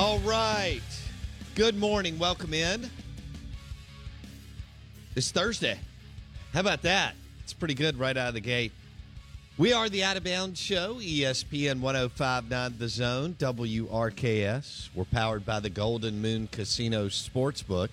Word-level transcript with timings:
All 0.00 0.20
right. 0.20 0.80
Good 1.56 1.76
morning. 1.76 2.20
Welcome 2.20 2.54
in. 2.54 2.88
It's 5.16 5.32
Thursday. 5.32 5.76
How 6.54 6.60
about 6.60 6.82
that? 6.82 7.16
It's 7.42 7.52
pretty 7.52 7.74
good 7.74 7.98
right 7.98 8.16
out 8.16 8.28
of 8.28 8.34
the 8.34 8.40
gate. 8.40 8.70
We 9.56 9.72
are 9.72 9.88
the 9.88 10.04
Out 10.04 10.16
of 10.16 10.22
Bounds 10.22 10.60
Show, 10.60 11.00
ESPN 11.00 11.80
1059 11.80 12.74
The 12.78 12.88
Zone, 12.88 13.34
WRKS. 13.40 14.90
We're 14.94 15.04
powered 15.04 15.44
by 15.44 15.58
the 15.58 15.68
Golden 15.68 16.22
Moon 16.22 16.46
Casino 16.46 17.08
Sportsbook 17.08 17.88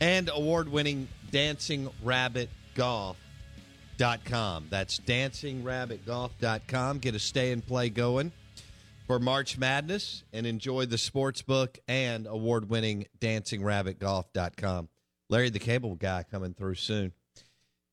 and 0.00 0.30
award 0.32 0.68
winning 0.68 1.08
Dancing 1.32 1.90
Rabbit 2.04 2.48
Golf.com. 2.76 4.66
That's 4.70 5.00
dancingrabbitgolf.com. 5.00 6.98
Get 7.00 7.16
a 7.16 7.18
stay 7.18 7.50
and 7.50 7.66
play 7.66 7.88
going 7.88 8.30
for 9.06 9.18
March 9.18 9.58
Madness 9.58 10.24
and 10.32 10.46
enjoy 10.46 10.86
the 10.86 10.98
sports 10.98 11.42
book 11.42 11.78
and 11.88 12.26
award 12.26 12.68
winning 12.70 13.06
dancingrabbitgolf.com. 13.20 14.88
Larry 15.28 15.50
the 15.50 15.58
Cable 15.58 15.94
Guy 15.94 16.24
coming 16.30 16.54
through 16.54 16.74
soon. 16.76 17.12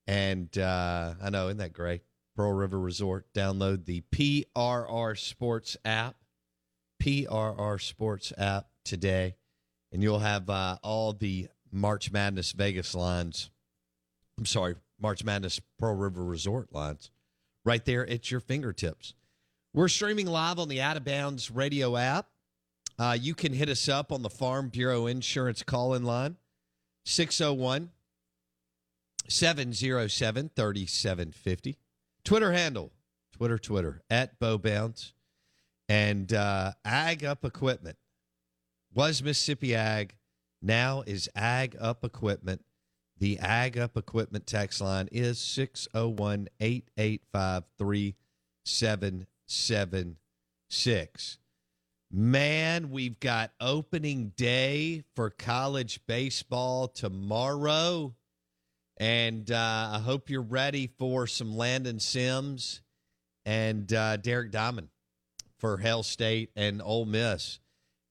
And 0.07 0.55
uh, 0.57 1.13
I 1.21 1.29
know, 1.29 1.47
isn't 1.47 1.57
that 1.57 1.73
great? 1.73 2.01
Pearl 2.35 2.53
River 2.53 2.79
Resort. 2.79 3.25
Download 3.33 3.85
the 3.85 4.01
PRR 4.11 5.17
Sports 5.17 5.77
app, 5.83 6.15
PRR 7.01 7.81
Sports 7.81 8.33
app 8.37 8.67
today, 8.83 9.35
and 9.91 10.01
you'll 10.01 10.19
have 10.19 10.49
uh, 10.49 10.77
all 10.83 11.13
the 11.13 11.49
March 11.71 12.11
Madness 12.11 12.53
Vegas 12.53 12.95
lines. 12.95 13.49
I'm 14.37 14.45
sorry, 14.45 14.75
March 14.99 15.23
Madness 15.23 15.59
Pearl 15.77 15.95
River 15.95 16.23
Resort 16.23 16.73
lines 16.73 17.11
right 17.65 17.83
there 17.85 18.09
at 18.09 18.31
your 18.31 18.39
fingertips. 18.39 19.13
We're 19.71 19.87
streaming 19.87 20.25
live 20.25 20.57
on 20.57 20.67
the 20.67 20.81
Out 20.81 20.97
of 20.97 21.05
Bounds 21.05 21.51
radio 21.51 21.95
app. 21.95 22.25
Uh, 22.97 23.15
you 23.19 23.35
can 23.35 23.53
hit 23.53 23.69
us 23.69 23.87
up 23.87 24.11
on 24.11 24.23
the 24.23 24.29
Farm 24.29 24.69
Bureau 24.69 25.05
Insurance 25.05 25.61
call 25.61 25.93
in 25.93 26.03
line, 26.03 26.37
601 27.05 27.91
707 29.27 30.49
3750. 30.55 31.77
Twitter 32.23 32.51
handle, 32.51 32.91
Twitter, 33.31 33.59
Twitter, 33.59 34.01
at 34.09 34.39
Bo 34.39 34.57
Bounds. 34.57 35.13
And 35.87 36.33
uh, 36.33 36.71
Ag 36.83 37.23
Up 37.23 37.45
Equipment 37.45 37.97
was 38.91 39.21
Mississippi 39.21 39.75
Ag, 39.75 40.15
now 40.63 41.03
is 41.05 41.29
Ag 41.35 41.77
Up 41.79 42.03
Equipment. 42.03 42.65
The 43.19 43.37
Ag 43.37 43.77
Up 43.77 43.97
Equipment 43.97 44.47
text 44.47 44.81
line 44.81 45.09
is 45.11 45.37
601 45.37 46.47
885 46.59 47.65
3776. 49.49 51.39
Man, 52.11 52.89
we've 52.91 53.19
got 53.19 53.51
opening 53.59 54.33
day 54.35 55.03
for 55.15 55.29
college 55.29 55.99
baseball 56.07 56.87
tomorrow. 56.87 58.15
And 58.97 59.49
uh, 59.49 59.89
I 59.93 59.99
hope 59.99 60.29
you're 60.29 60.41
ready 60.41 60.87
for 60.97 61.25
some 61.27 61.55
Landon 61.55 61.99
Sims 61.99 62.81
and 63.45 63.91
uh, 63.93 64.17
Derek 64.17 64.51
Diamond 64.51 64.89
for 65.57 65.77
Hell 65.77 66.03
State 66.03 66.51
and 66.55 66.81
Ole 66.81 67.05
Miss 67.05 67.59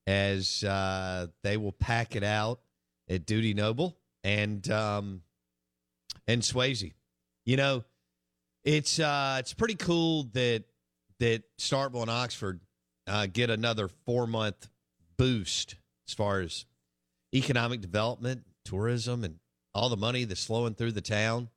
as 0.07 0.65
uh, 0.65 1.27
they 1.43 1.57
will 1.59 1.73
pack 1.73 2.17
it 2.17 2.25
out 2.25 2.61
at 3.09 3.27
Dudy 3.27 3.53
Noble 3.53 3.99
and 4.25 4.69
um, 4.71 5.23
and 6.27 6.41
Swayze. 6.41 6.95
You 7.45 7.57
know, 7.57 7.85
it's 8.65 8.99
uh, 8.99 9.37
it's 9.39 9.53
pretty 9.53 9.75
cool 9.75 10.25
that 10.33 10.65
that 11.21 11.43
Starkville 11.59 12.03
and 12.03 12.11
Oxford 12.11 12.61
uh, 13.07 13.27
get 13.27 13.51
another 13.51 13.89
four 13.89 14.27
month 14.27 14.69
boost 15.17 15.77
as 16.09 16.15
far 16.15 16.41
as 16.41 16.65
economic 17.35 17.81
development, 17.81 18.45
tourism, 18.65 19.25
and 19.25 19.37
all 19.75 19.89
the 19.89 19.97
money 19.97 20.25
that's 20.25 20.45
flowing 20.45 20.75
through 20.75 20.93
the 20.93 21.01
town. 21.01 21.49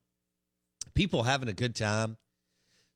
People 0.93 1.23
having 1.23 1.49
a 1.49 1.53
good 1.53 1.75
time, 1.75 2.17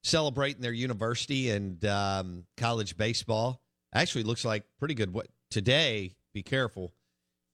celebrating 0.03 0.61
their 0.61 0.73
university 0.73 1.49
and 1.49 1.83
um, 1.85 2.45
college 2.57 2.97
baseball. 2.97 3.61
Actually, 3.93 4.23
looks 4.23 4.43
like 4.43 4.63
pretty 4.79 4.93
good. 4.93 5.13
What 5.13 5.27
today? 5.49 6.15
Be 6.33 6.43
careful. 6.43 6.93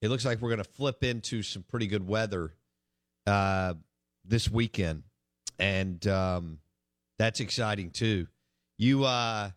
It 0.01 0.09
looks 0.09 0.25
like 0.25 0.41
we're 0.41 0.49
going 0.49 0.63
to 0.63 0.71
flip 0.71 1.03
into 1.03 1.43
some 1.43 1.63
pretty 1.63 1.85
good 1.85 2.07
weather 2.07 2.55
uh, 3.27 3.75
this 4.25 4.49
weekend, 4.49 5.03
and 5.59 6.05
um, 6.07 6.57
that's 7.19 7.39
exciting 7.39 7.91
too. 7.91 8.27
You 8.81 9.05
uh, 9.05 9.51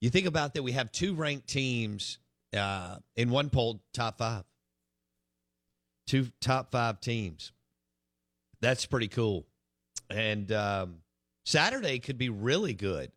you 0.00 0.10
think 0.10 0.26
about 0.26 0.54
that? 0.54 0.62
We 0.64 0.72
have 0.72 0.90
two 0.90 1.14
ranked 1.14 1.46
teams 1.46 2.18
uh, 2.52 2.96
in 3.14 3.30
one 3.30 3.48
poll, 3.48 3.80
top 3.94 4.18
five 4.18 4.42
two 6.08 6.32
top 6.40 6.72
five 6.72 7.00
teams. 7.00 7.52
That's 8.60 8.84
pretty 8.84 9.06
cool. 9.06 9.46
And 10.10 10.50
um, 10.50 10.96
Saturday 11.44 12.00
could 12.00 12.18
be 12.18 12.28
really 12.28 12.74
good, 12.74 13.12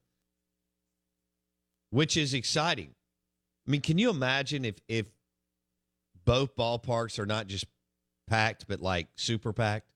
which 1.90 2.16
is 2.16 2.36
exciting. 2.36 2.94
I 3.68 3.72
mean, 3.72 3.81
can 3.81 3.98
you 3.98 4.12
imagine 4.12 4.66
if 4.66 4.75
if 4.88 5.07
both 6.25 6.56
ballparks 6.56 7.18
are 7.18 7.25
not 7.25 7.48
just 7.48 7.66
packed, 8.28 8.68
but 8.68 8.81
like 8.81 9.07
super 9.16 9.52
packed? 9.52 9.90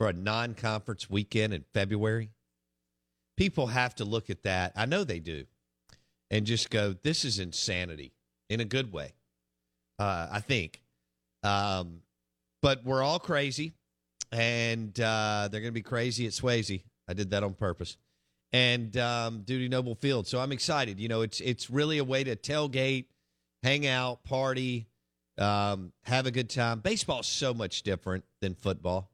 for 0.00 0.08
a 0.08 0.14
non-conference 0.14 1.10
weekend 1.10 1.52
in 1.52 1.62
February. 1.74 2.30
People 3.40 3.68
have 3.68 3.94
to 3.94 4.04
look 4.04 4.28
at 4.28 4.42
that. 4.42 4.74
I 4.76 4.84
know 4.84 5.02
they 5.02 5.18
do, 5.18 5.46
and 6.30 6.44
just 6.44 6.68
go, 6.68 6.94
"This 7.02 7.24
is 7.24 7.38
insanity." 7.38 8.12
In 8.50 8.60
a 8.60 8.66
good 8.66 8.92
way, 8.92 9.14
uh, 9.98 10.28
I 10.30 10.40
think. 10.40 10.82
Um, 11.42 12.02
but 12.60 12.84
we're 12.84 13.02
all 13.02 13.18
crazy, 13.18 13.72
and 14.30 14.92
uh, 15.00 15.48
they're 15.50 15.62
going 15.62 15.72
to 15.72 15.72
be 15.72 15.80
crazy 15.80 16.26
at 16.26 16.32
Swayze. 16.32 16.82
I 17.08 17.14
did 17.14 17.30
that 17.30 17.42
on 17.42 17.54
purpose, 17.54 17.96
and 18.52 18.94
um, 18.98 19.40
Dudy 19.40 19.68
Noble 19.68 19.94
Field. 19.94 20.26
So 20.26 20.38
I'm 20.38 20.52
excited. 20.52 21.00
You 21.00 21.08
know, 21.08 21.22
it's 21.22 21.40
it's 21.40 21.70
really 21.70 21.96
a 21.96 22.04
way 22.04 22.22
to 22.22 22.36
tailgate, 22.36 23.06
hang 23.62 23.86
out, 23.86 24.22
party, 24.22 24.86
um, 25.38 25.92
have 26.02 26.26
a 26.26 26.30
good 26.30 26.50
time. 26.50 26.80
Baseball's 26.80 27.26
so 27.26 27.54
much 27.54 27.84
different 27.84 28.22
than 28.42 28.54
football. 28.54 29.10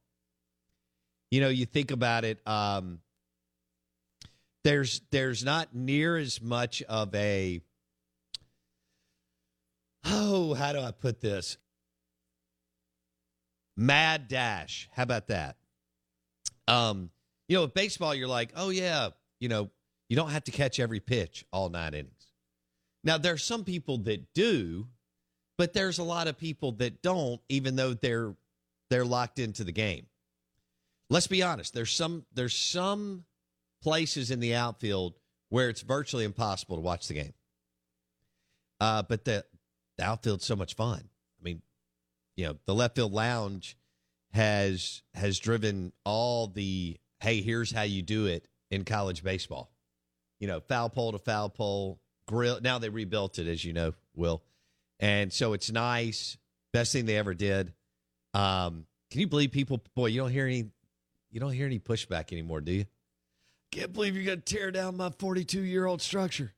You 1.31 1.40
know, 1.43 1.49
you 1.49 1.64
think 1.64 1.93
about 1.93 2.25
it. 2.25 2.40
Um, 2.44 2.99
there's 4.67 5.01
there's 5.13 5.45
not 5.45 5.77
near 5.77 6.17
as 6.17 6.43
much 6.43 6.83
of 6.83 7.15
a 7.15 7.61
oh 10.05 10.55
how 10.55 10.73
do 10.73 10.81
I 10.81 10.91
put 10.91 11.21
this 11.21 11.57
mad 13.77 14.27
dash. 14.27 14.89
How 14.93 15.05
about 15.05 15.29
that? 15.29 15.57
Um, 16.67 17.11
you 17.49 17.57
know, 17.57 17.63
with 17.63 17.75
baseball, 17.75 18.13
you're 18.13 18.27
like, 18.27 18.51
oh 18.57 18.71
yeah, 18.71 19.11
you 19.39 19.49
know, 19.49 19.71
you 20.09 20.17
don't 20.17 20.31
have 20.31 20.43
to 20.45 20.51
catch 20.51 20.81
every 20.81 20.99
pitch 20.99 21.47
all 21.53 21.69
nine 21.69 21.95
innings. 21.95 22.27
Now 23.05 23.19
there 23.19 23.35
are 23.35 23.39
some 23.39 23.63
people 23.63 23.99
that 23.99 24.35
do, 24.35 24.89
but 25.59 25.75
there's 25.75 25.99
a 25.99 26.03
lot 26.03 26.27
of 26.27 26.37
people 26.37 26.73
that 26.73 27.03
don't, 27.03 27.41
even 27.49 27.77
though 27.77 27.95
they're 27.95 28.35
they're 28.91 29.05
locked 29.05 29.39
into 29.39 29.63
the 29.63 29.71
game. 29.71 30.07
Let's 31.09 31.29
be 31.29 31.45
honest. 31.45 31.73
There's 31.73 31.93
some 31.93 32.27
there's 32.35 32.57
some 32.57 33.27
places 33.82 34.31
in 34.31 34.40
the 34.40 34.55
outfield 34.55 35.14
where 35.49 35.69
it's 35.69 35.82
virtually 35.82 36.25
impossible 36.25 36.76
to 36.76 36.82
watch 36.82 37.08
the 37.08 37.14
game. 37.14 37.34
Uh, 38.81 39.02
but 39.02 39.25
the, 39.25 39.44
the 39.99 40.05
outfield's 40.05 40.44
so 40.44 40.56
much 40.56 40.75
fun. 40.75 41.00
I 41.40 41.43
mean, 41.43 41.62
you 42.37 42.46
know, 42.46 42.56
the 42.67 42.75
left 42.75 42.96
field 42.96 43.12
lounge 43.12 43.76
has 44.32 45.02
has 45.14 45.38
driven 45.38 45.93
all 46.05 46.49
the 46.49 46.99
hey, 47.20 47.40
here's 47.40 47.70
how 47.70 47.82
you 47.82 48.02
do 48.02 48.26
it 48.26 48.46
in 48.70 48.84
college 48.84 49.23
baseball. 49.23 49.70
You 50.40 50.49
know, 50.49 50.61
foul 50.61 50.90
pole 50.90 51.12
to 51.12 51.19
foul 51.19 51.49
pole, 51.49 52.00
grill. 52.29 52.61
Now 52.61 52.79
they 52.79 52.90
rebuilt 52.90 53.38
it, 53.38 53.46
as 53.46 53.64
you 53.64 53.72
know, 53.72 53.94
Will. 54.14 54.43
And 55.00 55.32
so 55.32 55.52
it's 55.52 55.70
nice. 55.70 56.37
Best 56.72 56.93
thing 56.93 57.06
they 57.06 57.17
ever 57.17 57.34
did. 57.34 57.72
Um, 58.34 58.87
can 59.11 59.20
you 59.20 59.29
believe 59.29 59.52
people? 59.52 59.82
Boy, 59.94 60.06
you 60.06 60.20
don't 60.20 60.31
hear 60.31 60.46
any, 60.46 60.67
you 61.31 61.40
don't 61.40 61.52
hear 61.52 61.67
any 61.67 61.79
pushback 61.79 62.32
anymore, 62.32 62.61
do 62.61 62.72
you? 62.72 62.84
Can't 63.76 63.93
believe 63.93 64.17
you're 64.17 64.25
going 64.25 64.40
to 64.40 64.55
tear 64.55 64.70
down 64.70 64.96
my 64.96 65.11
42 65.11 65.61
year 65.61 65.84
old 65.84 66.00
structure. 66.00 66.55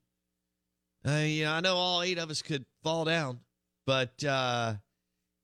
Uh, 1.04 1.24
yeah, 1.26 1.52
I 1.52 1.58
know 1.58 1.74
all 1.74 2.00
eight 2.02 2.16
of 2.16 2.30
us 2.30 2.42
could 2.42 2.64
fall 2.84 3.04
down, 3.04 3.40
but 3.86 4.22
uh, 4.22 4.74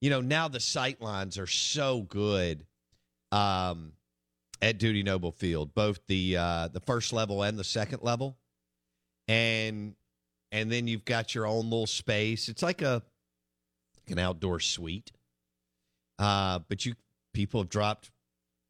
you 0.01 0.09
know 0.09 0.21
now 0.21 0.47
the 0.47 0.61
sight 0.61 1.03
lines 1.03 1.37
are 1.37 1.49
so 1.49 2.03
good 2.03 2.65
um, 3.33 3.93
at 4.63 4.79
Dudy 4.79 5.03
Noble 5.03 5.33
Field, 5.33 5.75
both 5.75 5.99
the 6.07 6.37
uh, 6.37 6.69
the 6.69 6.79
first 6.79 7.13
level 7.13 7.43
and 7.43 7.59
the 7.59 7.65
second 7.65 8.03
level, 8.03 8.37
and 9.27 9.97
and 10.53 10.71
then 10.71 10.87
you've 10.87 11.05
got 11.05 11.35
your 11.35 11.45
own 11.45 11.65
little 11.65 11.89
space. 11.89 12.49
It's 12.49 12.63
like 12.63 12.83
a 12.83 13.03
like 13.97 14.13
an 14.13 14.21
outdoor 14.21 14.61
suite, 14.61 15.11
uh, 16.21 16.61
but 16.69 16.87
you 16.87 16.95
people 17.33 17.61
have 17.61 17.69
dropped 17.69 18.13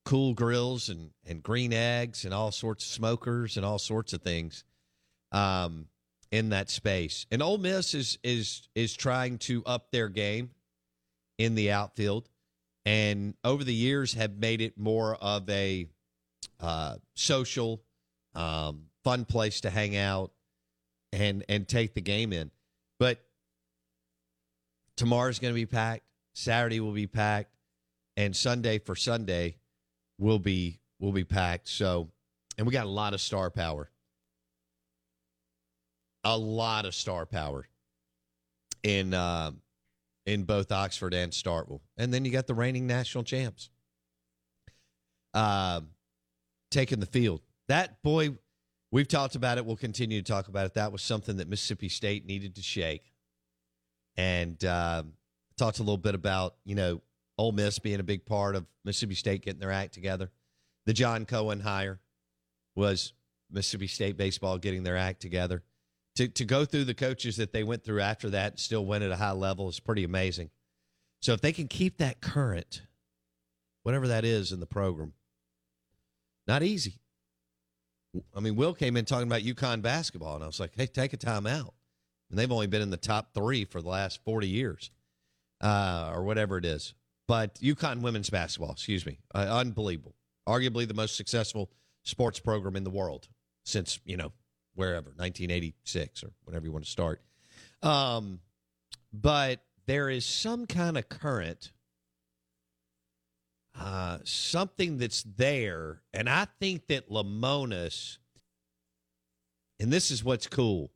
cool 0.04 0.34
grills 0.34 0.88
and 0.88 1.10
and 1.26 1.42
green 1.42 1.72
eggs 1.72 2.24
and 2.24 2.34
all 2.34 2.52
sorts 2.52 2.84
of 2.84 2.90
smokers 2.90 3.56
and 3.56 3.64
all 3.64 3.78
sorts 3.78 4.12
of 4.12 4.22
things 4.22 4.64
um, 5.32 5.86
in 6.30 6.50
that 6.50 6.70
space. 6.70 7.26
And 7.30 7.42
Ole 7.42 7.58
Miss 7.58 7.94
is 7.94 8.18
is 8.22 8.68
is 8.74 8.94
trying 8.94 9.38
to 9.38 9.62
up 9.64 9.90
their 9.90 10.08
game 10.08 10.50
in 11.38 11.54
the 11.54 11.72
outfield, 11.72 12.28
and 12.84 13.34
over 13.42 13.64
the 13.64 13.74
years 13.74 14.14
have 14.14 14.36
made 14.36 14.60
it 14.60 14.78
more 14.78 15.16
of 15.16 15.48
a 15.48 15.86
uh, 16.60 16.96
social, 17.14 17.82
um, 18.34 18.84
fun 19.02 19.24
place 19.24 19.62
to 19.62 19.70
hang 19.70 19.96
out 19.96 20.32
and 21.12 21.44
and 21.48 21.66
take 21.66 21.94
the 21.94 22.00
game 22.00 22.32
in. 22.32 22.50
But 22.98 23.18
tomorrow's 24.96 25.38
going 25.38 25.52
to 25.52 25.60
be 25.60 25.66
packed. 25.66 26.04
Saturday 26.34 26.80
will 26.80 26.92
be 26.92 27.06
packed, 27.06 27.54
and 28.16 28.36
Sunday 28.36 28.78
for 28.78 28.94
Sunday 28.94 29.56
will 30.18 30.38
be 30.38 30.80
will 30.98 31.12
be 31.12 31.24
packed. 31.24 31.68
So, 31.68 32.10
and 32.56 32.66
we 32.66 32.72
got 32.72 32.86
a 32.86 32.90
lot 32.90 33.14
of 33.14 33.20
star 33.20 33.50
power, 33.50 33.90
a 36.22 36.36
lot 36.36 36.86
of 36.86 36.94
star 36.94 37.26
power 37.26 37.66
in 38.82 39.14
uh, 39.14 39.52
in 40.26 40.44
both 40.44 40.72
Oxford 40.72 41.14
and 41.14 41.32
Starkville, 41.32 41.80
and 41.96 42.12
then 42.12 42.24
you 42.24 42.30
got 42.30 42.46
the 42.46 42.54
reigning 42.54 42.86
national 42.86 43.24
champs 43.24 43.70
uh, 45.34 45.80
taking 46.70 47.00
the 47.00 47.06
field. 47.06 47.42
That 47.68 48.02
boy, 48.02 48.30
we've 48.90 49.08
talked 49.08 49.34
about 49.34 49.58
it. 49.58 49.66
We'll 49.66 49.76
continue 49.76 50.22
to 50.22 50.32
talk 50.32 50.48
about 50.48 50.66
it. 50.66 50.74
That 50.74 50.92
was 50.92 51.02
something 51.02 51.36
that 51.38 51.48
Mississippi 51.48 51.88
State 51.88 52.24
needed 52.24 52.54
to 52.56 52.62
shake, 52.62 53.12
and 54.16 54.62
uh, 54.64 55.02
talked 55.58 55.78
a 55.80 55.82
little 55.82 55.98
bit 55.98 56.14
about 56.14 56.54
you 56.64 56.74
know 56.74 57.02
Ole 57.36 57.52
Miss 57.52 57.78
being 57.78 58.00
a 58.00 58.04
big 58.04 58.26
part 58.26 58.56
of 58.56 58.66
Mississippi 58.84 59.14
State 59.14 59.42
getting 59.42 59.60
their 59.60 59.72
act 59.72 59.94
together. 59.94 60.30
The 60.86 60.92
John 60.92 61.24
Cohen 61.24 61.60
hire 61.60 62.00
was 62.74 63.12
Mississippi 63.50 63.86
State 63.86 64.16
baseball 64.16 64.58
getting 64.58 64.82
their 64.82 64.96
act 64.96 65.20
together. 65.20 65.62
To 66.16 66.28
to 66.28 66.44
go 66.44 66.64
through 66.64 66.84
the 66.84 66.94
coaches 66.94 67.36
that 67.38 67.52
they 67.52 67.64
went 67.64 67.82
through 67.82 68.00
after 68.00 68.30
that 68.30 68.52
and 68.52 68.60
still 68.60 68.86
win 68.86 69.02
at 69.02 69.10
a 69.10 69.16
high 69.16 69.32
level 69.32 69.68
is 69.68 69.80
pretty 69.80 70.04
amazing. 70.04 70.50
So 71.20 71.32
if 71.32 71.40
they 71.40 71.52
can 71.52 71.66
keep 71.66 71.98
that 71.98 72.20
current, 72.20 72.82
whatever 73.82 74.06
that 74.08 74.24
is 74.24 74.52
in 74.52 74.60
the 74.60 74.66
program, 74.66 75.14
not 76.46 76.62
easy. 76.62 77.00
I 78.36 78.40
mean, 78.40 78.54
Will 78.54 78.74
came 78.74 78.96
in 78.96 79.06
talking 79.06 79.26
about 79.26 79.42
UConn 79.42 79.82
basketball, 79.82 80.36
and 80.36 80.44
I 80.44 80.46
was 80.46 80.60
like, 80.60 80.76
"Hey, 80.76 80.86
take 80.86 81.12
a 81.12 81.16
time 81.16 81.46
out." 81.46 81.74
And 82.30 82.38
they've 82.38 82.52
only 82.52 82.68
been 82.68 82.82
in 82.82 82.90
the 82.90 82.96
top 82.96 83.34
three 83.34 83.64
for 83.64 83.82
the 83.82 83.88
last 83.88 84.22
forty 84.22 84.48
years, 84.48 84.92
uh, 85.60 86.12
or 86.14 86.22
whatever 86.22 86.58
it 86.58 86.64
is. 86.64 86.94
But 87.26 87.54
UConn 87.56 88.02
women's 88.02 88.30
basketball, 88.30 88.72
excuse 88.72 89.06
me, 89.06 89.18
uh, 89.34 89.38
unbelievable. 89.38 90.14
Arguably 90.46 90.86
the 90.86 90.94
most 90.94 91.16
successful 91.16 91.70
sports 92.02 92.38
program 92.38 92.76
in 92.76 92.84
the 92.84 92.90
world 92.90 93.28
since 93.64 93.98
you 94.04 94.16
know 94.16 94.32
wherever 94.74 95.06
1986 95.16 96.22
or 96.22 96.30
whenever 96.44 96.66
you 96.66 96.72
want 96.72 96.84
to 96.84 96.90
start. 96.90 97.22
Um, 97.82 98.40
but 99.12 99.60
there 99.86 100.10
is 100.10 100.26
some 100.26 100.66
kind 100.66 100.98
of 100.98 101.08
current, 101.08 101.72
uh, 103.78 104.18
something 104.24 104.98
that's 104.98 105.22
there, 105.22 106.02
and 106.12 106.28
I 106.28 106.46
think 106.60 106.88
that 106.88 107.10
Lemonis, 107.10 108.18
and 109.80 109.92
this 109.92 110.10
is 110.10 110.22
what's 110.22 110.46
cool. 110.46 110.90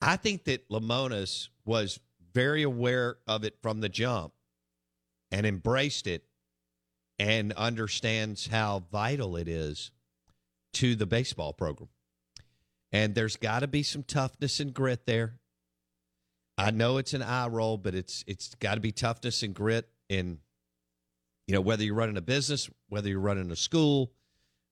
I 0.00 0.16
think 0.16 0.44
that 0.44 0.68
Lemonis 0.68 1.48
was 1.64 2.00
very 2.32 2.62
aware 2.62 3.18
of 3.26 3.44
it 3.44 3.56
from 3.60 3.80
the 3.80 3.88
jump 3.88 4.32
and 5.32 5.46
embraced 5.46 6.06
it 6.06 6.24
and 7.18 7.52
understands 7.54 8.46
how 8.46 8.84
vital 8.92 9.36
it 9.36 9.48
is 9.48 9.90
to 10.74 10.94
the 10.94 11.06
baseball 11.06 11.52
program. 11.52 11.88
And 12.92 13.14
there's 13.14 13.36
got 13.36 13.60
to 13.60 13.66
be 13.66 13.82
some 13.82 14.02
toughness 14.02 14.60
and 14.60 14.72
grit 14.72 15.06
there. 15.06 15.38
I 16.58 16.70
know 16.70 16.98
it's 16.98 17.14
an 17.14 17.22
eye 17.22 17.48
roll, 17.48 17.78
but 17.78 17.94
it's 17.94 18.22
it's 18.26 18.54
got 18.56 18.74
to 18.74 18.80
be 18.80 18.92
toughness 18.92 19.42
and 19.42 19.54
grit 19.54 19.88
in 20.10 20.38
you 21.46 21.54
know 21.54 21.62
whether 21.62 21.82
you're 21.82 21.94
running 21.94 22.18
a 22.18 22.22
business, 22.22 22.68
whether 22.88 23.08
you're 23.08 23.18
running 23.18 23.50
a 23.50 23.56
school, 23.56 24.12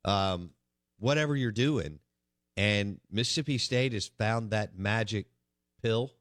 um, 0.05 0.51
whatever 0.99 1.35
you're 1.35 1.51
doing. 1.51 1.99
And 2.59 3.01
Mississippi 3.11 3.57
State 3.57 3.95
has 3.95 4.07
found 4.07 4.51
that 4.51 4.79
magic 4.79 5.27
pill 5.83 6.13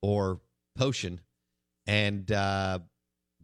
or 0.00 0.40
potion, 0.76 1.20
and 1.86 2.30
uh, 2.32 2.78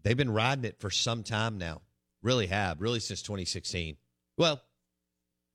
they've 0.07 0.17
been 0.17 0.33
riding 0.33 0.65
it 0.65 0.79
for 0.79 0.89
some 0.89 1.25
time 1.25 1.59
now. 1.59 1.83
Really 2.23 2.47
have, 2.47 2.81
really 2.81 3.01
since 3.01 3.23
2016. 3.23 3.97
Well, 4.39 4.63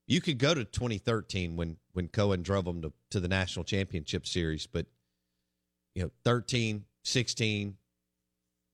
you 0.08 0.20
could 0.20 0.40
go 0.40 0.54
to 0.54 0.66
2013 0.66 1.56
when 1.56 1.78
when 1.94 2.10
Cohen 2.10 2.42
drove 2.42 2.66
them 2.66 2.82
to, 2.82 2.92
to 3.12 3.22
the 3.22 3.30
national 3.30 3.64
championship 3.64 4.28
series, 4.28 4.68
but 4.68 4.88
you 5.96 6.04
know, 6.04 6.12
13, 6.26 6.84
16, 7.04 7.78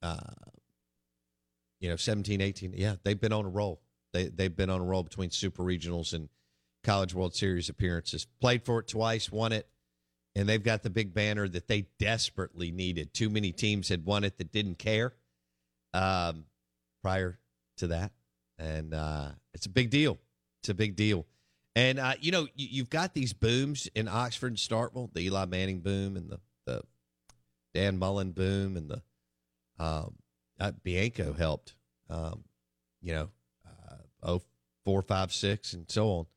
uh, 0.02 0.18
you 1.80 1.90
know, 1.90 1.96
17, 1.96 2.42
18. 2.42 2.74
Yeah, 2.76 2.96
they've 3.04 3.20
been 3.20 3.34
on 3.34 3.46
a 3.46 3.50
roll. 3.50 3.80
They 4.14 4.26
they've 4.30 4.56
been 4.56 4.72
on 4.72 4.82
a 4.82 4.86
roll 4.86 5.04
between 5.04 5.30
super 5.30 5.62
regionals 5.62 6.14
and 6.14 6.28
college 6.84 7.14
world 7.14 7.36
series 7.36 7.70
appearances. 7.70 8.26
Played 8.42 8.66
for 8.66 8.80
it 8.80 8.88
twice, 8.88 9.32
won 9.32 9.52
it, 9.52 9.68
and 10.36 10.50
they've 10.50 10.64
got 10.64 10.82
the 10.82 10.90
big 10.90 11.14
banner 11.14 11.48
that 11.48 11.68
they 11.68 11.86
desperately 12.00 12.72
needed. 12.72 13.14
Too 13.14 13.30
many 13.30 13.52
teams 13.52 13.90
had 13.90 14.06
won 14.06 14.24
it 14.24 14.40
that 14.40 14.52
didn't 14.52 14.80
care 14.80 15.14
um, 15.98 16.46
prior 17.02 17.40
to 17.78 17.88
that. 17.88 18.12
and 18.60 18.94
uh, 18.94 19.30
it's 19.54 19.66
a 19.66 19.70
big 19.70 19.90
deal. 19.90 20.18
It's 20.62 20.70
a 20.70 20.74
big 20.74 20.96
deal. 20.96 21.26
And 21.76 22.00
uh, 22.00 22.14
you 22.20 22.32
know, 22.32 22.48
you, 22.56 22.68
you've 22.72 22.90
got 22.90 23.14
these 23.14 23.34
booms 23.34 23.88
in 23.96 24.08
Oxford 24.08 24.48
and 24.48 24.58
Starkville, 24.58 25.14
the 25.14 25.22
Eli 25.22 25.46
Manning 25.46 25.80
boom 25.80 26.18
and 26.18 26.30
the 26.30 26.40
the 26.66 26.82
Dan 27.74 27.98
Mullen 28.00 28.32
boom 28.32 28.78
and 28.78 28.90
the 28.90 29.02
um, 29.80 30.16
uh, 30.60 30.72
Bianco 30.84 31.34
helped. 31.34 31.76
Um, 32.10 32.44
you 33.02 33.14
know, 33.14 33.30
uh, 33.66 33.98
oh 34.24 34.42
four, 34.86 35.02
five, 35.02 35.32
six, 35.32 35.74
and 35.74 35.86
so 35.90 36.28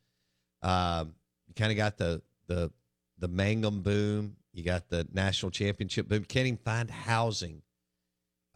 on. 0.63 1.01
Um, 1.01 1.15
you 1.49 1.55
kind 1.55 1.71
of 1.71 1.77
got 1.79 1.97
the 1.97 2.23
the 2.47 2.71
the 3.19 3.29
Mangum 3.29 3.81
boom. 3.83 4.37
You 4.53 4.63
got 4.63 4.89
the 4.89 5.07
national 5.13 5.51
championship 5.53 6.09
boom. 6.09 6.25
Can't 6.25 6.47
even 6.47 6.59
find 6.59 6.91
housing 6.91 7.63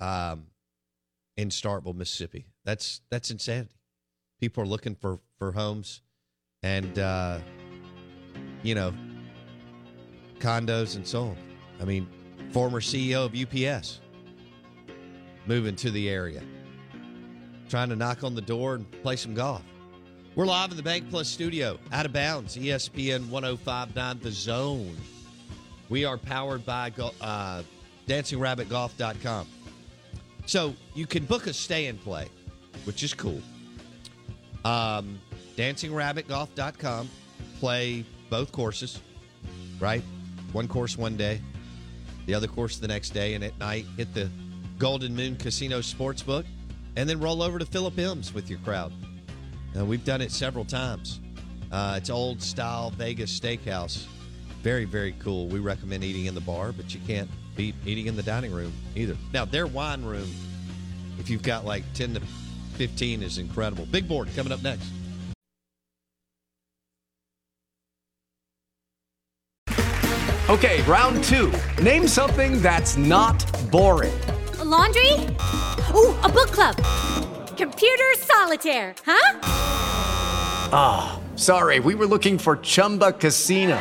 um, 0.00 0.48
in 1.36 1.48
Starkville, 1.48 1.94
Mississippi. 1.94 2.46
That's 2.64 3.00
that's 3.10 3.30
insanity. 3.30 3.74
People 4.40 4.62
are 4.62 4.66
looking 4.66 4.94
for 4.94 5.20
for 5.38 5.52
homes, 5.52 6.02
and 6.62 6.98
uh, 6.98 7.38
you 8.62 8.74
know, 8.74 8.94
condos 10.38 10.96
and 10.96 11.06
so 11.06 11.22
on. 11.22 11.36
I 11.80 11.84
mean, 11.84 12.08
former 12.52 12.80
CEO 12.80 13.24
of 13.24 13.34
UPS 13.34 14.00
moving 15.46 15.76
to 15.76 15.90
the 15.90 16.08
area, 16.08 16.42
trying 17.68 17.88
to 17.90 17.96
knock 17.96 18.24
on 18.24 18.34
the 18.34 18.42
door 18.42 18.76
and 18.76 18.90
play 19.02 19.16
some 19.16 19.34
golf. 19.34 19.62
We're 20.34 20.46
live 20.46 20.70
in 20.70 20.76
the 20.76 20.82
Bank 20.82 21.10
Plus 21.10 21.28
studio, 21.28 21.78
out 21.92 22.06
of 22.06 22.12
bounds, 22.12 22.56
ESPN 22.56 23.28
1059 23.28 24.18
The 24.20 24.32
Zone. 24.32 24.96
We 25.88 26.04
are 26.04 26.18
powered 26.18 26.66
by 26.66 26.92
uh, 27.20 27.62
DancingRabbitGolf.com. 28.08 29.46
So 30.46 30.74
you 30.94 31.06
can 31.06 31.24
book 31.24 31.46
a 31.46 31.52
stay 31.52 31.86
and 31.86 32.00
play, 32.00 32.28
which 32.84 33.02
is 33.02 33.14
cool. 33.14 33.40
Um, 34.64 35.18
DancingRabbitGolf.com. 35.56 37.08
Play 37.60 38.04
both 38.30 38.52
courses, 38.52 39.00
right? 39.80 40.02
One 40.52 40.68
course 40.68 40.98
one 40.98 41.16
day, 41.16 41.40
the 42.26 42.34
other 42.34 42.46
course 42.46 42.78
the 42.78 42.88
next 42.88 43.10
day, 43.10 43.34
and 43.34 43.44
at 43.44 43.58
night 43.58 43.86
hit 43.96 44.12
the 44.12 44.28
Golden 44.78 45.14
Moon 45.14 45.36
Casino 45.36 45.78
Sportsbook, 45.78 46.44
and 46.96 47.08
then 47.08 47.20
roll 47.20 47.42
over 47.42 47.58
to 47.58 47.64
Philip 47.64 47.98
M's 47.98 48.34
with 48.34 48.50
your 48.50 48.58
crowd. 48.60 48.92
Uh, 49.76 49.84
we've 49.84 50.04
done 50.04 50.20
it 50.20 50.30
several 50.30 50.64
times. 50.64 51.20
Uh, 51.72 51.94
it's 51.96 52.10
old 52.10 52.42
style 52.42 52.90
Vegas 52.90 53.38
steakhouse. 53.38 54.06
Very, 54.62 54.84
very 54.84 55.14
cool. 55.18 55.48
We 55.48 55.58
recommend 55.58 56.04
eating 56.04 56.26
in 56.26 56.34
the 56.34 56.40
bar, 56.40 56.72
but 56.72 56.94
you 56.94 57.00
can't 57.06 57.30
beat 57.56 57.74
eating 57.86 58.06
in 58.06 58.16
the 58.16 58.22
dining 58.22 58.52
room 58.52 58.72
either. 58.94 59.16
Now, 59.32 59.44
their 59.44 59.66
wine 59.66 60.04
room, 60.04 60.28
if 61.18 61.30
you've 61.30 61.42
got 61.42 61.64
like 61.64 61.84
10 61.94 62.14
to 62.14 62.20
15, 62.74 63.22
is 63.22 63.38
incredible. 63.38 63.86
Big 63.86 64.08
board 64.08 64.28
coming 64.34 64.52
up 64.52 64.62
next. 64.62 64.90
Okay, 70.50 70.82
round 70.82 71.24
two. 71.24 71.50
Name 71.82 72.06
something 72.06 72.60
that's 72.60 72.98
not 72.98 73.42
boring. 73.70 74.12
A 74.58 74.64
laundry? 74.64 75.12
Ooh, 75.94 76.14
a 76.20 76.28
book 76.28 76.50
club. 76.50 76.76
Computer 77.56 78.14
solitaire, 78.18 78.94
huh? 79.06 79.40
Ah, 80.70 81.20
sorry, 81.36 81.80
we 81.80 81.94
were 81.94 82.06
looking 82.06 82.36
for 82.36 82.56
Chumba 82.58 83.12
Casino. 83.12 83.80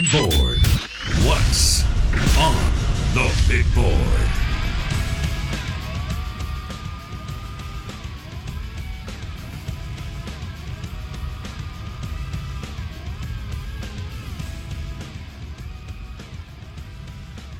Board. 0.00 0.58
What's 1.26 1.84
on 2.38 2.54
the 3.12 3.30
big 3.46 3.66
board? 3.74 4.30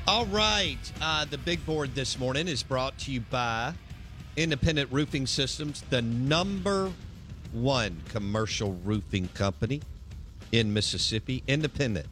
All 0.08 0.24
right. 0.24 0.78
Uh, 1.02 1.26
the 1.26 1.36
big 1.36 1.64
board 1.66 1.94
this 1.94 2.18
morning 2.18 2.48
is 2.48 2.62
brought 2.62 2.96
to 3.00 3.12
you 3.12 3.20
by 3.20 3.74
Independent 4.36 4.90
Roofing 4.90 5.26
Systems, 5.26 5.84
the 5.90 6.00
number 6.00 6.90
one 7.52 8.00
commercial 8.08 8.78
roofing 8.82 9.28
company 9.34 9.82
in 10.52 10.72
Mississippi. 10.72 11.42
Independent. 11.46 12.06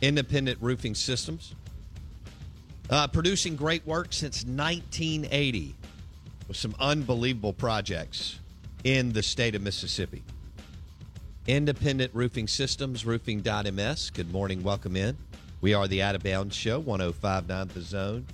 Independent 0.00 0.58
Roofing 0.60 0.94
Systems. 0.94 1.54
Uh, 2.88 3.06
producing 3.06 3.54
great 3.54 3.86
work 3.86 4.08
since 4.10 4.44
1980 4.44 5.74
with 6.48 6.56
some 6.56 6.74
unbelievable 6.80 7.52
projects 7.52 8.40
in 8.82 9.12
the 9.12 9.22
state 9.22 9.54
of 9.54 9.62
Mississippi. 9.62 10.22
Independent 11.46 12.10
Roofing 12.14 12.48
Systems, 12.48 13.06
roofing.ms. 13.06 14.10
Good 14.10 14.32
morning. 14.32 14.62
Welcome 14.62 14.96
in. 14.96 15.16
We 15.60 15.74
are 15.74 15.86
the 15.86 16.02
Out 16.02 16.14
of 16.14 16.22
Bounds 16.22 16.56
Show, 16.56 16.80
1059 16.80 17.70
The 17.74 17.80
Zone. 17.80 18.26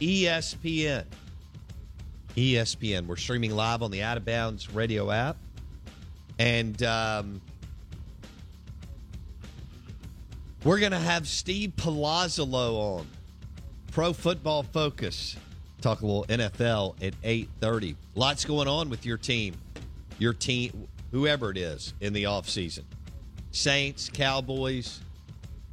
ESPN. 0.00 1.04
ESPN. 2.36 3.06
We're 3.06 3.16
streaming 3.16 3.52
live 3.54 3.82
on 3.82 3.90
the 3.90 4.02
Out 4.02 4.16
of 4.16 4.24
Bounds 4.24 4.70
radio 4.70 5.10
app. 5.10 5.36
And 6.38 6.82
um, 6.82 7.40
we're 10.64 10.78
going 10.78 10.92
to 10.92 10.98
have 10.98 11.28
Steve 11.28 11.72
Palazzolo 11.76 12.98
on. 12.98 13.06
Pro 13.92 14.12
Football 14.12 14.62
Focus. 14.62 15.36
Talk 15.80 16.00
a 16.00 16.06
little 16.06 16.24
NFL 16.24 17.02
at 17.04 17.20
8.30. 17.22 17.94
Lots 18.14 18.46
going 18.46 18.66
on 18.66 18.88
with 18.88 19.04
your 19.04 19.18
team. 19.18 19.54
Your 20.18 20.32
team, 20.32 20.88
whoever 21.12 21.50
it 21.50 21.58
is, 21.58 21.92
in 22.00 22.14
the 22.14 22.24
offseason. 22.24 22.84
Saints, 23.50 24.08
Cowboys, 24.12 25.00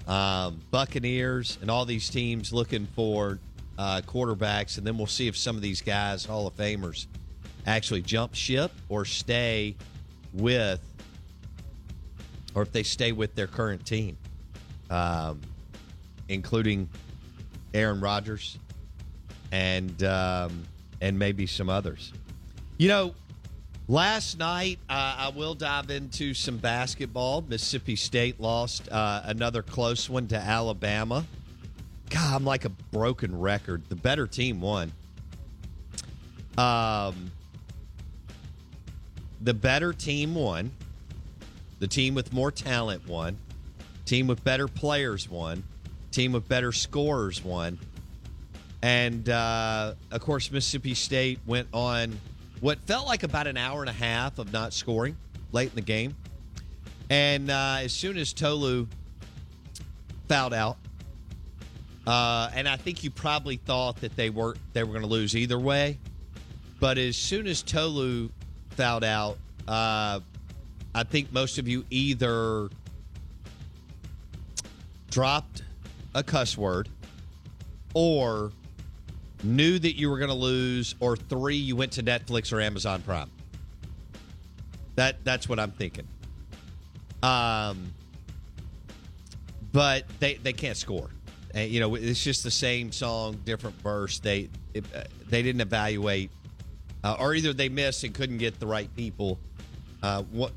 um, 0.07 0.61
Buccaneers, 0.69 1.57
and 1.61 1.71
all 1.71 1.85
these 1.85 2.09
teams 2.09 2.51
looking 2.51 2.85
for 2.93 3.39
uh, 3.77 4.01
quarterbacks. 4.05 4.77
And 4.77 4.85
then 4.85 4.97
we'll 4.97 5.07
see 5.07 5.27
if 5.27 5.37
some 5.37 5.55
of 5.55 5.61
these 5.61 5.81
guys, 5.81 6.25
Hall 6.25 6.45
of 6.47 6.55
Famers, 6.57 7.07
actually 7.65 8.01
jump 8.01 8.35
ship 8.35 8.71
or 8.89 9.05
stay 9.05 9.75
with, 10.33 10.81
or 12.53 12.61
if 12.61 12.73
they 12.73 12.83
stay 12.83 13.13
with 13.13 13.33
their 13.35 13.47
current 13.47 13.85
team, 13.85 14.17
um, 14.91 15.41
including 16.29 16.87
Aaron 17.73 17.99
Rodgers 17.99 18.59
and 19.51 20.03
um, 20.03 20.63
and 21.01 21.17
maybe 21.17 21.47
some 21.47 21.69
others. 21.69 22.13
You 22.77 22.87
know, 22.89 23.15
Last 23.91 24.39
night, 24.39 24.79
uh, 24.89 25.15
I 25.17 25.33
will 25.35 25.53
dive 25.53 25.89
into 25.89 26.33
some 26.33 26.55
basketball. 26.55 27.43
Mississippi 27.49 27.97
State 27.97 28.39
lost 28.39 28.89
uh, 28.89 29.21
another 29.25 29.61
close 29.61 30.09
one 30.09 30.27
to 30.27 30.37
Alabama. 30.37 31.25
God, 32.09 32.35
I'm 32.35 32.45
like 32.45 32.63
a 32.63 32.69
broken 32.69 33.37
record. 33.37 33.83
The 33.89 33.97
better 33.97 34.27
team 34.27 34.61
won. 34.61 34.93
Um, 36.57 37.31
the 39.41 39.53
better 39.53 39.91
team 39.91 40.35
won. 40.35 40.71
The 41.79 41.87
team 41.87 42.15
with 42.15 42.31
more 42.31 42.49
talent 42.49 43.05
won. 43.09 43.37
Team 44.11 44.27
with 44.27 44.43
better 44.43 44.67
players 44.67 45.29
won. 45.29 45.63
Team 46.11 46.33
with 46.33 46.45
better 46.49 46.73
scorers 46.73 47.41
won. 47.41 47.79
And 48.81 49.29
uh, 49.29 49.93
of 50.11 50.19
course, 50.19 50.51
Mississippi 50.51 50.95
State 50.95 51.39
went 51.45 51.69
on 51.71 52.19
what 52.59 52.77
felt 52.79 53.07
like 53.07 53.23
about 53.23 53.47
an 53.47 53.55
hour 53.55 53.79
and 53.79 53.89
a 53.89 53.93
half 53.93 54.37
of 54.37 54.51
not 54.51 54.73
scoring 54.73 55.15
late 55.53 55.69
in 55.69 55.75
the 55.75 55.81
game. 55.81 56.13
And 57.09 57.49
uh, 57.49 57.77
as 57.79 57.93
soon 57.93 58.17
as 58.17 58.33
Tolu 58.33 58.85
fouled 60.27 60.53
out, 60.53 60.75
Uh, 62.05 62.49
and 62.53 62.67
I 62.67 62.75
think 62.75 63.05
you 63.05 63.11
probably 63.11 63.55
thought 63.55 64.01
that 64.01 64.17
they 64.17 64.29
were 64.29 64.57
they 64.73 64.83
were 64.83 64.89
going 64.89 65.03
to 65.03 65.07
lose 65.07 65.37
either 65.37 65.57
way. 65.57 65.99
But 66.81 66.97
as 66.97 67.15
soon 67.15 67.47
as 67.47 67.63
Tolu 67.63 68.29
fouled 68.71 69.05
out, 69.05 69.37
uh, 69.69 70.19
I 70.93 71.03
think 71.03 71.31
most 71.31 71.59
of 71.59 71.67
you 71.69 71.85
either 71.89 72.69
dropped 75.11 75.61
a 76.15 76.23
cuss 76.23 76.57
word 76.57 76.89
or 77.93 78.51
knew 79.43 79.77
that 79.77 79.95
you 79.95 80.09
were 80.09 80.17
going 80.17 80.29
to 80.29 80.33
lose, 80.35 80.95
or 80.99 81.15
three, 81.15 81.55
you 81.55 81.75
went 81.75 81.91
to 81.91 82.03
Netflix 82.03 82.51
or 82.51 82.61
Amazon 82.61 83.01
Prime. 83.01 83.29
That 84.95 85.23
that's 85.23 85.47
what 85.47 85.59
I'm 85.59 85.71
thinking. 85.71 86.07
Um, 87.23 87.93
but 89.71 90.05
they 90.19 90.35
they 90.35 90.53
can't 90.53 90.77
score. 90.77 91.09
And, 91.53 91.69
you 91.69 91.79
know, 91.79 91.95
it's 91.95 92.23
just 92.23 92.43
the 92.43 92.51
same 92.51 92.91
song, 92.91 93.39
different 93.45 93.75
verse. 93.81 94.19
They 94.19 94.49
it, 94.73 94.85
uh, 94.95 95.03
they 95.29 95.41
didn't 95.41 95.61
evaluate, 95.61 96.31
uh, 97.03 97.17
or 97.19 97.35
either 97.35 97.53
they 97.53 97.69
missed 97.69 98.03
and 98.03 98.13
couldn't 98.13 98.37
get 98.37 98.59
the 98.59 98.67
right 98.67 98.93
people. 98.95 99.37
Uh, 100.01 100.23
what, 100.31 100.53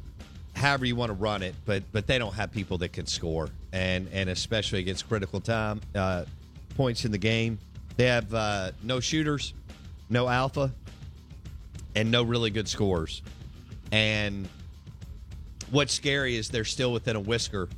however 0.55 0.85
you 0.85 0.97
want 0.97 1.11
to 1.11 1.15
run 1.15 1.43
it, 1.43 1.55
but 1.65 1.83
but 1.93 2.07
they 2.07 2.19
don't 2.19 2.35
have 2.35 2.53
people 2.53 2.79
that 2.79 2.93
can 2.93 3.07
score, 3.07 3.49
and 3.75 4.09
and 4.13 4.31
especially 4.31 4.79
against 4.79 5.07
critical 5.09 5.41
time 5.41 5.81
uh, 5.95 6.25
points 6.77 7.05
in 7.05 7.11
the 7.11 7.19
game. 7.19 7.59
They 7.97 8.07
have 8.07 8.33
uh, 8.33 8.71
no 8.83 9.01
shooters, 9.01 9.53
no 10.09 10.29
alpha, 10.29 10.73
and 11.95 12.11
no 12.11 12.23
really 12.23 12.51
good 12.51 12.69
scores. 12.69 13.21
And 13.93 14.49
what's 15.71 15.93
scary 15.93 16.37
is 16.37 16.49
they're 16.49 16.65
still 16.65 16.93
within 16.93 17.17
a 17.17 17.21
whisker 17.21 17.69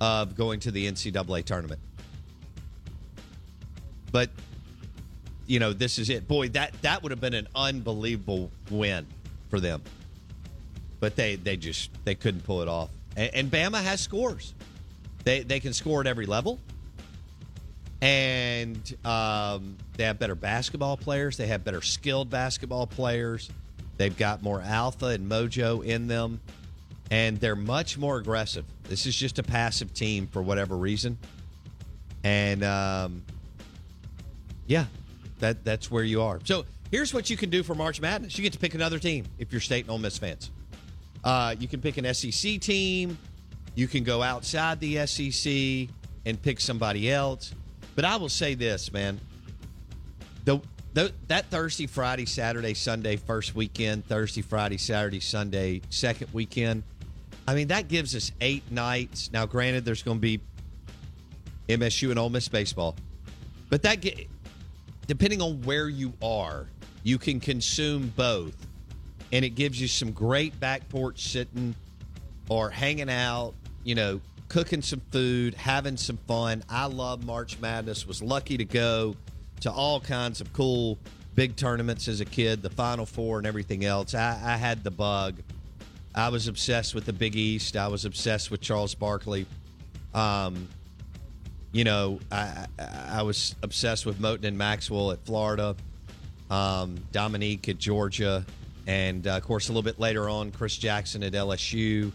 of 0.00 0.36
going 0.36 0.60
to 0.60 0.70
the 0.70 0.90
NCAA 0.90 1.44
tournament. 1.44 1.80
But 4.10 4.30
you 5.46 5.60
know, 5.60 5.74
this 5.74 5.98
is 5.98 6.08
it. 6.08 6.26
Boy, 6.26 6.48
that 6.50 6.72
that 6.80 7.02
would 7.02 7.12
have 7.12 7.20
been 7.20 7.34
an 7.34 7.46
unbelievable 7.54 8.50
win 8.70 9.06
for 9.50 9.60
them. 9.60 9.82
But 10.98 11.14
they 11.14 11.36
they 11.36 11.58
just 11.58 11.90
they 12.06 12.14
couldn't 12.14 12.44
pull 12.44 12.62
it 12.62 12.68
off. 12.68 12.88
And, 13.16 13.34
and 13.34 13.50
Bama 13.50 13.82
has 13.82 14.00
scores. 14.00 14.54
They 15.26 15.40
they 15.40 15.58
can 15.58 15.72
score 15.72 16.00
at 16.00 16.06
every 16.06 16.24
level. 16.24 16.60
And 18.00 18.96
um, 19.04 19.76
they 19.96 20.04
have 20.04 20.18
better 20.18 20.36
basketball 20.36 20.96
players. 20.96 21.36
They 21.36 21.48
have 21.48 21.64
better 21.64 21.82
skilled 21.82 22.30
basketball 22.30 22.86
players. 22.86 23.50
They've 23.96 24.16
got 24.16 24.42
more 24.42 24.60
alpha 24.60 25.06
and 25.06 25.28
mojo 25.28 25.84
in 25.84 26.06
them. 26.06 26.40
And 27.10 27.40
they're 27.40 27.56
much 27.56 27.98
more 27.98 28.18
aggressive. 28.18 28.64
This 28.84 29.06
is 29.06 29.16
just 29.16 29.38
a 29.38 29.42
passive 29.42 29.92
team 29.92 30.28
for 30.28 30.42
whatever 30.42 30.76
reason. 30.76 31.18
And 32.22 32.62
um, 32.62 33.24
yeah, 34.68 34.84
that 35.40 35.64
that's 35.64 35.90
where 35.90 36.04
you 36.04 36.22
are. 36.22 36.38
So 36.44 36.66
here's 36.92 37.12
what 37.12 37.30
you 37.30 37.36
can 37.36 37.50
do 37.50 37.64
for 37.64 37.74
March 37.74 38.00
Madness. 38.00 38.38
You 38.38 38.42
get 38.42 38.52
to 38.52 38.60
pick 38.60 38.74
another 38.74 39.00
team 39.00 39.24
if 39.38 39.50
you're 39.50 39.60
State 39.60 39.86
and 39.86 39.90
Ole 39.90 39.98
Miss 39.98 40.18
fans. 40.18 40.52
Uh, 41.24 41.56
you 41.58 41.66
can 41.66 41.80
pick 41.80 41.96
an 41.96 42.14
SEC 42.14 42.60
team. 42.60 43.18
You 43.76 43.86
can 43.86 44.04
go 44.04 44.22
outside 44.22 44.80
the 44.80 45.06
SEC 45.06 45.94
and 46.24 46.42
pick 46.42 46.60
somebody 46.60 47.12
else. 47.12 47.54
But 47.94 48.04
I 48.04 48.16
will 48.16 48.30
say 48.30 48.54
this, 48.54 48.90
man. 48.92 49.20
The, 50.44 50.60
the 50.94 51.12
that 51.28 51.46
Thursday, 51.46 51.86
Friday, 51.86 52.24
Saturday, 52.24 52.72
Sunday 52.74 53.16
first 53.16 53.54
weekend, 53.54 54.06
Thursday, 54.06 54.42
Friday, 54.42 54.78
Saturday, 54.78 55.20
Sunday 55.20 55.82
second 55.90 56.32
weekend. 56.32 56.82
I 57.46 57.54
mean, 57.54 57.68
that 57.68 57.88
gives 57.88 58.16
us 58.16 58.32
eight 58.40 58.70
nights. 58.72 59.30
Now, 59.32 59.44
granted, 59.46 59.84
there's 59.84 60.02
going 60.02 60.16
to 60.16 60.22
be 60.22 60.40
MSU 61.68 62.10
and 62.10 62.18
Ole 62.18 62.30
Miss 62.30 62.48
baseball, 62.48 62.96
but 63.68 63.82
that 63.82 64.04
depending 65.06 65.42
on 65.42 65.60
where 65.62 65.88
you 65.88 66.14
are, 66.22 66.66
you 67.02 67.18
can 67.18 67.40
consume 67.40 68.12
both, 68.16 68.56
and 69.32 69.44
it 69.44 69.50
gives 69.50 69.80
you 69.80 69.86
some 69.86 70.12
great 70.12 70.58
back 70.60 70.88
porch 70.88 71.20
sitting 71.20 71.74
or 72.48 72.70
hanging 72.70 73.10
out. 73.10 73.54
You 73.86 73.94
know, 73.94 74.20
cooking 74.48 74.82
some 74.82 75.00
food, 75.12 75.54
having 75.54 75.96
some 75.96 76.16
fun. 76.26 76.64
I 76.68 76.86
love 76.86 77.24
March 77.24 77.60
Madness. 77.60 78.04
Was 78.04 78.20
lucky 78.20 78.56
to 78.56 78.64
go 78.64 79.14
to 79.60 79.70
all 79.70 80.00
kinds 80.00 80.40
of 80.40 80.52
cool 80.52 80.98
big 81.36 81.54
tournaments 81.54 82.08
as 82.08 82.20
a 82.20 82.24
kid, 82.24 82.62
the 82.62 82.70
Final 82.70 83.06
Four 83.06 83.38
and 83.38 83.46
everything 83.46 83.84
else. 83.84 84.12
I, 84.12 84.40
I 84.42 84.56
had 84.56 84.82
the 84.82 84.90
bug. 84.90 85.36
I 86.16 86.30
was 86.30 86.48
obsessed 86.48 86.96
with 86.96 87.04
the 87.04 87.12
Big 87.12 87.36
East. 87.36 87.76
I 87.76 87.86
was 87.86 88.04
obsessed 88.04 88.50
with 88.50 88.60
Charles 88.60 88.96
Barkley. 88.96 89.46
Um, 90.14 90.66
you 91.70 91.84
know, 91.84 92.18
I, 92.32 92.66
I, 92.78 93.22
was 93.22 93.54
obsessed 93.62 94.04
with 94.04 94.18
Moten 94.18 94.46
and 94.46 94.58
Maxwell 94.58 95.12
at 95.12 95.24
Florida, 95.26 95.76
um, 96.50 96.96
Dominique 97.12 97.68
at 97.68 97.78
Georgia, 97.78 98.44
and 98.88 99.26
uh, 99.28 99.36
of 99.36 99.44
course 99.44 99.68
a 99.68 99.72
little 99.72 99.82
bit 99.82 100.00
later 100.00 100.28
on 100.28 100.50
Chris 100.50 100.76
Jackson 100.76 101.22
at 101.22 101.34
LSU, 101.34 102.12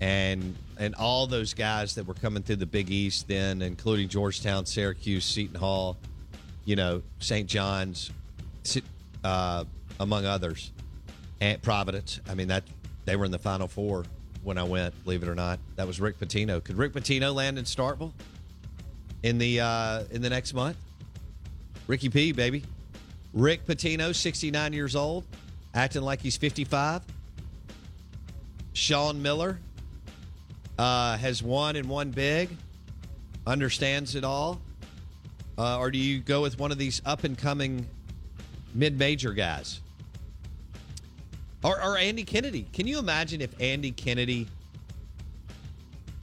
and 0.00 0.54
and 0.78 0.94
all 0.94 1.26
those 1.26 1.54
guys 1.54 1.94
that 1.94 2.06
were 2.06 2.14
coming 2.14 2.42
through 2.42 2.56
the 2.56 2.66
Big 2.66 2.90
East 2.90 3.28
then, 3.28 3.62
including 3.62 4.08
Georgetown, 4.08 4.66
Syracuse, 4.66 5.24
Seton 5.24 5.56
Hall, 5.56 5.96
you 6.64 6.76
know, 6.76 7.02
St. 7.18 7.48
John's, 7.48 8.10
uh, 9.22 9.64
among 10.00 10.24
others, 10.26 10.72
and 11.40 11.60
Providence. 11.62 12.20
I 12.28 12.34
mean 12.34 12.48
that 12.48 12.64
they 13.04 13.16
were 13.16 13.24
in 13.24 13.30
the 13.30 13.38
Final 13.38 13.68
Four 13.68 14.04
when 14.42 14.58
I 14.58 14.64
went. 14.64 15.02
Believe 15.04 15.22
it 15.22 15.28
or 15.28 15.34
not, 15.34 15.58
that 15.76 15.86
was 15.86 16.00
Rick 16.00 16.18
Pitino. 16.18 16.62
Could 16.62 16.76
Rick 16.76 16.92
Pitino 16.92 17.34
land 17.34 17.58
in 17.58 17.64
Starkville 17.64 18.12
in 19.22 19.38
the 19.38 19.60
uh, 19.60 20.04
in 20.10 20.22
the 20.22 20.30
next 20.30 20.54
month? 20.54 20.76
Ricky 21.86 22.08
P, 22.08 22.32
baby. 22.32 22.64
Rick 23.32 23.66
Pitino, 23.66 24.14
69 24.14 24.72
years 24.72 24.94
old, 24.94 25.24
acting 25.74 26.02
like 26.02 26.20
he's 26.20 26.36
55. 26.36 27.02
Sean 28.72 29.20
Miller 29.20 29.58
uh, 30.78 31.16
has 31.18 31.42
won 31.42 31.76
and 31.76 31.88
won 31.88 32.10
big, 32.10 32.50
understands 33.46 34.14
it 34.14 34.24
all. 34.24 34.60
Uh, 35.56 35.78
or 35.78 35.90
do 35.90 35.98
you 35.98 36.20
go 36.20 36.42
with 36.42 36.58
one 36.58 36.72
of 36.72 36.78
these 36.78 37.00
up 37.04 37.24
and 37.24 37.38
coming 37.38 37.86
mid 38.74 38.98
major 38.98 39.32
guys? 39.32 39.80
Or, 41.62 41.80
or 41.82 41.96
Andy 41.96 42.24
Kennedy. 42.24 42.66
Can 42.72 42.86
you 42.86 42.98
imagine 42.98 43.40
if 43.40 43.58
Andy 43.60 43.90
Kennedy. 43.90 44.48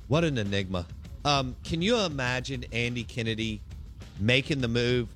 What 0.07 0.23
an 0.23 0.37
enigma. 0.37 0.85
Um, 1.23 1.55
can 1.63 1.81
you 1.81 1.97
imagine 1.97 2.65
Andy 2.71 3.03
Kennedy 3.03 3.61
making 4.19 4.61
the 4.61 4.67
move? 4.67 5.07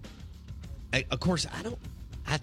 I, 0.93 1.05
of 1.11 1.19
course, 1.19 1.45
I 1.53 1.61
don't. 1.61 1.77
I, 2.25 2.39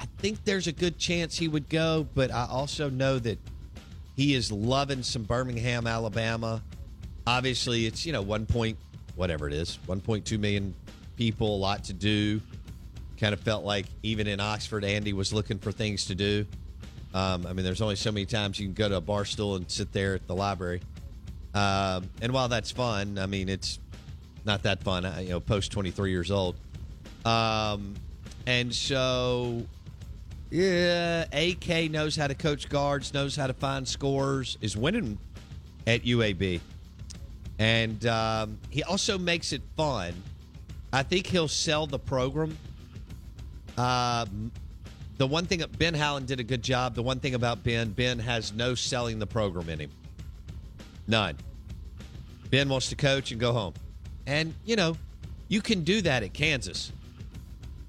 I 0.00 0.06
think 0.18 0.44
there's 0.44 0.66
a 0.66 0.72
good 0.72 0.98
chance 0.98 1.38
he 1.38 1.46
would 1.46 1.68
go, 1.68 2.06
but 2.14 2.32
I 2.32 2.46
also 2.50 2.90
know 2.90 3.18
that 3.20 3.38
he 4.16 4.34
is 4.34 4.50
loving 4.52 5.02
some 5.02 5.22
Birmingham, 5.24 5.86
Alabama. 5.86 6.62
Obviously, 7.26 7.86
it's 7.86 8.04
you 8.04 8.12
know 8.12 8.22
one 8.22 8.46
point 8.46 8.78
whatever 9.16 9.46
it 9.46 9.54
is, 9.54 9.78
1.2 9.86 10.38
million 10.38 10.74
people, 11.16 11.56
a 11.56 11.58
lot 11.58 11.84
to 11.84 11.92
do. 11.92 12.40
Kind 13.18 13.32
of 13.32 13.40
felt 13.40 13.64
like 13.64 13.86
even 14.02 14.26
in 14.26 14.40
Oxford, 14.40 14.84
Andy 14.84 15.12
was 15.12 15.32
looking 15.32 15.58
for 15.58 15.70
things 15.70 16.06
to 16.06 16.14
do. 16.14 16.46
Um, 17.14 17.46
I 17.46 17.52
mean, 17.52 17.64
there's 17.64 17.80
only 17.80 17.96
so 17.96 18.10
many 18.10 18.26
times 18.26 18.58
you 18.58 18.66
can 18.66 18.74
go 18.74 18.88
to 18.88 18.96
a 18.96 19.00
bar 19.00 19.24
stool 19.24 19.54
and 19.54 19.70
sit 19.70 19.92
there 19.92 20.14
at 20.14 20.26
the 20.26 20.34
library. 20.34 20.80
Um, 21.54 22.10
and 22.20 22.32
while 22.32 22.48
that's 22.48 22.72
fun, 22.72 23.18
I 23.18 23.26
mean, 23.26 23.48
it's 23.48 23.78
not 24.44 24.64
that 24.64 24.82
fun, 24.82 25.04
you 25.22 25.30
know, 25.30 25.40
post 25.40 25.70
23 25.70 26.10
years 26.10 26.32
old. 26.32 26.56
Um, 27.24 27.94
and 28.46 28.74
so, 28.74 29.64
yeah, 30.54 31.24
AK 31.32 31.90
knows 31.90 32.14
how 32.14 32.28
to 32.28 32.34
coach 32.36 32.68
guards, 32.68 33.12
knows 33.12 33.34
how 33.34 33.48
to 33.48 33.52
find 33.52 33.88
scores, 33.88 34.56
is 34.60 34.76
winning 34.76 35.18
at 35.84 36.04
UAB. 36.04 36.60
And 37.58 38.06
um, 38.06 38.58
he 38.70 38.84
also 38.84 39.18
makes 39.18 39.52
it 39.52 39.62
fun. 39.76 40.14
I 40.92 41.02
think 41.02 41.26
he'll 41.26 41.48
sell 41.48 41.88
the 41.88 41.98
program. 41.98 42.56
Uh, 43.76 44.26
the 45.16 45.26
one 45.26 45.46
thing 45.46 45.58
that 45.58 45.76
Ben 45.76 45.92
Howland 45.92 46.28
did 46.28 46.38
a 46.38 46.44
good 46.44 46.62
job. 46.62 46.94
The 46.94 47.02
one 47.02 47.18
thing 47.18 47.34
about 47.34 47.64
Ben, 47.64 47.90
Ben 47.90 48.20
has 48.20 48.52
no 48.52 48.76
selling 48.76 49.18
the 49.18 49.26
program 49.26 49.68
in 49.68 49.80
him. 49.80 49.90
None. 51.08 51.36
Ben 52.50 52.68
wants 52.68 52.90
to 52.90 52.94
coach 52.94 53.32
and 53.32 53.40
go 53.40 53.52
home. 53.52 53.74
And, 54.28 54.54
you 54.64 54.76
know, 54.76 54.96
you 55.48 55.60
can 55.60 55.82
do 55.82 56.00
that 56.02 56.22
at 56.22 56.32
Kansas 56.32 56.92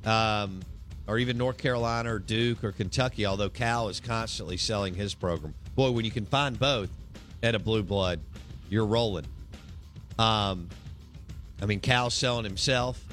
um, 0.03 0.61
or 1.07 1.17
even 1.17 1.37
North 1.37 1.57
Carolina 1.57 2.13
or 2.13 2.19
Duke 2.19 2.63
or 2.63 2.71
Kentucky, 2.71 3.25
although 3.25 3.49
Cal 3.49 3.89
is 3.89 3.99
constantly 3.99 4.57
selling 4.57 4.93
his 4.93 5.13
program. 5.13 5.53
Boy, 5.75 5.91
when 5.91 6.05
you 6.05 6.11
can 6.11 6.25
find 6.25 6.57
both 6.57 6.89
at 7.43 7.55
a 7.55 7.59
blue 7.59 7.83
blood, 7.83 8.19
you're 8.69 8.85
rolling. 8.85 9.25
Um, 10.17 10.69
I 11.61 11.65
mean, 11.65 11.79
Cal's 11.79 12.13
selling 12.13 12.43
himself 12.43 13.03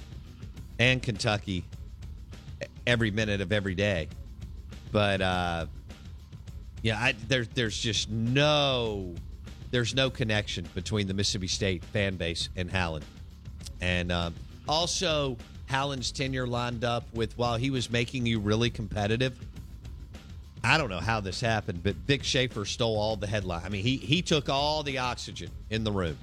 and 0.79 1.03
Kentucky 1.03 1.65
every 2.87 3.11
minute 3.11 3.41
of 3.41 3.53
every 3.53 3.75
day. 3.75 4.09
But 4.91 5.21
uh, 5.21 5.67
yeah, 6.83 6.99
I, 6.99 7.15
there, 7.29 7.45
there's 7.45 7.79
just 7.79 8.11
no 8.11 9.15
there's 9.71 9.95
no 9.95 10.11
connection 10.11 10.69
between 10.75 11.07
the 11.07 11.15
Mississippi 11.15 11.49
State 11.49 11.85
fan 11.85 12.17
base 12.17 12.51
and 12.57 12.71
Howland. 12.71 13.07
And 13.81 14.13
um, 14.13 14.35
also, 14.69 15.39
Howland's 15.73 16.13
tenure 16.13 16.47
lined 16.47 16.85
up 16.85 17.05
with 17.15 17.37
while 17.39 17.57
he 17.57 17.71
was 17.71 17.91
making 17.91 18.27
you 18.27 18.41
really 18.41 18.69
competitive. 18.69 19.35
I 20.63 20.77
don't 20.77 20.91
know 20.91 21.01
how 21.01 21.21
this 21.21 21.41
happened, 21.41 21.83
but 21.83 21.95
Vic 21.95 22.23
Schaefer 22.23 22.67
stole 22.67 22.99
all 22.99 23.17
the 23.17 23.27
headline. 23.27 23.63
I 23.65 23.71
mean, 23.71 23.83
he 23.83 23.97
he 23.97 24.21
took 24.21 24.51
all 24.51 24.83
the 24.83 24.99
oxygen 24.99 25.51
in 25.71 25.83
the 25.83 25.91
room. 25.91 26.19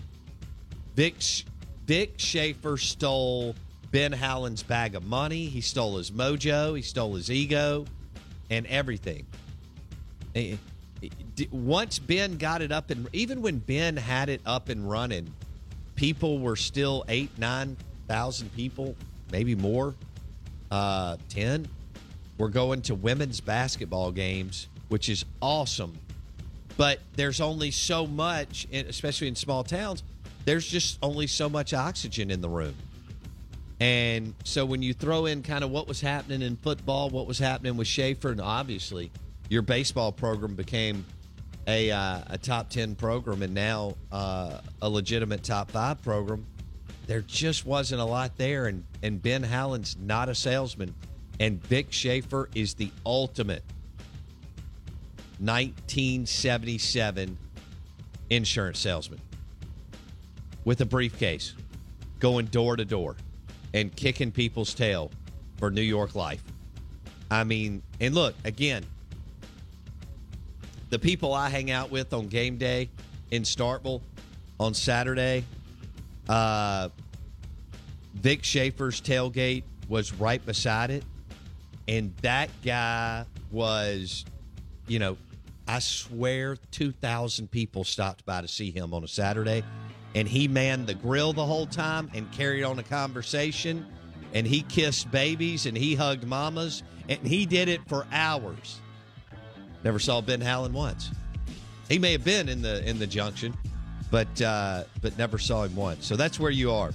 Vic 0.96 1.16
Vic 1.88 2.14
Schaefer 2.18 2.78
stole 2.78 3.56
Ben 3.92 4.12
Howland's 4.12 4.62
bag 4.62 4.94
of 4.94 5.04
money. 5.04 5.48
He 5.48 5.62
stole 5.62 5.98
his 5.98 6.12
mojo. 6.12 6.76
He 6.76 6.84
stole 6.84 7.16
his 7.16 7.32
ego, 7.32 7.86
and 8.52 8.68
everything. 8.68 9.26
Eh, 10.36 10.58
eh, 11.02 11.46
Once 11.52 11.98
Ben 11.98 12.38
got 12.38 12.62
it 12.62 12.72
up 12.72 12.92
and 12.92 13.10
even 13.14 13.42
when 13.42 13.58
Ben 13.58 13.98
had 13.98 14.30
it 14.30 14.42
up 14.46 14.70
and 14.70 14.88
running, 14.88 15.34
people 15.96 16.38
were 16.38 16.56
still 16.56 17.04
eight, 17.10 17.32
nine 17.40 17.76
thousand 18.08 18.54
people, 18.56 18.96
maybe 19.32 19.56
more, 19.56 19.96
uh, 20.72 21.18
ten. 21.30 21.68
We're 22.38 22.50
going 22.50 22.82
to 22.84 22.96
women's 22.96 23.42
basketball 23.42 24.12
games, 24.12 24.68
which 24.88 25.10
is 25.10 25.26
awesome. 25.42 25.98
But 26.78 27.00
there's 27.18 27.42
only 27.42 27.72
so 27.72 28.08
much, 28.08 28.66
especially 28.72 29.28
in 29.28 29.36
small 29.36 29.66
towns, 29.66 30.04
there's 30.46 30.66
just 30.66 30.98
only 31.04 31.28
so 31.28 31.50
much 31.50 31.74
oxygen 31.74 32.32
in 32.32 32.40
the 32.40 32.48
room. 32.48 32.76
And 33.82 34.34
so 34.44 34.66
when 34.66 34.82
you 34.82 34.94
throw 34.94 35.26
in 35.26 35.44
kind 35.44 35.64
of 35.64 35.72
what 35.72 35.88
was 35.88 36.02
happening 36.02 36.42
in 36.42 36.58
football, 36.58 37.10
what 37.10 37.28
was 37.28 37.40
happening 37.40 37.78
with 37.78 37.88
Schaefer, 37.88 38.32
and 38.32 38.42
obviously 38.42 39.12
your 39.50 39.62
baseball 39.62 40.12
program 40.12 40.56
became 40.56 41.06
a, 41.68 41.92
uh, 41.92 42.22
a 42.28 42.38
top 42.38 42.70
10 42.70 42.96
program 42.96 43.42
and 43.42 43.54
now 43.54 43.96
uh, 44.12 44.60
a 44.82 44.90
legitimate 44.90 45.44
top 45.44 45.72
five 45.72 46.02
program, 46.02 46.46
there 47.10 47.22
just 47.22 47.66
wasn't 47.66 48.00
a 48.00 48.06
lot 48.06 48.38
there. 48.38 48.68
And, 48.68 48.86
and 49.02 49.20
Ben 49.20 49.42
Howland's 49.42 49.98
not 49.98 50.30
a 50.30 50.36
salesman. 50.36 50.94
And 51.40 51.60
Vic 51.64 51.88
Schaefer 51.90 52.52
is 52.54 52.76
the 52.76 52.92
ultimate 53.04 53.64
1977 55.40 57.36
insurance 58.30 58.78
salesman 58.78 59.20
with 60.66 60.82
a 60.82 60.86
briefcase 60.86 61.56
going 62.20 62.46
door 62.46 62.76
to 62.76 62.86
door 62.86 63.16
and 63.74 63.96
kicking 63.96 64.32
people's 64.32 64.76
tail 64.76 65.10
for 65.58 65.72
New 65.72 65.82
York 65.82 66.14
life. 66.14 66.44
I 67.32 67.44
mean, 67.44 67.82
and 68.00 68.14
look, 68.14 68.36
again, 68.46 68.86
the 70.92 71.00
people 71.00 71.34
I 71.34 71.50
hang 71.50 71.72
out 71.72 71.90
with 71.90 72.14
on 72.14 72.28
game 72.28 72.58
day 72.58 72.88
in 73.32 73.42
Starkville 73.42 74.02
on 74.60 74.76
Saturday, 74.76 75.44
uh, 76.30 76.90
Vic 78.14 78.44
Schaefer's 78.44 79.02
tailgate 79.02 79.64
was 79.90 80.14
right 80.14 80.46
beside 80.46 80.92
it. 80.92 81.04
And 81.88 82.16
that 82.22 82.50
guy 82.64 83.26
was, 83.52 84.24
you 84.88 85.00
know, 85.00 85.18
I 85.68 85.80
swear 85.80 86.56
2,000 86.72 87.50
people 87.50 87.84
stopped 87.84 88.26
by 88.26 88.42
to 88.42 88.48
see 88.48 88.72
him 88.72 88.94
on 88.94 89.04
a 89.04 89.08
Saturday. 89.08 89.64
And 90.16 90.28
he 90.28 90.48
manned 90.48 90.88
the 90.88 90.94
grill 90.94 91.34
the 91.34 91.46
whole 91.46 91.68
time 91.68 92.10
and 92.14 92.32
carried 92.32 92.64
on 92.64 92.80
a 92.80 92.84
conversation. 92.84 93.86
And 94.34 94.46
he 94.46 94.62
kissed 94.62 95.10
babies 95.12 95.66
and 95.66 95.76
he 95.78 95.96
hugged 95.96 96.26
mamas. 96.26 96.84
And 97.08 97.20
he 97.26 97.46
did 97.46 97.70
it 97.70 97.82
for 97.88 98.06
hours. 98.12 98.80
Never 99.84 100.00
saw 100.00 100.22
Ben 100.22 100.42
Howland 100.42 100.74
once. 100.74 101.10
He 101.88 101.98
may 101.98 102.12
have 102.12 102.24
been 102.24 102.50
in 102.50 102.62
the 102.62 102.88
in 102.88 103.00
the 103.00 103.08
junction, 103.08 103.56
but 104.12 104.42
uh, 104.42 104.84
but 105.02 105.18
never 105.18 105.38
saw 105.38 105.64
him 105.64 105.76
once. 105.76 106.06
So 106.06 106.16
that's 106.16 106.40
where 106.40 106.52
you 106.52 106.72
are. 106.72 106.92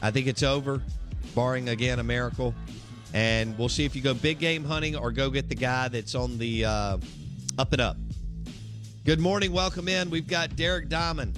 I 0.00 0.10
think 0.10 0.26
it's 0.26 0.42
over, 0.42 0.82
barring 1.34 1.68
again 1.68 1.98
a 1.98 2.04
miracle. 2.04 2.54
And 3.14 3.58
we'll 3.58 3.68
see 3.68 3.84
if 3.84 3.94
you 3.94 4.00
go 4.02 4.14
big 4.14 4.38
game 4.38 4.64
hunting 4.64 4.96
or 4.96 5.12
go 5.12 5.28
get 5.28 5.48
the 5.48 5.54
guy 5.54 5.88
that's 5.88 6.14
on 6.14 6.38
the 6.38 6.64
uh, 6.64 6.98
up 7.58 7.72
and 7.72 7.80
up. 7.80 7.96
Good 9.04 9.20
morning, 9.20 9.52
welcome 9.52 9.88
in. 9.88 10.10
We've 10.10 10.26
got 10.26 10.56
Derek 10.56 10.88
Diamond, 10.88 11.36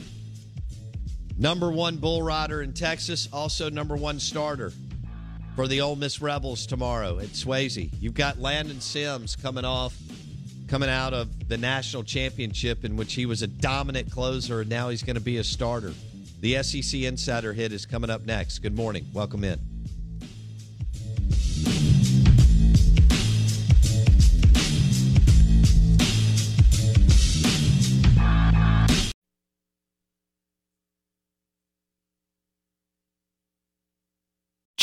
number 1.38 1.70
one 1.70 1.96
bull 1.96 2.22
rider 2.22 2.62
in 2.62 2.74
Texas, 2.74 3.28
also 3.32 3.70
number 3.70 3.96
one 3.96 4.20
starter 4.20 4.72
for 5.56 5.66
the 5.66 5.80
Ole 5.80 5.96
Miss 5.96 6.20
Rebels 6.20 6.66
tomorrow 6.66 7.18
at 7.18 7.28
Swayze. 7.28 7.90
You've 8.00 8.14
got 8.14 8.38
Landon 8.38 8.80
Sims 8.80 9.34
coming 9.34 9.64
off, 9.64 9.96
coming 10.74 10.90
out 10.90 11.14
of 11.14 11.48
the 11.48 11.56
national 11.56 12.02
championship 12.02 12.84
in 12.84 12.96
which 12.96 13.14
he 13.14 13.26
was 13.26 13.42
a 13.42 13.46
dominant 13.46 14.10
closer, 14.10 14.62
and 14.62 14.68
now 14.68 14.88
he's 14.88 15.04
going 15.04 15.14
to 15.14 15.22
be 15.22 15.36
a 15.36 15.44
starter. 15.44 15.92
The 16.40 16.60
SEC 16.64 17.02
Insider 17.02 17.52
Hit 17.52 17.72
is 17.72 17.86
coming 17.86 18.10
up 18.10 18.26
next. 18.26 18.58
Good 18.58 18.74
morning. 18.74 19.06
Welcome 19.12 19.44
in. 19.44 19.60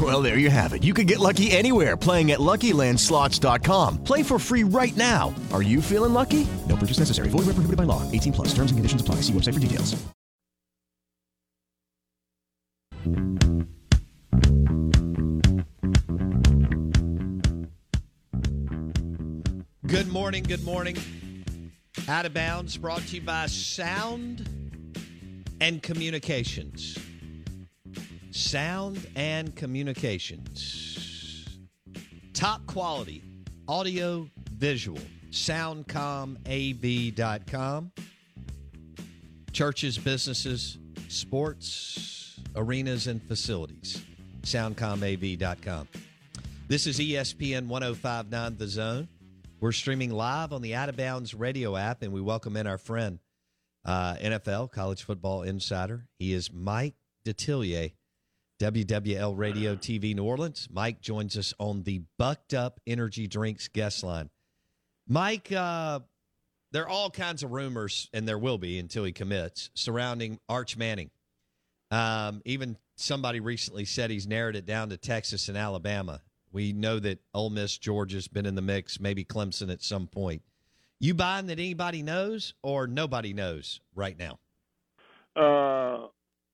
Well, 0.00 0.22
there 0.22 0.38
you 0.38 0.48
have 0.50 0.72
it. 0.72 0.82
You 0.82 0.94
can 0.94 1.06
get 1.06 1.18
lucky 1.18 1.50
anywhere 1.50 1.96
playing 1.96 2.30
at 2.30 2.38
LuckyLandSlots.com. 2.38 4.04
Play 4.04 4.22
for 4.22 4.38
free 4.38 4.62
right 4.62 4.96
now. 4.96 5.34
Are 5.52 5.62
you 5.62 5.82
feeling 5.82 6.14
lucky? 6.14 6.46
No 6.68 6.76
purchase 6.76 7.00
necessary. 7.00 7.28
Void 7.28 7.40
where 7.40 7.54
prohibited 7.54 7.76
by 7.76 7.84
law. 7.84 8.08
18 8.12 8.32
plus. 8.32 8.48
Terms 8.54 8.70
and 8.70 8.78
conditions 8.78 9.02
apply. 9.02 9.16
See 9.16 9.32
website 9.32 9.54
for 9.54 9.60
details. 9.60 9.96
Good 19.86 20.08
morning. 20.08 20.44
Good 20.44 20.64
morning. 20.64 20.96
Out 22.08 22.24
of 22.24 22.32
bounds 22.32 22.76
brought 22.76 23.02
to 23.02 23.16
you 23.16 23.22
by 23.22 23.46
Sound 23.46 24.48
and 25.60 25.82
Communications. 25.82 26.96
Sound 28.30 29.06
and 29.16 29.54
Communications. 29.56 31.46
Top 32.32 32.64
quality 32.66 33.22
audio 33.68 34.28
visual. 34.52 34.98
SoundcomAV.com. 35.30 37.92
Churches, 39.52 39.98
businesses, 39.98 40.78
sports, 41.08 42.40
arenas, 42.56 43.06
and 43.06 43.22
facilities. 43.22 44.02
SoundcomAV.com. 44.42 45.88
This 46.68 46.86
is 46.86 46.98
ESPN 46.98 47.66
1059 47.66 48.56
The 48.56 48.68
Zone. 48.68 49.08
We're 49.60 49.72
streaming 49.72 50.10
live 50.10 50.52
on 50.52 50.62
the 50.62 50.74
Out 50.74 50.88
of 50.88 50.96
Bounds 50.96 51.34
radio 51.34 51.76
app, 51.76 52.02
and 52.02 52.12
we 52.12 52.20
welcome 52.20 52.56
in 52.56 52.66
our 52.66 52.78
friend, 52.78 53.18
uh, 53.84 54.14
NFL 54.14 54.72
College 54.72 55.02
Football 55.02 55.42
Insider. 55.42 56.06
He 56.18 56.32
is 56.32 56.52
Mike 56.52 56.94
Detillier, 57.26 57.92
WWL 58.60 59.38
Radio 59.38 59.74
TV 59.74 60.14
New 60.14 60.24
Orleans. 60.24 60.68
Mike 60.70 61.00
joins 61.00 61.38
us 61.38 61.54
on 61.58 61.82
the 61.84 62.02
Bucked 62.18 62.52
Up 62.52 62.78
Energy 62.86 63.26
Drinks 63.26 63.68
guest 63.68 64.04
line. 64.04 64.28
Mike, 65.08 65.50
uh, 65.50 66.00
there 66.70 66.84
are 66.84 66.88
all 66.88 67.10
kinds 67.10 67.42
of 67.42 67.52
rumors, 67.52 68.10
and 68.12 68.28
there 68.28 68.38
will 68.38 68.58
be 68.58 68.78
until 68.78 69.04
he 69.04 69.12
commits, 69.12 69.70
surrounding 69.72 70.38
Arch 70.46 70.76
Manning. 70.76 71.10
Um, 71.90 72.42
even 72.44 72.76
somebody 72.96 73.40
recently 73.40 73.86
said 73.86 74.10
he's 74.10 74.26
narrowed 74.28 74.56
it 74.56 74.66
down 74.66 74.90
to 74.90 74.98
Texas 74.98 75.48
and 75.48 75.56
Alabama. 75.56 76.20
We 76.52 76.74
know 76.74 76.98
that 76.98 77.18
Ole 77.32 77.48
Miss, 77.48 77.78
Georgia's 77.78 78.28
been 78.28 78.44
in 78.44 78.56
the 78.56 78.62
mix, 78.62 79.00
maybe 79.00 79.24
Clemson 79.24 79.72
at 79.72 79.82
some 79.82 80.06
point. 80.06 80.42
You 80.98 81.14
buying 81.14 81.46
that 81.46 81.58
anybody 81.58 82.02
knows 82.02 82.52
or 82.62 82.86
nobody 82.86 83.32
knows 83.32 83.80
right 83.94 84.18
now? 84.18 84.38
Uh, 85.34 86.08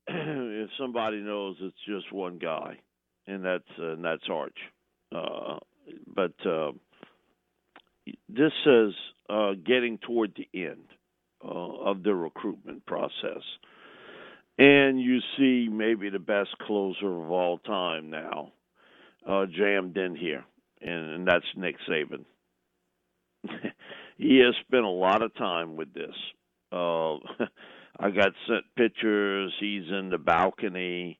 if 0.09 0.69
somebody 0.79 1.17
knows, 1.17 1.57
it's 1.61 1.75
just 1.85 2.13
one 2.13 2.37
guy, 2.37 2.77
and 3.27 3.43
that's 3.43 3.63
uh, 3.79 3.91
and 3.91 4.05
that's 4.05 4.23
Arch. 4.31 4.57
Uh, 5.13 5.57
but 6.15 6.33
uh, 6.45 6.71
this 8.29 8.53
is 8.65 8.93
uh, 9.29 9.51
getting 9.65 9.97
toward 9.99 10.33
the 10.35 10.47
end 10.53 10.85
uh, 11.43 11.47
of 11.49 12.03
the 12.03 12.15
recruitment 12.15 12.85
process, 12.85 13.43
and 14.57 15.01
you 15.01 15.19
see 15.37 15.67
maybe 15.69 16.09
the 16.09 16.19
best 16.19 16.57
closer 16.61 17.23
of 17.23 17.29
all 17.29 17.57
time 17.59 18.09
now 18.09 18.51
uh, 19.27 19.45
jammed 19.45 19.97
in 19.97 20.15
here, 20.15 20.45
and, 20.81 21.09
and 21.15 21.27
that's 21.27 21.45
Nick 21.55 21.75
Saban. 21.89 22.23
he 24.17 24.39
has 24.39 24.55
spent 24.65 24.85
a 24.85 24.89
lot 24.89 25.21
of 25.21 25.35
time 25.35 25.75
with 25.75 25.93
this. 25.93 26.15
Uh, 26.71 27.15
I 27.99 28.11
got 28.11 28.31
sent 28.47 28.63
pictures. 28.75 29.53
He's 29.59 29.89
in 29.89 30.09
the 30.09 30.17
balcony 30.17 31.19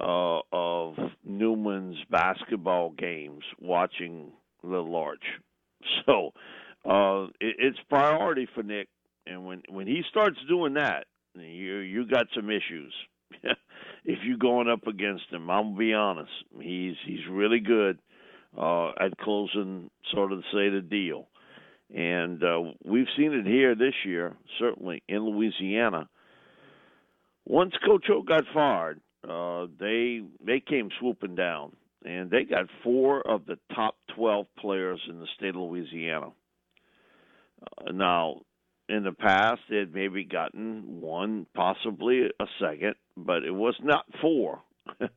uh, 0.00 0.40
of 0.52 0.94
Newman's 1.24 1.96
basketball 2.10 2.90
games, 2.90 3.42
watching 3.60 4.32
Little 4.62 4.94
Arch. 4.96 5.24
So 6.06 6.32
uh, 6.84 7.26
it, 7.40 7.56
it's 7.58 7.78
priority 7.88 8.48
for 8.52 8.64
Nick, 8.64 8.88
and 9.26 9.46
when 9.46 9.62
when 9.68 9.86
he 9.86 10.02
starts 10.10 10.36
doing 10.48 10.74
that, 10.74 11.06
you 11.36 11.76
you 11.76 12.04
got 12.04 12.26
some 12.34 12.50
issues. 12.50 12.92
if 14.04 14.18
you're 14.24 14.38
going 14.38 14.68
up 14.68 14.88
against 14.88 15.24
him, 15.30 15.48
I'm 15.48 15.66
gonna 15.66 15.78
be 15.78 15.94
honest. 15.94 16.32
He's 16.60 16.96
he's 17.06 17.20
really 17.30 17.60
good 17.60 18.00
uh, 18.58 18.88
at 19.00 19.16
closing, 19.20 19.88
sort 20.12 20.32
of 20.32 20.40
say 20.52 20.68
the 20.68 20.80
deal. 20.80 21.28
And 21.94 22.42
uh, 22.42 22.60
we've 22.84 23.06
seen 23.16 23.32
it 23.32 23.46
here 23.46 23.74
this 23.74 23.94
year, 24.04 24.36
certainly 24.58 25.02
in 25.08 25.20
Louisiana. 25.20 26.08
Once 27.46 27.72
Coach 27.84 28.06
O 28.10 28.22
got 28.22 28.44
fired, 28.52 29.00
uh, 29.28 29.66
they 29.80 30.20
they 30.44 30.60
came 30.60 30.90
swooping 31.00 31.34
down, 31.34 31.74
and 32.04 32.30
they 32.30 32.44
got 32.44 32.66
four 32.84 33.22
of 33.26 33.46
the 33.46 33.58
top 33.74 33.96
twelve 34.14 34.46
players 34.58 35.00
in 35.08 35.18
the 35.18 35.26
state 35.36 35.50
of 35.50 35.56
Louisiana. 35.56 36.28
Uh, 37.62 37.92
now, 37.92 38.42
in 38.90 39.02
the 39.02 39.12
past, 39.12 39.60
they 39.70 39.78
had 39.78 39.94
maybe 39.94 40.24
gotten 40.24 41.00
one, 41.00 41.46
possibly 41.54 42.26
a 42.38 42.46
second, 42.60 42.96
but 43.16 43.44
it 43.44 43.50
was 43.50 43.74
not 43.82 44.04
four. 44.20 44.60
and 45.00 45.10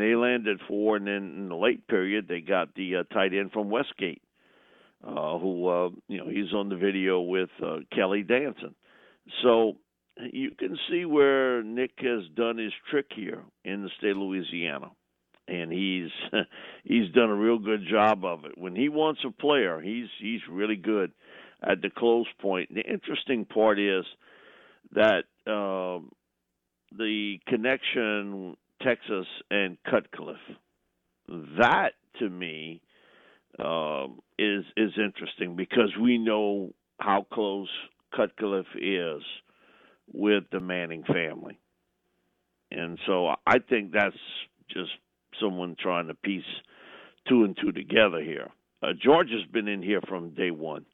they 0.00 0.14
landed 0.14 0.60
four, 0.66 0.96
and 0.96 1.06
then 1.06 1.34
in 1.36 1.48
the 1.50 1.54
late 1.54 1.86
period, 1.86 2.28
they 2.28 2.40
got 2.40 2.74
the 2.74 2.96
uh, 2.96 3.02
tight 3.14 3.34
end 3.34 3.52
from 3.52 3.68
Westgate 3.68 4.22
uh, 5.06 5.38
who 5.38 5.68
uh, 5.68 5.88
you 6.08 6.18
know 6.18 6.28
he's 6.28 6.52
on 6.54 6.68
the 6.68 6.76
video 6.76 7.20
with 7.20 7.50
uh, 7.64 7.78
Kelly 7.94 8.22
Danson. 8.22 8.74
So 9.42 9.74
you 10.32 10.50
can 10.58 10.76
see 10.90 11.04
where 11.04 11.62
Nick 11.62 11.92
has 11.98 12.22
done 12.34 12.58
his 12.58 12.72
trick 12.90 13.06
here 13.14 13.42
in 13.64 13.82
the 13.82 13.90
state 13.98 14.12
of 14.12 14.16
Louisiana, 14.18 14.90
and 15.46 15.72
he's 15.72 16.10
he's 16.84 17.12
done 17.12 17.30
a 17.30 17.36
real 17.36 17.58
good 17.58 17.82
job 17.90 18.24
of 18.24 18.44
it. 18.44 18.56
When 18.56 18.74
he 18.74 18.88
wants 18.88 19.20
a 19.26 19.30
player, 19.30 19.80
he's 19.80 20.08
he's 20.20 20.40
really 20.50 20.76
good 20.76 21.12
at 21.62 21.82
the 21.82 21.90
close 21.90 22.26
point. 22.40 22.74
The 22.74 22.82
interesting 22.82 23.44
part 23.44 23.78
is 23.78 24.04
that 24.92 25.24
uh, 25.46 26.00
the 26.96 27.38
connection 27.46 28.56
Texas 28.82 29.26
and 29.50 29.76
Cutcliffe. 29.88 30.36
That 31.58 31.90
to 32.18 32.28
me 32.28 32.80
um, 33.58 34.20
is 34.38 34.64
is 34.76 34.92
interesting 34.96 35.56
because 35.56 35.92
we 36.00 36.18
know 36.18 36.72
how 37.00 37.26
close 37.32 37.68
Cutcliffe 38.14 38.66
is 38.76 39.22
with 40.12 40.44
the 40.50 40.60
Manning 40.60 41.04
family, 41.04 41.58
and 42.70 42.98
so 43.06 43.28
I 43.46 43.58
think 43.58 43.92
that's 43.92 44.16
just 44.68 44.90
someone 45.40 45.76
trying 45.78 46.08
to 46.08 46.14
piece 46.14 46.42
two 47.28 47.44
and 47.44 47.56
two 47.60 47.72
together 47.72 48.22
here. 48.22 48.48
Uh, 48.82 48.92
Georgia's 49.00 49.44
been 49.52 49.68
in 49.68 49.82
here 49.82 50.00
from 50.08 50.30
day 50.30 50.50
one. 50.50 50.86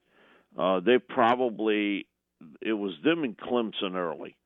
Uh, 0.59 0.81
they 0.81 0.99
probably 0.99 2.07
it 2.61 2.73
was 2.73 2.93
them 3.05 3.25
and 3.25 3.37
Clemson 3.37 3.95
early. 3.95 4.37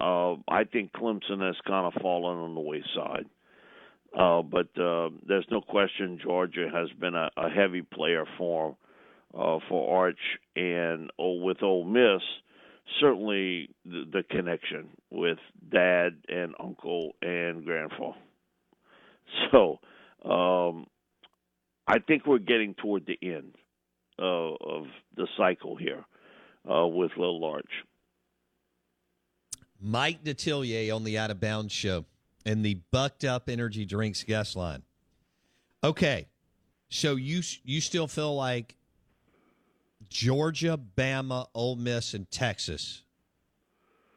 Uh, 0.00 0.34
I 0.48 0.64
think 0.64 0.92
Clemson 0.92 1.40
has 1.40 1.56
kind 1.66 1.86
of 1.86 2.00
fallen 2.02 2.38
on 2.38 2.54
the 2.54 2.60
wayside. 2.60 3.26
Uh, 4.16 4.42
but 4.42 4.68
uh, 4.80 5.10
there's 5.26 5.46
no 5.50 5.60
question 5.60 6.18
Georgia 6.22 6.68
has 6.72 6.88
been 6.98 7.14
a, 7.14 7.30
a 7.36 7.50
heavy 7.50 7.82
player 7.82 8.24
for 8.36 8.76
uh, 9.34 9.58
for 9.68 9.98
Arch 10.04 10.18
and 10.56 11.10
oh, 11.18 11.42
with 11.42 11.62
Ole 11.62 11.84
Miss. 11.84 12.22
Certainly 13.00 13.68
the, 13.84 14.04
the 14.10 14.22
connection 14.30 14.88
with 15.10 15.38
dad 15.70 16.16
and 16.28 16.54
uncle 16.58 17.12
and 17.22 17.64
grandfather. 17.64 18.16
So 19.52 19.78
um, 20.24 20.86
I 21.86 21.98
think 21.98 22.24
we're 22.24 22.38
getting 22.38 22.74
toward 22.74 23.04
the 23.04 23.18
end 23.22 23.56
uh, 24.18 24.22
of 24.24 24.86
the 25.16 25.28
cycle 25.36 25.76
here 25.76 26.02
uh, 26.70 26.86
with 26.86 27.10
Little 27.18 27.44
Arch. 27.44 27.70
Mike 29.80 30.24
Detillier 30.24 30.94
on 30.94 31.04
the 31.04 31.18
Out 31.18 31.30
of 31.30 31.40
Bounds 31.40 31.72
show 31.72 32.06
and 32.44 32.64
the 32.64 32.74
Bucked 32.90 33.24
Up 33.24 33.48
Energy 33.48 33.84
Drinks 33.84 34.22
guest 34.24 34.56
line. 34.56 34.82
Okay, 35.82 36.26
so 36.88 37.16
you 37.16 37.42
you 37.64 37.80
still 37.80 38.06
feel 38.06 38.34
like 38.34 38.76
Georgia, 40.08 40.78
Bama, 40.96 41.48
Ole 41.54 41.76
Miss, 41.76 42.14
and 42.14 42.30
Texas 42.30 43.02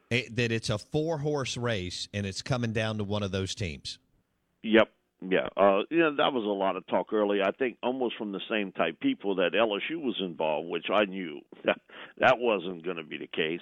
it, 0.09 0.25
eh, 0.25 0.29
that 0.33 0.51
it's 0.51 0.69
a 0.69 0.77
four 0.77 1.17
horse 1.17 1.57
race 1.57 2.07
and 2.13 2.25
it's 2.25 2.41
coming 2.41 2.73
down 2.73 2.97
to 2.97 3.03
one 3.03 3.23
of 3.23 3.31
those 3.31 3.55
teams. 3.55 3.99
Yep. 4.63 4.89
Yeah, 5.23 5.49
uh, 5.55 5.81
know 5.91 6.15
that 6.15 6.33
was 6.33 6.43
a 6.45 6.47
lot 6.47 6.75
of 6.75 6.87
talk 6.87 7.13
early. 7.13 7.41
I 7.43 7.51
think 7.51 7.77
almost 7.83 8.17
from 8.17 8.31
the 8.31 8.41
same 8.49 8.71
type 8.71 8.99
people 8.99 9.35
that 9.35 9.51
LSU 9.53 10.01
was 10.01 10.19
involved, 10.19 10.67
which 10.67 10.87
I 10.91 11.05
knew 11.05 11.41
that 11.63 11.79
that 12.17 12.39
wasn't 12.39 12.83
going 12.83 12.97
to 12.97 13.03
be 13.03 13.19
the 13.19 13.27
case, 13.27 13.61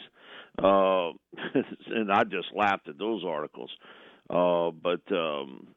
uh, 0.57 1.11
and 1.87 2.13
I 2.13 2.23
just 2.23 2.47
laughed 2.55 2.87
at 2.87 2.97
those 2.97 3.25
articles. 3.27 3.71
Uh, 4.29 4.71
but 4.71 5.01
um, 5.11 5.67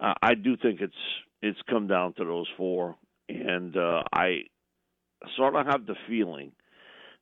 I, 0.00 0.14
I 0.22 0.34
do 0.34 0.56
think 0.56 0.80
it's 0.80 0.94
it's 1.42 1.58
come 1.68 1.86
down 1.86 2.14
to 2.14 2.24
those 2.24 2.48
four, 2.56 2.96
and 3.28 3.76
uh, 3.76 4.02
I 4.12 4.44
sort 5.36 5.54
of 5.56 5.66
have 5.66 5.86
the 5.86 5.96
feeling 6.08 6.52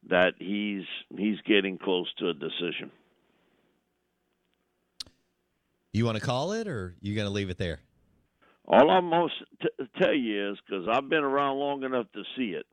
that 0.08 0.34
he's 0.38 0.84
he's 1.16 1.40
getting 1.46 1.78
close 1.78 2.06
to 2.18 2.28
a 2.28 2.34
decision. 2.34 2.90
You 5.92 6.04
want 6.04 6.18
to 6.18 6.24
call 6.24 6.52
it, 6.52 6.68
or 6.68 6.96
you 7.00 7.14
going 7.14 7.26
to 7.26 7.32
leave 7.32 7.50
it 7.50 7.58
there? 7.58 7.80
All 8.64 8.90
I'm 8.90 9.06
most 9.06 9.34
t- 9.60 9.86
tell 10.00 10.14
you 10.14 10.52
is 10.52 10.58
because 10.64 10.86
I've 10.90 11.08
been 11.08 11.24
around 11.24 11.58
long 11.58 11.82
enough 11.82 12.06
to 12.14 12.22
see 12.36 12.50
it. 12.50 12.66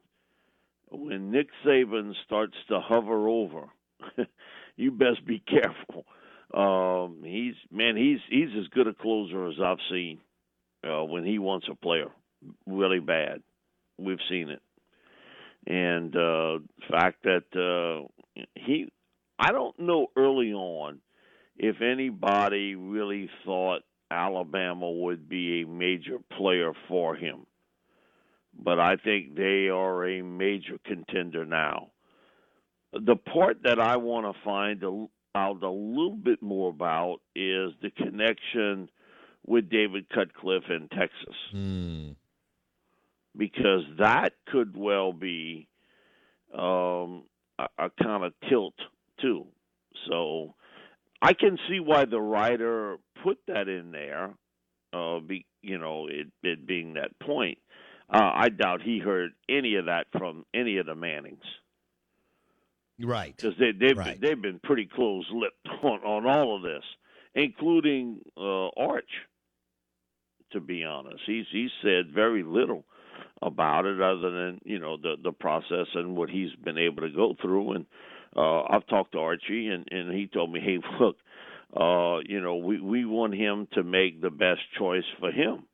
When 0.92 1.32
Nick 1.32 1.48
Saban 1.66 2.14
starts 2.26 2.56
to 2.70 2.80
hover 2.80 3.28
over, 3.28 3.70
you 4.76 4.92
best 4.92 5.26
be 5.26 5.40
careful 5.40 6.06
um, 6.54 7.22
he's 7.24 7.54
man, 7.72 7.96
he's 7.96 8.20
he's 8.30 8.50
as 8.60 8.68
good 8.70 8.88
a 8.88 8.94
closer 8.94 9.48
as 9.48 9.56
I've 9.64 9.78
seen 9.92 10.20
uh, 10.84 11.04
when 11.04 11.26
he 11.26 11.40
wants 11.40 11.68
a 11.72 11.76
player 11.76 12.10
really 12.66 13.00
bad. 13.00 13.42
We've 13.98 14.20
seen 14.30 14.50
it, 14.50 14.62
and 15.68 16.16
uh, 16.16 16.60
the 16.60 16.88
fact 16.90 17.24
that 17.24 17.44
uh, 17.54 18.42
he, 18.56 18.92
I 19.38 19.52
don't 19.52 19.78
know 19.80 20.08
early 20.16 20.54
on 20.54 21.00
if 21.58 21.82
anybody 21.82 22.76
really 22.76 23.30
thought 23.46 23.82
Alabama 24.10 24.90
would 24.90 25.30
be 25.30 25.62
a 25.62 25.68
major 25.68 26.18
player 26.36 26.72
for 26.88 27.16
him, 27.16 27.46
but 28.58 28.80
I 28.80 28.96
think 28.96 29.36
they 29.36 29.68
are 29.68 30.08
a 30.08 30.24
major 30.24 30.80
contender 30.84 31.46
now. 31.46 31.92
The 32.94 33.18
part 33.18 33.64
that 33.64 33.80
I 33.80 33.98
want 33.98 34.26
to 34.26 34.42
find 34.44 34.82
a 34.84 35.06
out 35.36 35.64
a 35.64 35.70
little 35.70 36.18
bit 36.22 36.42
more 36.42 36.70
about 36.70 37.20
is 37.36 37.72
the 37.82 37.92
connection 37.96 38.90
with 39.46 39.70
David 39.70 40.10
Cutcliffe 40.10 40.70
in 40.70 40.88
Texas. 40.90 41.36
Mm. 41.56 42.16
Because 43.38 43.84
that 44.00 44.34
could 44.48 44.76
well 44.76 45.14
be 45.14 45.68
um, 46.54 47.24
a, 47.58 47.68
a 47.78 47.90
kind 48.02 48.24
of 48.24 48.34
tilt, 48.50 48.74
too. 49.22 49.46
So 50.08 50.56
I 51.22 51.34
can 51.34 51.58
see 51.70 51.80
why 51.80 52.06
the 52.06 52.20
writer 52.20 52.98
put 53.24 53.38
that 53.48 53.68
in 53.68 53.92
there, 53.92 54.32
uh, 54.94 55.20
be, 55.20 55.46
you 55.62 55.78
know, 55.78 56.08
it, 56.08 56.28
it 56.44 56.66
being 56.66 56.94
that 56.94 57.18
point. 57.20 57.60
Uh, 58.12 58.32
I 58.34 58.50
doubt 58.50 58.82
he 58.82 59.00
heard 59.00 59.32
any 59.48 59.76
of 59.76 59.86
that 59.86 60.08
from 60.18 60.46
any 60.54 60.78
of 60.78 60.88
the 60.88 60.96
Mannings. 60.96 61.44
Right. 63.02 63.36
Because 63.36 63.54
they, 63.60 63.72
they've 63.72 63.98
right. 63.98 64.20
been, 64.20 64.30
they've 64.30 64.42
been 64.42 64.60
pretty 64.64 64.90
close-lipped 64.94 65.68
on, 65.84 66.00
on 66.00 66.26
all 66.26 66.58
of 66.58 66.64
this, 66.64 66.84
including 67.36 68.20
uh, 68.38 68.68
Arch. 68.70 69.10
To 70.54 70.60
be 70.60 70.84
honest, 70.84 71.22
he's 71.28 71.46
he 71.52 71.70
said 71.84 72.12
very 72.12 72.42
little 72.42 72.84
about 73.40 73.86
it, 73.86 74.02
other 74.02 74.32
than 74.32 74.60
you 74.64 74.80
know 74.80 74.98
the 74.98 75.16
the 75.24 75.32
process 75.32 75.86
and 75.94 76.18
what 76.18 76.32
he's 76.32 76.50
been 76.64 76.80
able 76.80 77.04
to 77.04 77.10
go 77.16 77.36
through. 77.40 77.74
And 77.74 77.86
uh, 78.36 78.64
I've 78.64 78.88
talked 78.88 79.12
to 79.12 79.20
Archie, 79.20 79.68
and 79.68 79.88
and 79.92 80.12
he 80.12 80.26
told 80.26 80.52
me, 80.52 80.60
hey, 80.60 80.80
look, 81.00 81.18
uh, 81.80 82.18
you 82.28 82.42
know, 82.42 82.56
we 82.56 82.82
we 82.82 83.06
want 83.06 83.36
him 83.36 83.68
to 83.74 83.84
make 83.84 84.22
the 84.22 84.32
best 84.32 84.62
choice 84.80 85.04
for 85.20 85.32
him 85.32 85.66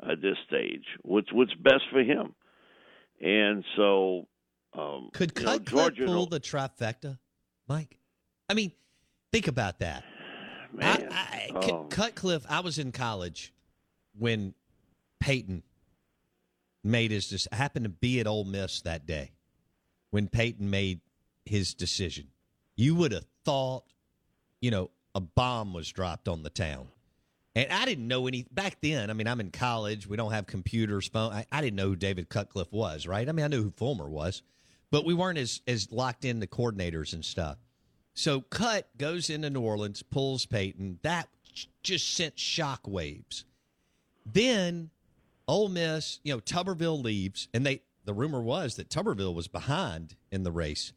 at 0.00 0.22
this 0.22 0.36
stage. 0.46 0.84
What's 1.02 1.32
what's 1.32 1.54
best 1.54 1.82
for 1.90 2.02
him, 2.02 2.34
and 3.20 3.64
so. 3.76 4.28
Um, 4.74 5.10
Could 5.12 5.32
you 5.36 5.44
know, 5.44 5.52
Cutcliffe 5.52 5.94
Georgia 5.94 6.06
pull 6.06 6.26
the 6.26 6.40
trifecta, 6.40 7.18
Mike? 7.68 7.98
I 8.48 8.54
mean, 8.54 8.72
think 9.32 9.48
about 9.48 9.78
that. 9.78 10.04
Man, 10.72 11.08
I, 11.12 11.52
I, 11.54 11.58
um, 11.70 11.88
Cutcliffe, 11.88 12.44
I 12.48 12.60
was 12.60 12.78
in 12.78 12.90
college 12.90 13.52
when 14.18 14.54
Peyton 15.20 15.62
made 16.82 17.12
his 17.12 17.28
decision. 17.28 17.50
I 17.52 17.56
happened 17.56 17.84
to 17.84 17.90
be 17.90 18.20
at 18.20 18.26
Ole 18.26 18.44
Miss 18.44 18.80
that 18.82 19.06
day 19.06 19.32
when 20.10 20.28
Peyton 20.28 20.68
made 20.68 21.00
his 21.44 21.74
decision. 21.74 22.28
You 22.76 22.96
would 22.96 23.12
have 23.12 23.26
thought, 23.44 23.84
you 24.60 24.70
know, 24.70 24.90
a 25.14 25.20
bomb 25.20 25.72
was 25.72 25.88
dropped 25.90 26.28
on 26.28 26.42
the 26.42 26.50
town. 26.50 26.88
And 27.54 27.70
I 27.70 27.84
didn't 27.84 28.08
know 28.08 28.26
any 28.26 28.46
back 28.50 28.78
then. 28.80 29.10
I 29.10 29.12
mean, 29.12 29.28
I'm 29.28 29.38
in 29.38 29.50
college. 29.50 30.08
We 30.08 30.16
don't 30.16 30.32
have 30.32 30.46
computers, 30.46 31.06
phone. 31.08 31.32
I, 31.32 31.46
I 31.52 31.60
didn't 31.60 31.76
know 31.76 31.90
who 31.90 31.96
David 31.96 32.28
Cutcliffe 32.28 32.72
was, 32.72 33.06
right? 33.06 33.28
I 33.28 33.32
mean, 33.32 33.44
I 33.44 33.48
knew 33.48 33.62
who 33.62 33.70
Fulmer 33.70 34.08
was, 34.08 34.42
but 34.94 35.04
we 35.04 35.12
weren't 35.12 35.38
as 35.38 35.60
as 35.66 35.90
locked 35.90 36.24
in 36.24 36.38
the 36.38 36.46
coordinators 36.46 37.14
and 37.14 37.24
stuff. 37.24 37.58
So 38.14 38.42
Cut 38.42 38.88
goes 38.96 39.28
into 39.28 39.50
New 39.50 39.60
Orleans, 39.60 40.04
pulls 40.04 40.46
Peyton. 40.46 41.00
That 41.02 41.28
just 41.82 42.14
sent 42.14 42.38
shock 42.38 42.86
waves. 42.86 43.44
Then 44.24 44.90
Ole 45.48 45.68
Miss, 45.68 46.20
you 46.22 46.32
know, 46.32 46.38
Tuberville 46.38 47.02
leaves, 47.02 47.48
and 47.52 47.66
they 47.66 47.82
the 48.04 48.14
rumor 48.14 48.40
was 48.40 48.76
that 48.76 48.88
Tuberville 48.88 49.34
was 49.34 49.48
behind 49.48 50.14
in 50.30 50.44
the 50.44 50.52
race, 50.52 50.92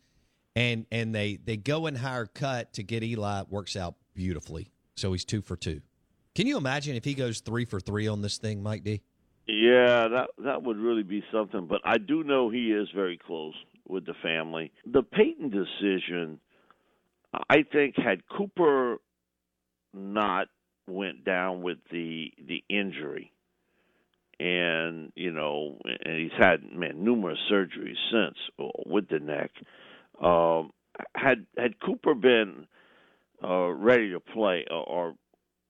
and 0.55 0.85
and 0.91 1.15
they 1.15 1.37
they 1.43 1.57
go 1.57 1.87
and 1.87 1.97
hire 1.97 2.27
Cut 2.27 2.73
to 2.73 2.83
get 2.83 3.01
Eli. 3.01 3.45
Works 3.49 3.75
out 3.75 3.95
beautifully, 4.13 4.69
so 4.95 5.11
he's 5.11 5.25
two 5.25 5.41
for 5.41 5.55
two. 5.55 5.81
Can 6.35 6.45
you 6.45 6.57
imagine 6.57 6.95
if 6.95 7.03
he 7.03 7.15
goes 7.15 7.39
three 7.39 7.65
for 7.65 7.79
three 7.79 8.07
on 8.07 8.21
this 8.21 8.37
thing, 8.37 8.61
Mike 8.61 8.83
D? 8.83 9.01
Yeah, 9.47 10.07
that 10.09 10.27
that 10.43 10.61
would 10.61 10.77
really 10.77 11.01
be 11.01 11.23
something. 11.31 11.65
But 11.65 11.81
I 11.83 11.97
do 11.97 12.23
know 12.23 12.51
he 12.51 12.71
is 12.71 12.89
very 12.93 13.17
close 13.17 13.55
with 13.89 14.05
the 14.05 14.13
family. 14.21 14.71
The 14.85 15.03
Peyton 15.03 15.49
decision, 15.49 16.39
I 17.49 17.63
think, 17.71 17.95
had 17.97 18.27
Cooper 18.27 18.97
not 19.93 20.47
went 20.87 21.25
down 21.25 21.61
with 21.61 21.77
the 21.91 22.31
the 22.47 22.63
injury, 22.69 23.31
and 24.39 25.11
you 25.15 25.31
know, 25.31 25.77
and 25.83 26.19
he's 26.19 26.37
had 26.39 26.63
man 26.71 27.03
numerous 27.03 27.39
surgeries 27.51 27.97
since 28.11 28.37
uh, 28.59 28.65
with 28.85 29.09
the 29.09 29.19
neck. 29.19 29.51
Um, 30.21 30.71
had 31.15 31.45
had 31.57 31.79
Cooper 31.79 32.15
been 32.15 32.67
uh, 33.43 33.69
ready 33.69 34.11
to 34.11 34.19
play, 34.19 34.65
or, 34.69 35.15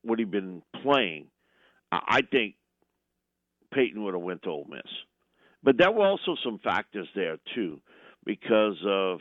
would 0.04 0.18
he 0.18 0.24
been 0.24 0.62
playing? 0.82 1.26
I 1.92 2.00
I 2.08 2.20
think 2.22 2.54
Peyton 3.72 4.02
would 4.04 4.14
have 4.14 4.22
went 4.22 4.42
to 4.42 4.50
Ole 4.50 4.66
Miss. 4.70 4.82
But 5.62 5.76
there 5.76 5.90
were 5.90 6.06
also 6.06 6.36
some 6.44 6.60
factors 6.62 7.08
there 7.14 7.36
too, 7.54 7.80
because 8.28 8.76
of 8.86 9.20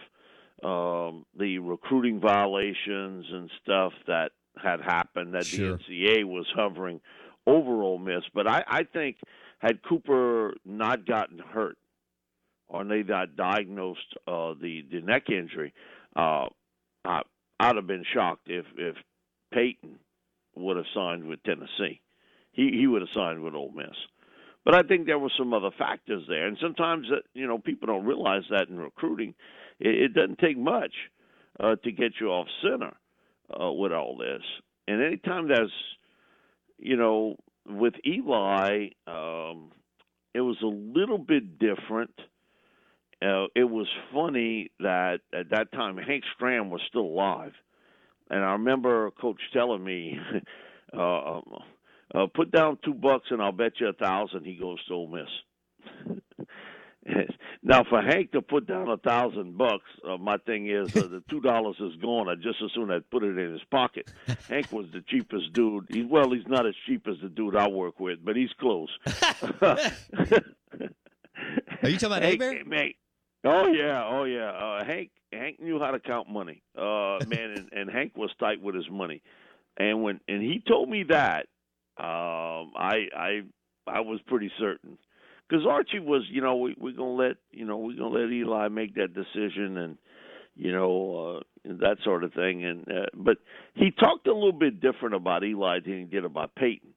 um, 0.63 1.26
the 1.39 1.60
recruiting 1.60 2.20
violations 2.20 3.26
and 3.32 3.50
stuff 3.63 3.93
that 4.06 4.32
had 4.62 4.82
happened 4.82 5.34
that 5.34 5.46
Sure. 5.46 5.78
the 5.78 5.84
NCAA 5.84 6.26
was 6.26 6.46
hovering 6.54 7.00
over 7.46 7.82
Ole 7.82 8.00
Miss. 8.00 8.24
But 8.34 8.48
I, 8.48 8.65
I 8.67 8.84
think 8.84 9.15
had 9.60 9.82
Cooper 9.82 10.56
not 10.65 11.06
gotten 11.06 11.39
hurt 11.39 11.78
or 12.67 12.84
they 12.84 13.02
not 13.02 13.38
diagnosed 13.38 14.13
uh, 14.28 14.54
the 14.62 14.84
the 14.91 15.00
neck 15.02 15.30
injury, 15.30 15.74
uh, 16.17 16.48
I, 17.06 17.22
I'd 17.62 17.78
have 17.78 17.88
been 17.88 18.04
shocked 18.13 18.48
if 18.50 18.65
if 18.76 18.96
Peyton 19.54 20.00
would 20.56 20.76
have 20.76 20.86
signed 20.93 21.24
with 21.28 21.41
Tennessee. 21.43 22.02
He 22.52 22.72
he 22.78 22.88
would 22.88 23.02
have 23.02 23.10
signed 23.15 23.41
with 23.41 23.54
Ole 23.56 23.72
Miss. 23.72 23.96
But 24.67 24.75
I 24.75 24.82
think 24.86 25.06
there 25.06 25.17
were 25.17 25.32
some 25.38 25.53
other 25.53 25.69
factors 25.77 26.23
there, 26.27 26.45
and 26.45 26.58
sometimes 26.62 27.08
you 27.34 27.47
know 27.47 27.58
people 27.58 27.88
don't 27.88 28.06
realize 28.06 28.43
that 28.49 28.67
in 28.67 28.77
recruiting, 28.77 29.34
it, 29.80 29.95
it 29.95 30.13
doesn't 30.13 30.39
take 30.39 30.58
much 30.58 30.91
uh, 31.58 31.77
to 31.86 31.91
get 31.93 32.12
you 32.19 32.27
off 32.27 32.47
center 32.62 32.93
uh, 33.49 33.71
with 33.71 33.93
all 33.93 34.17
this. 34.17 34.41
And 34.89 35.01
anytime 35.01 35.47
there's, 35.47 35.71
you 36.77 36.97
know, 36.97 37.38
with 37.65 37.93
Eli, 38.06 38.88
um, 39.08 39.71
it 40.34 40.41
was 40.41 40.58
a 40.62 40.67
little 40.67 41.17
bit 41.17 41.60
different. 41.60 42.12
Uh, 43.21 43.45
it 43.56 43.69
was 43.69 43.88
funny 44.13 44.69
that 44.82 45.19
at 45.34 45.49
that 45.51 45.71
time 45.71 45.95
Hank 45.95 46.25
Stram 46.38 46.69
was 46.69 46.82
still 46.89 47.06
alive, 47.06 47.53
and 48.30 48.43
I 48.43 48.51
remember 48.51 49.12
Coach 49.12 49.39
telling 49.53 49.82
me, 49.82 50.19
uh, 50.93 51.39
uh, 52.13 52.28
"Put 52.34 52.52
down 52.52 52.78
two 52.84 52.93
bucks 52.93 53.28
and 53.32 53.41
I'll 53.41 53.52
bet 53.52 53.80
you 53.80 53.88
a 53.88 53.93
thousand 53.93 54.46
he 54.46 54.56
goes 54.56 54.84
to 54.86 54.93
Ole 54.93 55.08
Miss." 55.08 55.30
now, 57.63 57.84
for 57.84 58.02
Hank 58.02 58.32
to 58.34 58.41
put 58.41 58.67
down 58.67 58.89
a 58.89 58.98
thousand 58.98 59.58
bucks, 59.58 59.86
uh, 60.08 60.17
my 60.17 60.38
thing 60.38 60.70
is 60.70 60.96
uh, 60.96 61.08
the 61.08 61.24
two 61.30 61.41
dollars 61.41 61.78
is 61.80 61.96
gone. 62.02 62.28
I 62.28 62.36
just 62.36 62.62
as 62.63 62.72
soon 62.74 62.91
I'd 62.91 63.10
put 63.10 63.24
it 63.24 63.38
in 63.38 63.52
his 63.54 63.63
pocket. 63.72 64.12
Hank 64.50 64.72
was 64.72 64.88
the 64.93 65.02
cheapest 65.08 65.54
dude. 65.54 65.86
He, 65.89 66.04
well, 66.04 66.32
he's 66.32 66.48
not 66.48 66.65
as 66.65 66.76
cheap 66.86 67.08
as 67.08 67.15
the 67.22 67.30
dude 67.30 67.56
I 67.56 67.67
work 67.67 68.00
with, 68.00 68.20
but 68.24 68.36
he's 68.36 68.52
close. 68.60 68.89
Are 71.84 71.89
you 71.89 71.98
talking 71.98 72.08
about 72.08 72.24
Hank, 72.24 72.67
man, 72.67 72.93
Oh 73.43 73.67
yeah, 73.67 74.04
oh 74.06 74.24
yeah. 74.26 74.50
Uh, 74.50 74.84
Hank 74.84 75.12
Hank 75.32 75.60
knew 75.62 75.80
how 75.80 75.91
to 75.91 76.00
count 76.00 76.30
money, 76.30 76.63
uh, 76.78 77.20
man, 77.28 77.52
and, 77.56 77.70
and 77.72 77.89
Hank 77.89 78.17
was 78.17 78.32
tight 78.39 78.62
with 78.62 78.76
his 78.76 78.89
money. 78.89 79.22
And 79.78 80.04
when 80.04 80.20
and 80.28 80.41
he 80.41 80.62
told 80.67 80.89
me 80.89 81.04
that, 81.04 81.48
um, 82.00 82.74
I 82.76 83.08
I 83.16 83.42
I 83.88 84.00
was 84.02 84.20
pretty 84.28 84.52
certain 84.60 84.98
because 85.48 85.66
Archie 85.66 86.00
was, 86.00 86.24
you 86.30 86.42
know, 86.42 86.58
we 86.58 86.76
we're 86.78 86.94
gonna 86.94 87.12
let 87.12 87.38
you 87.52 87.66
know 87.66 87.78
we're 87.78 87.98
gonna 87.98 88.20
let 88.20 88.32
Eli 88.32 88.68
make 88.68 88.96
that 88.96 89.14
decision 89.14 89.78
and 89.78 89.98
you 90.56 90.72
know 90.72 91.42
uh, 91.66 91.74
that 91.80 91.98
sort 92.04 92.24
of 92.24 92.34
thing. 92.34 92.66
And 92.66 92.88
uh, 92.88 93.06
but 93.16 93.38
he 93.76 93.92
talked 93.92 94.28
a 94.28 94.34
little 94.34 94.52
bit 94.52 94.82
different 94.82 95.16
about 95.16 95.44
Eli 95.44 95.80
than 95.80 96.00
he 96.00 96.04
did 96.04 96.26
about 96.26 96.56
Peyton. 96.56 96.94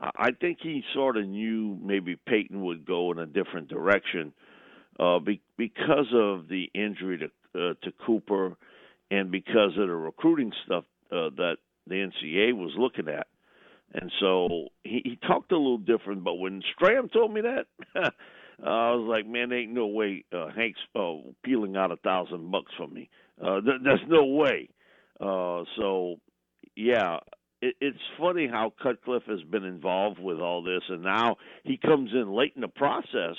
I 0.00 0.10
I 0.16 0.30
think 0.32 0.58
he 0.62 0.82
sort 0.94 1.16
of 1.16 1.26
knew 1.26 1.78
maybe 1.82 2.16
Peyton 2.16 2.62
would 2.64 2.86
go 2.86 3.10
in 3.12 3.18
a 3.18 3.26
different 3.26 3.68
direction 3.68 4.32
uh, 4.98 5.18
be, 5.18 5.40
because 5.56 6.12
of 6.14 6.48
the 6.48 6.70
injury 6.74 7.18
to 7.18 7.26
uh, 7.58 7.74
to 7.82 7.92
Cooper 8.04 8.56
and 9.10 9.30
because 9.30 9.70
of 9.78 9.88
the 9.88 9.94
recruiting 9.94 10.52
stuff 10.64 10.84
uh, 11.10 11.30
that 11.36 11.56
the 11.86 11.94
NCAA 11.94 12.52
was 12.52 12.72
looking 12.76 13.08
at. 13.08 13.26
And 13.94 14.10
so 14.20 14.68
he, 14.84 15.00
he 15.04 15.18
talked 15.26 15.52
a 15.52 15.56
little 15.56 15.78
different. 15.78 16.24
But 16.24 16.34
when 16.34 16.62
Stram 16.74 17.12
told 17.12 17.32
me 17.32 17.42
that, 17.42 17.66
I 18.64 18.92
was 18.92 19.06
like, 19.08 19.26
man, 19.26 19.52
ain't 19.52 19.72
no 19.72 19.86
way 19.86 20.24
uh, 20.32 20.48
Hank's 20.54 20.80
uh, 20.94 21.14
peeling 21.44 21.76
out 21.76 21.92
a 21.92 21.96
thousand 21.96 22.50
bucks 22.50 22.72
from 22.76 22.92
me. 22.94 23.08
Uh, 23.42 23.60
th- 23.60 23.80
there's 23.84 24.00
no 24.08 24.24
way. 24.24 24.68
Uh, 25.20 25.64
so, 25.76 26.16
yeah, 26.74 27.18
it, 27.62 27.74
it's 27.80 27.98
funny 28.18 28.48
how 28.48 28.72
Cutcliffe 28.82 29.24
has 29.26 29.42
been 29.42 29.64
involved 29.64 30.18
with 30.18 30.40
all 30.40 30.62
this, 30.62 30.82
and 30.88 31.02
now 31.02 31.36
he 31.64 31.76
comes 31.76 32.10
in 32.12 32.32
late 32.32 32.52
in 32.54 32.62
the 32.62 32.68
process 32.68 33.36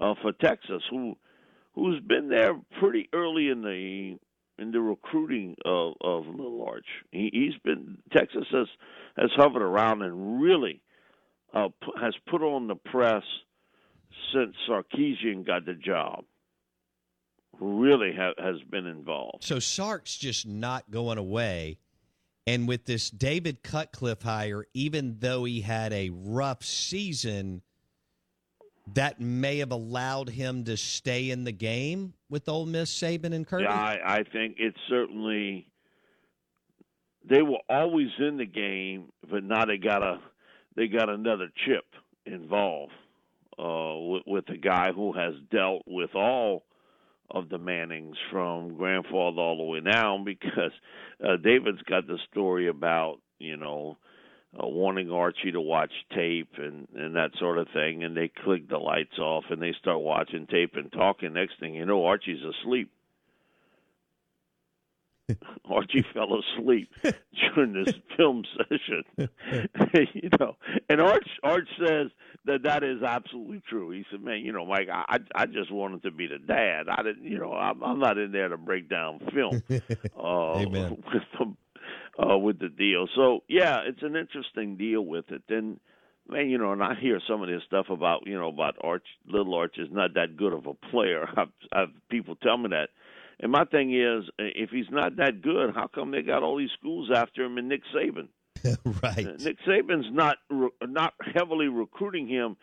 uh, 0.00 0.14
for 0.22 0.32
Texas, 0.32 0.82
who 0.90 1.16
who's 1.74 2.00
been 2.00 2.28
there 2.28 2.54
pretty 2.80 3.08
early 3.12 3.48
in 3.48 3.62
the 3.62 4.18
in 4.58 4.70
the 4.72 4.80
recruiting 4.80 5.56
of 5.64 5.94
of 6.00 6.26
Little 6.26 6.64
Arch. 6.66 6.86
He, 7.10 7.30
he's 7.32 7.60
been 7.64 7.98
Texas 8.12 8.44
has 8.52 8.66
has 9.16 9.30
hovered 9.36 9.62
around 9.62 10.02
and 10.02 10.40
really 10.40 10.82
uh, 11.54 11.68
has 12.00 12.14
put 12.30 12.42
on 12.42 12.68
the 12.68 12.74
press 12.74 13.22
since 14.32 14.54
Sarkisian 14.68 15.46
got 15.46 15.64
the 15.64 15.74
job. 15.74 16.24
Really 17.60 18.12
ha- 18.16 18.34
has 18.38 18.56
been 18.70 18.86
involved. 18.86 19.42
So 19.42 19.58
Sark's 19.58 20.16
just 20.16 20.46
not 20.46 20.90
going 20.90 21.18
away. 21.18 21.78
And 22.46 22.66
with 22.66 22.86
this 22.86 23.10
David 23.10 23.62
Cutcliffe 23.62 24.22
hire, 24.22 24.66
even 24.72 25.16
though 25.18 25.44
he 25.44 25.60
had 25.60 25.92
a 25.92 26.10
rough 26.10 26.64
season, 26.64 27.62
that 28.94 29.20
may 29.20 29.58
have 29.58 29.72
allowed 29.72 30.30
him 30.30 30.64
to 30.64 30.76
stay 30.76 31.30
in 31.30 31.44
the 31.44 31.52
game 31.52 32.14
with 32.30 32.48
Ole 32.48 32.66
Miss, 32.66 32.92
Saban, 32.92 33.34
and 33.34 33.46
Kirby. 33.46 33.64
Yeah, 33.64 33.74
I, 33.74 34.18
I 34.18 34.22
think 34.32 34.56
it's 34.58 34.78
certainly 34.88 35.68
they 37.28 37.42
were 37.42 37.60
always 37.68 38.08
in 38.18 38.36
the 38.38 38.46
game, 38.46 39.10
but 39.30 39.44
now 39.44 39.64
they 39.64 39.78
got 39.78 40.02
a 40.02 40.18
they 40.76 40.86
got 40.88 41.08
another 41.08 41.48
chip 41.66 41.84
involved 42.24 42.92
uh, 43.58 43.94
with, 43.98 44.22
with 44.26 44.48
a 44.50 44.56
guy 44.56 44.92
who 44.92 45.12
has 45.12 45.34
dealt 45.50 45.82
with 45.86 46.14
all 46.14 46.64
of 47.30 47.48
the 47.48 47.58
Mannings 47.58 48.16
from 48.30 48.76
grandfather 48.76 49.40
all 49.40 49.56
the 49.58 49.64
way 49.64 49.80
down 49.80 50.24
because 50.24 50.72
uh, 51.22 51.36
David's 51.36 51.82
got 51.82 52.06
the 52.06 52.18
story 52.30 52.68
about 52.68 53.18
you 53.38 53.56
know 53.56 53.98
uh, 54.54 54.66
wanting 54.66 55.10
Archie 55.10 55.52
to 55.52 55.60
watch 55.60 55.92
tape 56.14 56.52
and 56.56 56.88
and 56.94 57.14
that 57.16 57.30
sort 57.38 57.58
of 57.58 57.68
thing, 57.74 58.02
and 58.04 58.16
they 58.16 58.30
click 58.44 58.68
the 58.68 58.78
lights 58.78 59.18
off 59.18 59.44
and 59.50 59.60
they 59.60 59.74
start 59.78 60.00
watching 60.00 60.46
tape 60.46 60.74
and 60.74 60.90
talking. 60.90 61.32
Next 61.32 61.60
thing 61.60 61.74
you 61.74 61.84
know, 61.84 62.04
Archie's 62.04 62.42
asleep. 62.42 62.90
Archie 65.70 66.04
fell 66.14 66.40
asleep 66.40 66.90
during 67.54 67.72
this 67.74 67.94
film 68.16 68.44
session. 68.56 69.04
you 70.14 70.30
know, 70.40 70.56
and 70.88 71.00
Arch 71.00 71.28
Arch 71.42 71.68
says 71.78 72.06
that 72.46 72.62
that 72.62 72.82
is 72.82 73.02
absolutely 73.02 73.62
true. 73.68 73.90
He 73.90 74.04
said, 74.10 74.22
"Man, 74.22 74.38
you 74.38 74.52
know, 74.52 74.64
Mike, 74.64 74.88
I 74.90 75.18
I 75.34 75.44
just 75.44 75.70
wanted 75.70 76.02
to 76.04 76.10
be 76.10 76.26
the 76.26 76.38
dad. 76.38 76.88
I 76.88 77.02
didn't, 77.02 77.24
you 77.24 77.38
know, 77.38 77.52
I'm, 77.52 77.82
I'm 77.82 77.98
not 77.98 78.16
in 78.16 78.32
there 78.32 78.48
to 78.48 78.56
break 78.56 78.88
down 78.88 79.20
film 79.34 79.62
uh, 80.18 80.54
Amen. 80.54 80.90
with 80.90 81.04
the 81.38 81.54
uh, 82.18 82.36
with 82.38 82.58
the 82.58 82.68
deal. 82.68 83.06
So 83.14 83.44
yeah, 83.48 83.80
it's 83.86 84.02
an 84.02 84.16
interesting 84.16 84.76
deal 84.76 85.02
with 85.02 85.26
it. 85.30 85.42
And 85.48 85.80
man, 86.28 86.50
you 86.50 86.58
know, 86.58 86.72
and 86.72 86.82
I 86.82 86.94
hear 87.00 87.20
some 87.28 87.42
of 87.42 87.48
this 87.48 87.62
stuff 87.66 87.86
about 87.90 88.26
you 88.26 88.38
know 88.38 88.48
about 88.48 88.76
Arch. 88.80 89.06
Little 89.26 89.54
Arch 89.54 89.76
is 89.78 89.88
not 89.90 90.14
that 90.14 90.36
good 90.36 90.52
of 90.52 90.66
a 90.66 90.74
player. 90.90 91.28
I've, 91.36 91.48
I've 91.72 92.08
people 92.10 92.36
tell 92.36 92.58
me 92.58 92.68
that. 92.70 92.88
And 93.40 93.52
my 93.52 93.64
thing 93.64 93.94
is, 93.94 94.24
if 94.38 94.70
he's 94.70 94.90
not 94.90 95.16
that 95.16 95.42
good, 95.42 95.72
how 95.72 95.86
come 95.86 96.10
they 96.10 96.22
got 96.22 96.42
all 96.42 96.58
these 96.58 96.70
schools 96.76 97.08
after 97.14 97.44
him 97.44 97.56
and 97.56 97.68
Nick 97.68 97.82
Saban? 97.94 98.28
right. 99.02 99.40
Nick 99.40 99.58
Saban's 99.66 100.12
not 100.12 100.38
re- 100.50 100.70
not 100.82 101.14
heavily 101.34 101.68
recruiting 101.68 102.26
him, 102.26 102.56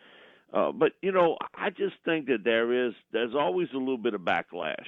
uh, 0.52 0.72
but 0.72 0.92
you 1.00 1.12
know, 1.12 1.38
I 1.54 1.70
just 1.70 1.94
think 2.04 2.26
that 2.26 2.44
there 2.44 2.88
is 2.88 2.92
there's 3.12 3.34
always 3.34 3.68
a 3.74 3.78
little 3.78 3.96
bit 3.96 4.12
of 4.12 4.20
backlash 4.20 4.86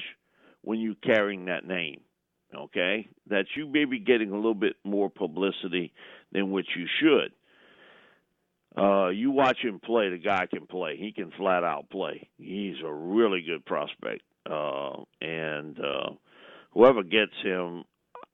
when 0.60 0.78
you're 0.80 0.94
carrying 1.02 1.46
that 1.46 1.66
name. 1.66 2.00
Okay, 2.54 3.08
that 3.28 3.44
you 3.56 3.66
may 3.66 3.84
be 3.84 3.98
getting 3.98 4.30
a 4.30 4.36
little 4.36 4.54
bit 4.54 4.76
more 4.82 5.10
publicity 5.10 5.92
than 6.32 6.50
what 6.50 6.64
you 6.74 6.86
should. 7.00 7.32
Uh, 8.76 9.08
you 9.08 9.30
watch 9.30 9.58
him 9.62 9.80
play, 9.80 10.08
the 10.08 10.18
guy 10.18 10.46
can 10.46 10.66
play. 10.66 10.96
He 10.96 11.12
can 11.12 11.30
flat 11.32 11.64
out 11.64 11.90
play. 11.90 12.28
He's 12.38 12.76
a 12.84 12.92
really 12.92 13.42
good 13.42 13.64
prospect. 13.66 14.22
Uh, 14.48 15.02
and 15.20 15.78
uh, 15.78 16.10
whoever 16.72 17.02
gets 17.02 17.32
him, 17.42 17.84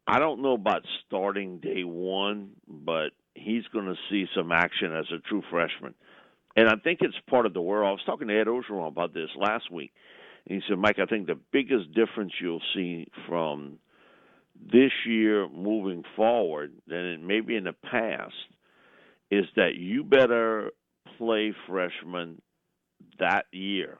I 0.07 0.19
don't 0.19 0.43
know 0.43 0.53
about 0.53 0.83
starting 1.07 1.59
day 1.59 1.83
one, 1.83 2.51
but 2.69 3.11
he's 3.35 3.65
going 3.73 3.87
to 3.87 3.97
see 4.11 4.27
some 4.37 4.53
action 4.53 4.95
as 4.95 5.07
a 5.13 5.19
true 5.29 5.43
freshman. 5.51 5.95
And 6.57 6.69
I 6.69 6.75
think 6.77 6.99
it's 7.01 7.17
part 7.29 7.47
of 7.47 7.55
the 7.55 7.63
world. 7.63 7.89
I 7.89 7.93
was 7.93 8.03
talking 8.07 8.29
to 8.29 8.39
Ed 8.39 8.47
Orgeron 8.47 8.87
about 8.87 9.15
this 9.15 9.31
last 9.37 9.71
week. 9.73 9.93
And 10.47 10.61
he 10.61 10.69
said, 10.69 10.79
Mike, 10.79 10.99
I 10.99 11.07
think 11.07 11.27
the 11.27 11.39
biggest 11.53 11.93
difference 11.95 12.33
you'll 12.41 12.63
see 12.75 13.09
from 13.27 13.79
this 14.61 14.93
year 15.07 15.49
moving 15.49 16.05
forward 16.17 16.73
than 16.87 16.99
it 16.99 17.21
maybe 17.21 17.57
in 17.57 17.65
the 17.65 17.73
past 17.73 18.35
is 19.31 19.45
that 19.57 19.75
you 19.77 20.05
better 20.05 20.71
play 21.19 21.55
freshman 21.67 22.41
that 23.19 23.47
year. 23.53 23.99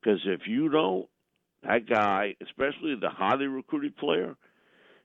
Because 0.00 0.20
if 0.24 0.42
you 0.46 0.68
don't, 0.68 1.06
that 1.62 1.88
guy, 1.88 2.34
especially 2.42 2.94
the 3.00 3.10
highly 3.10 3.46
recruited 3.46 3.96
player, 3.96 4.36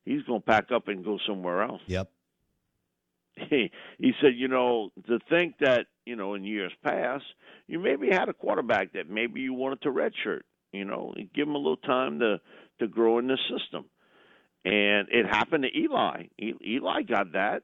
he's 0.06 0.24
going 0.24 0.42
to 0.42 0.46
pack 0.46 0.72
up 0.74 0.88
and 0.88 1.04
go 1.04 1.18
somewhere 1.28 1.64
else. 1.64 1.82
Yep. 1.88 2.10
He, 3.50 3.72
he 3.98 4.12
said, 4.22 4.34
you 4.36 4.48
know, 4.48 4.92
to 5.08 5.18
think 5.28 5.56
that, 5.60 5.88
you 6.06 6.16
know, 6.16 6.36
in 6.36 6.44
years 6.44 6.72
past, 6.84 7.24
you 7.66 7.80
maybe 7.80 8.08
had 8.12 8.30
a 8.30 8.34
quarterback 8.34 8.94
that 8.94 9.10
maybe 9.10 9.42
you 9.42 9.56
wanted 9.56 9.82
to 9.82 9.90
redshirt, 9.90 10.42
you 10.72 10.86
know, 10.86 11.16
give 11.34 11.48
him 11.48 11.56
a 11.56 11.58
little 11.58 11.78
time 11.78 12.20
to 12.20 12.40
to 12.80 12.88
grow 12.88 13.18
in 13.18 13.26
the 13.26 13.38
system. 13.50 13.86
And 14.66 15.10
it 15.10 15.26
happened 15.26 15.64
to 15.64 15.78
Eli. 15.78 16.24
Eli 16.66 17.02
got 17.04 17.34
that. 17.34 17.64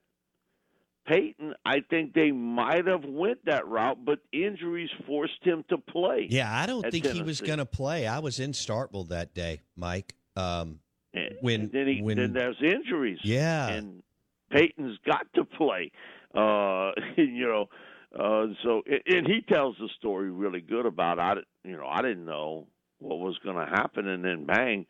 Peyton, 1.08 1.56
I 1.66 1.80
think 1.90 2.14
they 2.14 2.32
might 2.32 2.86
have 2.86 3.04
went 3.04 3.44
that 3.46 3.68
route, 3.68 4.04
but 4.06 4.20
injuries 4.32 4.90
forced 5.08 5.42
him 5.44 5.64
to 5.70 5.78
play. 5.78 6.28
Yeah, 6.30 6.56
I 6.56 6.66
don't 6.68 6.86
think 6.92 7.06
he 7.08 7.24
was 7.24 7.42
going 7.42 7.58
to 7.58 7.66
play. 7.66 8.06
I 8.06 8.20
was 8.20 8.40
in 8.40 8.52
Starkville 8.52 9.08
that 9.10 9.34
day, 9.34 9.62
Mike. 9.76 10.14
Um, 10.36 10.80
And- 11.14 11.36
when 11.42 11.62
and 11.62 11.72
then, 11.72 11.88
he, 11.88 12.02
when 12.02 12.18
then 12.18 12.34
there's 12.34 12.62
injuries. 12.62 13.20
Yeah. 13.24 13.70
and 13.70 14.04
Peyton's 14.52 15.00
got 15.06 15.26
to 15.34 15.46
play. 15.46 15.92
Uh, 16.36 16.92
you 17.18 17.48
know, 17.48 17.70
uh, 18.14 18.54
so 18.62 18.84
and- 18.86 19.18
and 19.18 19.28
he 19.28 19.42
tells 19.42 19.78
the 19.80 19.90
story 19.98 20.30
really 20.30 20.62
good 20.62 20.86
about. 20.86 21.18
I, 21.18 21.36
you 21.64 21.76
know, 21.78 21.88
I 21.88 22.02
didn't 22.04 22.26
know 22.26 22.68
what 23.00 23.18
was 23.20 23.38
going 23.44 23.56
to 23.56 23.66
happen, 23.66 24.08
and 24.08 24.24
then 24.24 24.46
bang, 24.46 24.86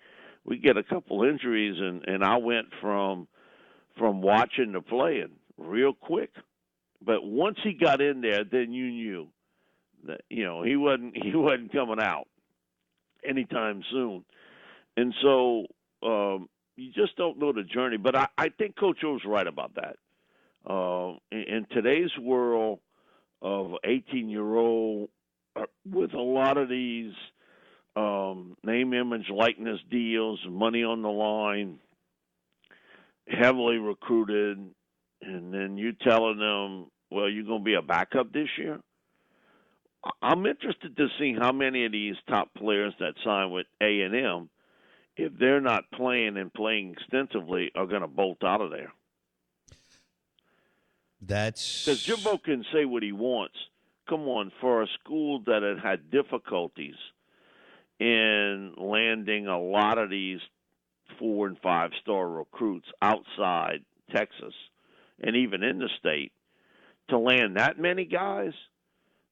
we 0.50 0.58
get 0.58 0.78
a 0.78 0.84
couple 0.84 1.24
injuries, 1.24 1.76
and 1.80 2.04
and 2.08 2.24
I 2.24 2.38
went 2.38 2.68
from 2.82 3.28
from 3.98 4.22
watching 4.22 4.74
to 4.74 4.82
playing 4.82 5.32
real 5.58 5.94
quick. 5.94 6.32
But 7.06 7.24
once 7.24 7.58
he 7.64 7.74
got 7.74 8.02
in 8.02 8.22
there, 8.22 8.44
then 8.44 8.74
you 8.74 8.88
knew 8.90 9.28
that 10.08 10.22
you 10.30 10.44
know 10.44 10.64
he 10.64 10.76
wasn't 10.76 11.16
he 11.16 11.32
wasn't 11.36 11.72
coming 11.72 12.02
out 12.02 12.28
anytime 13.24 13.84
soon. 13.92 14.26
And 14.98 15.14
so 15.22 15.68
um, 16.04 16.50
you 16.76 16.92
just 16.94 17.16
don't 17.16 17.38
know 17.38 17.54
the 17.54 17.64
journey. 17.64 17.98
But 17.98 18.16
I, 18.18 18.28
I 18.38 18.50
think 18.50 18.76
Coach 18.76 19.04
O's 19.06 19.22
right 19.26 19.48
about 19.48 19.76
that. 19.76 19.98
Uh, 20.70 21.18
in, 21.32 21.44
in 21.44 21.68
today's 21.72 22.12
world 22.20 22.80
of 23.42 23.76
18 23.86 24.28
year 24.30 24.56
old, 24.56 25.10
uh, 25.56 25.64
with 25.90 26.14
a 26.14 26.22
lot 26.22 26.58
of 26.58 26.68
these 26.68 27.14
um, 27.96 28.56
name, 28.64 28.94
image, 28.94 29.30
likeness 29.30 29.80
deals, 29.90 30.40
money 30.48 30.84
on 30.84 31.02
the 31.02 31.10
line, 31.10 31.80
heavily 33.28 33.78
recruited, 33.78 34.58
and 35.22 35.54
then 35.54 35.78
you 35.78 35.94
telling 35.94 36.40
them, 36.40 36.88
well, 37.12 37.30
you're 37.30 37.46
going 37.46 37.60
to 37.60 37.66
be 37.66 37.74
a 37.74 37.82
backup 37.82 38.32
this 38.32 38.50
year. 38.58 38.80
I'm 40.22 40.46
interested 40.46 40.96
to 40.96 41.08
see 41.20 41.36
how 41.38 41.52
many 41.52 41.86
of 41.86 41.92
these 41.92 42.16
top 42.28 42.54
players 42.56 42.94
that 43.00 43.16
sign 43.24 43.52
with 43.52 43.68
A 43.82 44.02
and 44.02 44.16
M, 44.16 44.50
if 45.18 45.34
they're 45.38 45.60
not 45.60 45.92
playing 45.94 46.38
and 46.38 46.54
playing 46.54 46.96
extensively, 46.98 47.72
are 47.76 47.86
going 47.86 48.02
to 48.02 48.08
bolt 48.08 48.44
out 48.44 48.62
of 48.62 48.72
there. 48.72 48.94
That's 51.22 51.86
Because 51.86 52.02
Jimbo 52.04 52.38
can 52.38 52.64
say 52.72 52.86
what 52.86 53.04
he 53.04 53.12
wants. 53.12 53.56
Come 54.08 54.22
on, 54.22 54.52
for 54.62 54.82
a 54.82 54.88
school 55.00 55.42
that 55.46 55.62
had 55.62 55.80
had 55.80 56.10
difficulties 56.10 56.96
in 58.00 58.74
landing 58.78 59.48
a 59.48 59.60
lot 59.60 59.98
of 59.98 60.10
these 60.10 60.40
four 61.18 61.48
and 61.48 61.58
five 61.62 61.92
star 62.02 62.30
recruits 62.30 62.88
outside 63.02 63.84
Texas 64.16 64.54
and 65.22 65.36
even 65.36 65.64
in 65.64 65.80
the 65.80 65.90
state, 66.00 66.32
to 67.10 67.18
land 67.18 67.58
that 67.58 67.80
many 67.80 68.06
guys, 68.06 68.54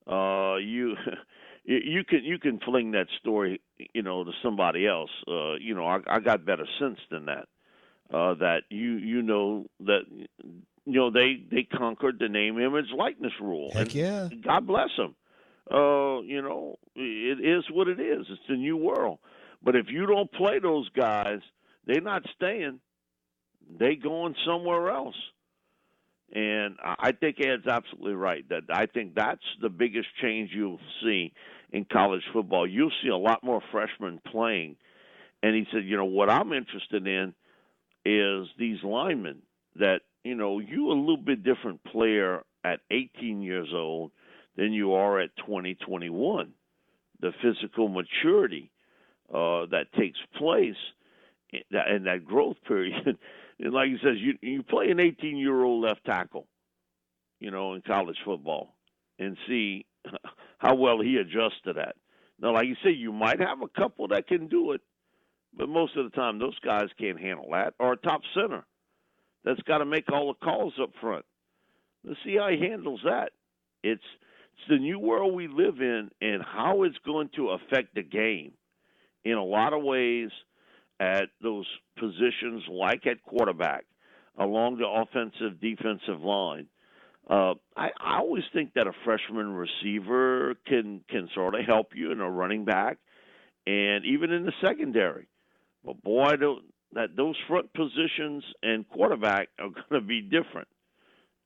uh, 0.07 0.55
you 0.55 0.95
you 1.63 2.03
can 2.03 2.23
you 2.23 2.39
can 2.39 2.59
fling 2.59 2.91
that 2.91 3.07
story, 3.19 3.61
you 3.93 4.01
know, 4.01 4.23
to 4.23 4.31
somebody 4.43 4.87
else. 4.87 5.11
Uh, 5.27 5.55
you 5.55 5.75
know, 5.75 5.85
I, 5.85 5.99
I 6.07 6.19
got 6.19 6.45
better 6.45 6.67
sense 6.79 6.99
than 7.11 7.25
that. 7.25 7.47
Uh, 8.13 8.35
that 8.35 8.61
you 8.69 8.93
you 8.93 9.21
know 9.21 9.65
that 9.81 10.01
you 10.85 10.93
know 10.93 11.11
they 11.11 11.43
they 11.51 11.63
conquered 11.63 12.19
the 12.19 12.29
name 12.29 12.59
image 12.59 12.91
likeness 12.97 13.33
rule. 13.41 13.69
Heck 13.73 13.87
And 13.87 13.93
yeah. 13.93 14.29
God 14.43 14.65
bless 14.65 14.89
them. 14.97 15.15
Uh, 15.69 16.21
you 16.21 16.41
know, 16.41 16.77
it 16.95 17.39
is 17.45 17.65
what 17.71 17.87
it 17.87 17.99
is. 17.99 18.25
It's 18.29 18.41
the 18.47 18.55
new 18.55 18.77
world. 18.77 19.19
But 19.61 19.75
if 19.75 19.87
you 19.89 20.05
don't 20.05 20.31
play 20.31 20.59
those 20.59 20.87
guys, 20.89 21.39
they're 21.85 22.01
not 22.01 22.23
staying. 22.35 22.79
They 23.79 23.95
going 23.95 24.35
somewhere 24.45 24.89
else. 24.89 25.15
And 26.33 26.75
I 26.83 26.95
I 26.99 27.11
think 27.11 27.37
Ed's 27.39 27.67
absolutely 27.67 28.13
right. 28.13 28.47
That 28.49 28.63
I 28.69 28.85
think 28.85 29.15
that's 29.15 29.43
the 29.61 29.69
biggest 29.69 30.07
change 30.21 30.51
you'll 30.53 30.79
see 31.03 31.33
in 31.71 31.85
college 31.85 32.23
football. 32.33 32.67
You'll 32.67 32.91
see 33.01 33.09
a 33.09 33.17
lot 33.17 33.43
more 33.43 33.61
freshmen 33.71 34.19
playing. 34.31 34.75
And 35.43 35.55
he 35.55 35.65
said, 35.71 35.85
you 35.85 35.97
know, 35.97 36.05
what 36.05 36.29
I'm 36.29 36.53
interested 36.53 37.05
in 37.07 37.33
is 38.05 38.47
these 38.57 38.81
linemen 38.83 39.41
that, 39.75 40.01
you 40.23 40.35
know, 40.35 40.59
you 40.59 40.91
a 40.91 40.93
little 40.93 41.17
bit 41.17 41.43
different 41.43 41.83
player 41.83 42.43
at 42.63 42.79
18 42.91 43.41
years 43.41 43.69
old 43.73 44.11
than 44.57 44.73
you 44.73 44.93
are 44.93 45.19
at 45.19 45.29
2021. 45.37 46.51
The 47.21 47.31
physical 47.41 47.87
maturity 47.87 48.71
uh, 49.29 49.67
that 49.67 49.85
takes 49.97 50.19
place 50.37 50.75
in 51.51 51.61
that, 51.71 51.87
in 51.89 52.03
that 52.03 52.25
growth 52.25 52.57
period. 52.67 53.17
and 53.59 53.73
like 53.73 53.89
he 53.89 53.97
says, 54.03 54.17
you 54.17 54.33
you 54.41 54.63
play 54.63 54.89
an 54.89 54.99
18 54.99 55.37
year 55.37 55.63
old 55.63 55.83
left 55.83 56.03
tackle, 56.05 56.47
you 57.39 57.51
know, 57.51 57.73
in 57.73 57.81
college 57.81 58.17
football, 58.25 58.75
and 59.19 59.37
see 59.47 59.85
how 60.57 60.75
well 60.75 61.01
he 61.01 61.17
adjusts 61.17 61.61
to 61.65 61.73
that. 61.73 61.95
Now, 62.39 62.53
like 62.53 62.67
you 62.67 62.75
say, 62.83 62.91
you 62.91 63.11
might 63.11 63.39
have 63.39 63.61
a 63.61 63.79
couple 63.79 64.07
that 64.09 64.27
can 64.27 64.47
do 64.47 64.71
it, 64.73 64.81
but 65.55 65.69
most 65.69 65.97
of 65.97 66.03
the 66.03 66.15
time 66.15 66.37
those 66.37 66.57
guys 66.59 66.87
can't 66.99 67.19
handle 67.19 67.49
that. 67.51 67.73
Or 67.79 67.93
a 67.93 67.97
top 67.97 68.21
center 68.35 68.65
that's 69.43 69.61
got 69.61 69.79
to 69.79 69.85
make 69.85 70.11
all 70.11 70.27
the 70.27 70.45
calls 70.45 70.73
up 70.81 70.91
front. 71.01 71.25
Let's 72.03 72.19
see 72.23 72.37
how 72.37 72.49
he 72.49 72.59
handles 72.59 73.01
that. 73.05 73.31
It's 73.83 74.03
it's 74.57 74.67
the 74.69 74.77
new 74.77 74.99
world 74.99 75.33
we 75.33 75.47
live 75.47 75.79
in, 75.79 76.09
and 76.21 76.41
how 76.43 76.83
it's 76.83 76.97
going 77.05 77.29
to 77.35 77.49
affect 77.49 77.93
the 77.95 78.03
game 78.03 78.53
in 79.23 79.33
a 79.33 79.43
lot 79.43 79.73
of 79.73 79.83
ways 79.83 80.29
at 80.99 81.29
those 81.41 81.67
positions, 81.99 82.63
like 82.69 83.05
at 83.05 83.21
quarterback, 83.23 83.85
along 84.37 84.77
the 84.77 84.87
offensive 84.87 85.61
defensive 85.61 86.21
line. 86.21 86.67
Uh, 87.29 87.53
I, 87.75 87.89
I 87.99 88.17
always 88.19 88.45
think 88.53 88.73
that 88.73 88.87
a 88.87 88.93
freshman 89.03 89.53
receiver 89.53 90.55
can 90.65 91.01
can 91.09 91.29
sort 91.35 91.55
of 91.55 91.65
help 91.65 91.89
you 91.93 92.11
in 92.11 92.21
a 92.21 92.29
running 92.29 92.65
back, 92.65 92.97
and 93.67 94.05
even 94.05 94.31
in 94.31 94.45
the 94.45 94.53
secondary. 94.61 95.27
But 95.83 96.01
boy, 96.01 96.35
that 96.93 97.15
those 97.15 97.35
front 97.47 97.73
positions 97.73 98.43
and 98.63 98.87
quarterback 98.89 99.49
are 99.59 99.69
going 99.89 100.01
to 100.01 100.07
be 100.07 100.21
different. 100.21 100.69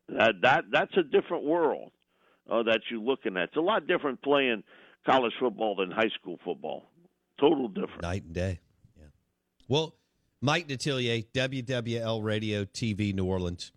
That 0.07 0.35
that 0.43 0.65
that's 0.71 0.95
a 0.97 1.03
different 1.03 1.43
world 1.45 1.91
uh, 2.51 2.63
that 2.63 2.81
you're 2.89 2.99
looking 2.99 3.37
at. 3.37 3.43
It's 3.43 3.57
a 3.57 3.61
lot 3.61 3.87
different 3.87 4.21
playing 4.21 4.63
college 5.05 5.33
football 5.39 5.75
than 5.75 5.89
high 5.89 6.09
school 6.19 6.37
football. 6.43 6.83
Total 7.39 7.67
different. 7.67 8.01
Night 8.01 8.23
and 8.23 8.33
day. 8.33 8.59
Yeah. 8.99 9.07
Well, 9.67 9.95
Mike 10.41 10.67
Detillier, 10.67 11.25
WWL 11.33 12.23
Radio 12.23 12.65
TV 12.65 13.13
New 13.13 13.25
Orleans. 13.25 13.71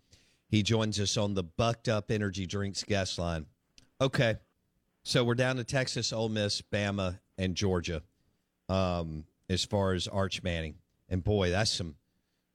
He 0.49 0.61
joins 0.61 0.99
us 0.99 1.17
on 1.17 1.33
the 1.33 1.43
Bucked 1.43 1.87
Up 1.89 2.11
Energy 2.11 2.45
Drinks 2.45 2.83
guest 2.83 3.17
line. 3.17 3.45
Okay. 3.99 4.37
So 5.03 5.23
we're 5.23 5.35
down 5.35 5.55
to 5.57 5.63
Texas, 5.63 6.11
Ole 6.11 6.29
Miss, 6.29 6.61
Bama, 6.61 7.19
and 7.37 7.55
Georgia 7.55 8.01
um, 8.69 9.25
as 9.49 9.63
far 9.63 9.93
as 9.93 10.07
Arch 10.07 10.43
Manning. 10.43 10.75
And 11.09 11.23
boy, 11.23 11.51
that's 11.51 11.71
some, 11.71 11.95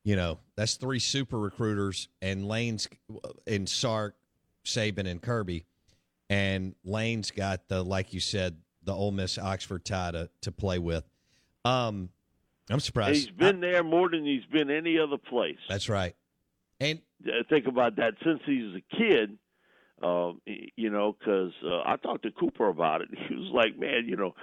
you 0.05 0.16
know, 0.16 0.39
that's 0.57 0.75
three 0.75 0.99
super 0.99 1.39
recruiters 1.39 2.09
and 2.21 2.47
Lane's 2.47 2.89
and 3.47 3.68
Sark, 3.68 4.16
Saban, 4.64 5.07
and 5.09 5.23
Kirby. 5.23 5.64
And 6.31 6.76
Lane's 6.85 7.33
got 7.33 7.68
the, 7.68 7.83
like 7.83 8.14
you 8.14 8.20
said, 8.20 8.57
the 8.85 8.93
Ole 8.93 9.11
Miss 9.11 9.37
Oxford 9.37 9.85
tie 9.85 10.12
to, 10.12 10.31
to 10.43 10.53
play 10.53 10.78
with. 10.78 11.05
Um, 11.64 12.11
I'm 12.70 12.81
surprised. 12.81 13.16
He's 13.16 13.37
been 13.37 13.59
I, 13.59 13.72
there 13.72 13.83
more 13.83 14.09
than 14.09 14.24
he's 14.24 14.45
been 14.51 14.70
any 14.70 14.97
other 14.99 15.18
place. 15.18 15.59
That's 15.68 15.89
right. 15.89 16.14
And 16.78 17.01
think 17.51 17.66
about 17.66 17.97
that 17.97 18.14
since 18.24 18.41
he's 18.47 18.76
a 18.76 18.97
kid. 18.97 19.39
Um, 20.03 20.41
you 20.76 20.89
know, 20.89 21.14
because 21.18 21.53
uh, 21.62 21.83
I 21.85 21.97
talked 21.97 22.22
to 22.22 22.31
Cooper 22.31 22.68
about 22.68 23.03
it. 23.03 23.09
He 23.28 23.35
was 23.35 23.51
like, 23.53 23.78
"Man, 23.78 24.05
you 24.07 24.16
know, 24.16 24.35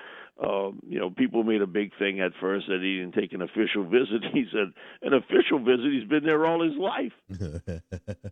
um, 0.44 0.80
you 0.88 1.00
know, 1.00 1.10
people 1.10 1.44
made 1.44 1.64
a 1.64 1.68
big 1.68 1.92
thing 1.98 2.20
at 2.20 2.32
first 2.40 2.68
that 2.68 2.82
he 2.82 3.00
didn't 3.00 3.16
take 3.16 3.34
an 3.34 3.42
official 3.42 3.84
visit. 3.90 4.24
He 4.34 4.46
said 4.52 4.72
an 5.02 5.14
official 5.14 5.58
visit. 5.60 5.92
He's 5.92 6.08
been 6.08 6.24
there 6.24 6.46
all 6.46 6.64
his 6.64 6.78
life. 6.78 7.14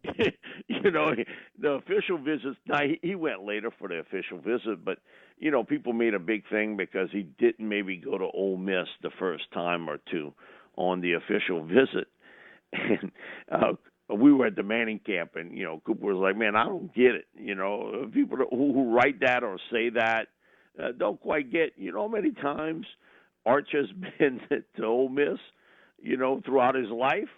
you 0.89 0.91
know, 0.91 1.13
the 1.59 1.69
official 1.69 2.17
visits. 2.17 2.57
Now 2.67 2.81
he, 3.01 3.15
went 3.15 3.43
later 3.43 3.71
for 3.77 3.87
the 3.87 3.95
official 3.95 4.37
visit, 4.37 4.85
but 4.85 4.99
you 5.39 5.49
know, 5.49 5.63
people 5.63 5.93
made 5.93 6.13
a 6.13 6.19
big 6.19 6.47
thing 6.49 6.77
because 6.77 7.09
he 7.11 7.23
didn't 7.39 7.67
maybe 7.67 7.97
go 7.97 8.17
to 8.17 8.25
Ole 8.25 8.57
Miss 8.57 8.87
the 9.01 9.09
first 9.17 9.51
time 9.51 9.89
or 9.89 9.97
two 10.11 10.31
on 10.75 11.01
the 11.01 11.13
official 11.13 11.65
visit, 11.65 12.07
and 12.73 13.11
uh, 13.51 13.73
we 14.13 14.31
were 14.31 14.45
at 14.45 14.55
the 14.55 14.63
Manning 14.63 14.99
camp, 14.99 15.31
and 15.35 15.57
you 15.57 15.63
know, 15.63 15.81
Cooper 15.85 16.13
was 16.13 16.17
like, 16.17 16.37
"Man, 16.37 16.55
I 16.55 16.65
don't 16.65 16.93
get 16.93 17.15
it." 17.15 17.25
You 17.35 17.55
know, 17.55 18.07
people 18.13 18.37
who, 18.37 18.73
who 18.73 18.93
write 18.93 19.21
that 19.21 19.43
or 19.43 19.57
say 19.71 19.89
that 19.89 20.27
uh, 20.81 20.91
don't 20.97 21.19
quite 21.19 21.51
get. 21.51 21.71
You 21.77 21.93
know, 21.93 22.01
how 22.01 22.07
many 22.07 22.31
times 22.31 22.85
Arch 23.45 23.69
has 23.71 23.85
been 24.19 24.39
to 24.77 24.85
Ole 24.85 25.09
Miss, 25.09 25.39
you 25.99 26.17
know, 26.17 26.41
throughout 26.45 26.75
his 26.75 26.89
life. 26.89 27.29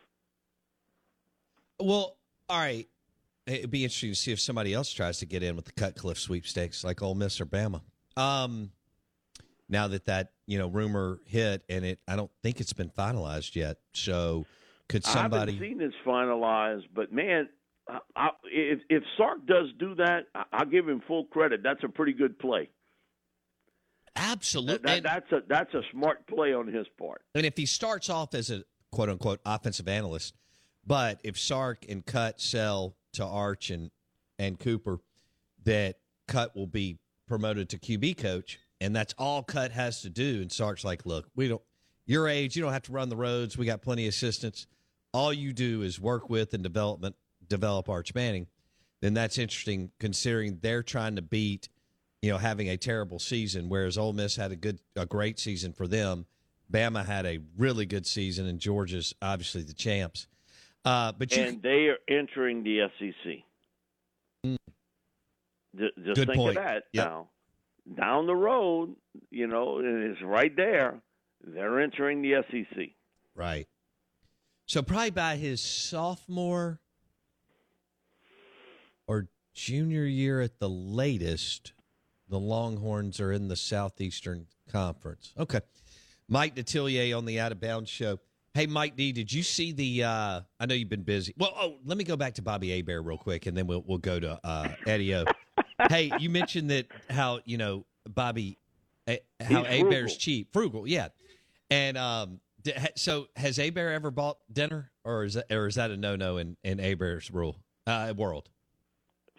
Well, 1.80 2.18
all 2.50 2.60
right. 2.60 2.88
It'd 3.48 3.72
be 3.72 3.84
interesting 3.84 4.12
to 4.12 4.16
see 4.16 4.32
if 4.32 4.40
somebody 4.40 4.74
else 4.74 4.92
tries 4.92 5.20
to 5.20 5.26
get 5.26 5.42
in 5.42 5.56
with 5.56 5.66
the 5.66 5.72
Cutcliffe 5.72 6.20
sweepstakes, 6.20 6.84
like 6.84 7.02
Ole 7.02 7.16
Miss 7.16 7.40
or 7.40 7.46
Bama. 7.46 7.82
Um, 8.18 8.72
now 9.70 9.88
that 9.88 10.06
that 10.06 10.32
you 10.46 10.58
know 10.58 10.68
rumor 10.68 11.20
hit, 11.26 11.64
and 11.70 11.86
it, 11.86 12.00
I 12.08 12.16
don't 12.16 12.32
think 12.44 12.60
it's 12.60 12.74
been 12.74 12.90
finalized 12.90 13.56
yet. 13.56 13.78
So, 13.94 14.46
could 14.90 15.06
somebody? 15.06 15.54
I 15.54 15.56
haven't 15.56 15.70
seen 15.70 15.78
this 15.78 15.94
finalized, 16.06 16.88
but 16.94 17.14
man, 17.14 17.48
I, 17.88 18.00
I, 18.16 18.30
if 18.46 18.80
if 18.90 19.04
Sark 19.18 19.46
does 19.46 19.68
do 19.80 19.96
that, 19.96 20.26
I, 20.36 20.44
I'll 20.52 20.66
give 20.66 20.88
him 20.88 21.02
full 21.08 21.26
credit. 21.26 21.62
That's 21.64 21.84
a 21.84 21.90
pretty 21.90 22.14
good 22.14 22.38
play. 22.40 22.70
Absolutely. 24.18 25.00
That, 25.00 25.04
that's 25.04 25.32
a 25.32 25.40
that's 25.48 25.74
a 25.74 25.82
smart 25.92 26.28
play 26.28 26.54
on 26.54 26.68
his 26.68 26.88
part. 27.00 27.22
And 27.34 27.46
if 27.46 27.56
he 27.56 27.66
starts 27.66 28.10
off 28.10 28.34
as 28.34 28.50
a 28.50 28.64
quote 28.92 29.10
unquote 29.10 29.40
offensive 29.46 29.88
analyst, 29.88 30.34
but 30.86 31.22
if 31.24 31.38
Sark 31.38 31.86
and 31.88 32.06
Cut 32.06 32.42
sell 32.42 32.97
to 33.18 33.26
Arch 33.26 33.70
and 33.70 33.92
and 34.40 34.60
Cooper, 34.60 35.00
that 35.64 35.98
Cut 36.28 36.56
will 36.56 36.68
be 36.68 36.98
promoted 37.28 37.70
to 37.70 37.80
QB 37.80 38.18
coach, 38.18 38.60
and 38.80 38.96
that's 38.96 39.14
all 39.18 39.44
Cut 39.44 39.72
has 39.72 40.02
to 40.02 40.10
do. 40.10 40.42
And 40.42 40.52
Sark's 40.52 40.86
like, 40.86 41.06
look, 41.06 41.28
we 41.36 41.48
don't 41.48 41.62
your 42.06 42.28
age, 42.28 42.56
you 42.56 42.62
don't 42.62 42.74
have 42.74 42.84
to 42.84 42.92
run 42.92 43.10
the 43.10 43.18
roads. 43.18 43.58
We 43.58 43.66
got 43.66 43.82
plenty 43.82 44.06
of 44.06 44.10
assistants. 44.10 44.68
All 45.14 45.34
you 45.34 45.52
do 45.52 45.82
is 45.82 46.00
work 46.00 46.30
with 46.30 46.54
and 46.54 46.64
development 46.64 47.16
develop 47.48 47.90
Arch 47.90 48.14
Manning. 48.16 48.48
Then 49.02 49.14
that's 49.14 49.38
interesting 49.38 49.92
considering 50.00 50.60
they're 50.62 50.84
trying 50.84 51.18
to 51.18 51.22
beat 51.22 51.70
you 52.22 52.32
know, 52.32 52.38
having 52.38 52.70
a 52.70 52.78
terrible 52.78 53.20
season, 53.20 53.70
whereas 53.70 53.98
Ole 53.98 54.14
Miss 54.14 54.36
had 54.36 54.52
a 54.52 54.56
good, 54.56 54.80
a 54.96 55.06
great 55.06 55.40
season 55.40 55.72
for 55.72 55.88
them. 55.88 56.26
Bama 56.72 57.06
had 57.06 57.26
a 57.26 57.40
really 57.58 57.86
good 57.86 58.06
season, 58.06 58.48
and 58.48 58.60
Georgia's 58.60 59.14
obviously 59.22 59.62
the 59.62 59.74
champs. 59.74 60.28
Uh, 60.88 61.12
but 61.12 61.36
you, 61.36 61.44
and 61.44 61.62
they 61.62 61.88
are 61.88 61.98
entering 62.08 62.64
the 62.64 62.88
SEC. 62.98 63.34
Mm. 64.46 64.58
Just, 65.78 65.96
just 65.98 66.16
good 66.16 66.28
think 66.28 66.38
point. 66.38 66.58
of 66.58 66.64
that 66.64 66.84
yep. 66.94 67.06
now. 67.06 67.28
Down 67.98 68.26
the 68.26 68.36
road, 68.36 68.96
you 69.30 69.48
know, 69.48 69.82
it's 69.84 70.22
right 70.22 70.56
there. 70.56 71.02
They're 71.44 71.82
entering 71.82 72.22
the 72.22 72.42
SEC. 72.50 72.90
Right. 73.36 73.68
So 74.66 74.82
probably 74.82 75.12
by 75.12 75.36
his 75.36 75.62
sophomore 75.62 76.80
or 79.08 79.28
junior 79.54 80.06
year 80.06 80.40
at 80.40 80.60
the 80.60 80.70
latest, 80.70 81.74
the 82.30 82.40
Longhorns 82.40 83.20
are 83.20 83.34
in 83.34 83.50
the 83.50 83.56
Southeastern 83.58 84.48
Conference. 84.72 85.34
Okay. 85.38 85.62
Mike 86.30 86.56
Detillier 86.56 87.18
on 87.18 87.26
the 87.26 87.40
Out 87.40 87.52
of 87.52 87.60
Bounds 87.60 87.90
show. 87.90 88.20
Hey, 88.58 88.66
Mike 88.66 88.96
D, 88.96 89.12
did 89.12 89.32
you 89.32 89.44
see 89.44 89.72
the? 89.72 90.04
Uh, 90.04 90.42
I 90.60 90.66
know 90.66 90.74
you've 90.74 90.90
been 90.90 91.04
busy. 91.04 91.32
Well, 91.38 91.54
oh, 91.56 91.76
let 91.86 91.96
me 91.96 92.04
go 92.04 92.16
back 92.16 92.34
to 92.34 92.42
Bobby 92.42 92.76
Hebert 92.76 93.06
real 93.06 93.16
quick, 93.16 93.46
and 93.46 93.56
then 93.56 93.68
we'll 93.68 93.84
we'll 93.86 94.00
go 94.00 94.20
to 94.20 94.40
uh, 94.44 94.70
Eddie 94.88 95.14
O. 95.14 95.26
hey, 95.92 96.12
you 96.18 96.32
mentioned 96.32 96.72
that 96.72 96.88
how 97.08 97.40
you 97.46 97.60
know 97.60 97.86
Bobby, 98.10 98.58
eh, 99.06 99.18
how 99.42 99.62
Bear's 99.62 100.18
cheap, 100.18 100.52
frugal, 100.52 100.88
yeah. 100.88 101.10
And 101.70 102.00
um, 102.00 102.40
so 102.96 103.28
has 103.36 103.58
Hebert 103.58 103.94
ever 103.94 104.10
bought 104.10 104.40
dinner, 104.52 104.90
or 105.06 105.24
is 105.24 105.36
that 105.36 105.52
or 105.52 105.68
is 105.68 105.76
that 105.76 105.92
a 105.92 105.98
no 105.98 106.16
no 106.16 106.38
in 106.38 106.58
in 106.64 106.80
Hebert's 106.80 107.30
rule 107.30 107.58
uh, 107.86 108.12
world? 108.18 108.50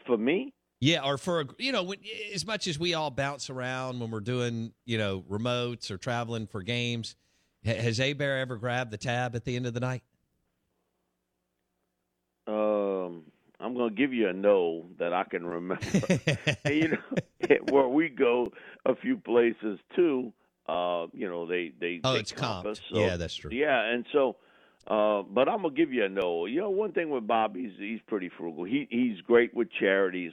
For 0.06 0.16
me, 0.16 0.54
yeah, 0.78 1.04
or 1.04 1.18
for 1.18 1.40
a, 1.40 1.46
you 1.58 1.72
know, 1.72 1.82
when, 1.82 1.98
as 2.32 2.46
much 2.46 2.68
as 2.68 2.78
we 2.78 2.94
all 2.94 3.10
bounce 3.10 3.50
around 3.50 3.98
when 3.98 4.12
we're 4.12 4.20
doing 4.20 4.74
you 4.86 4.96
know 4.96 5.24
remotes 5.28 5.90
or 5.90 5.98
traveling 5.98 6.46
for 6.46 6.62
games, 6.62 7.16
has 7.64 7.98
Hebert 7.98 8.40
ever 8.40 8.56
grabbed 8.56 8.90
the 8.90 8.98
tab 8.98 9.34
at 9.34 9.44
the 9.44 9.56
end 9.56 9.66
of 9.66 9.74
the 9.74 9.80
night? 9.80 10.02
Um, 12.46 13.24
I'm 13.60 13.74
going 13.74 13.90
to 13.90 13.94
give 13.94 14.12
you 14.12 14.28
a 14.28 14.32
no 14.32 14.86
that 14.98 15.12
I 15.12 15.24
can 15.24 15.44
remember. 15.44 15.84
you 16.70 16.88
know, 16.88 17.56
where 17.70 17.88
we 17.88 18.08
go 18.08 18.52
a 18.86 18.94
few 18.96 19.16
places 19.18 19.78
too. 19.94 20.32
Uh, 20.68 21.06
you 21.12 21.28
know, 21.28 21.46
they 21.46 21.72
they 21.80 22.00
oh, 22.04 22.12
they 22.12 22.20
it's 22.20 22.32
compass. 22.32 22.80
So, 22.92 23.00
yeah, 23.00 23.16
that's 23.16 23.34
true. 23.34 23.50
Yeah, 23.52 23.80
and 23.80 24.04
so. 24.12 24.36
Uh, 24.86 25.22
but 25.22 25.50
I'm 25.50 25.60
gonna 25.60 25.74
give 25.74 25.92
you 25.92 26.06
a 26.06 26.08
no. 26.08 26.46
You 26.46 26.60
know, 26.60 26.70
one 26.70 26.92
thing 26.92 27.10
with 27.10 27.26
Bob, 27.26 27.54
he's 27.54 27.72
he's 27.78 28.00
pretty 28.06 28.30
frugal. 28.38 28.64
He 28.64 28.86
he's 28.90 29.20
great 29.20 29.52
with 29.52 29.68
charities 29.78 30.32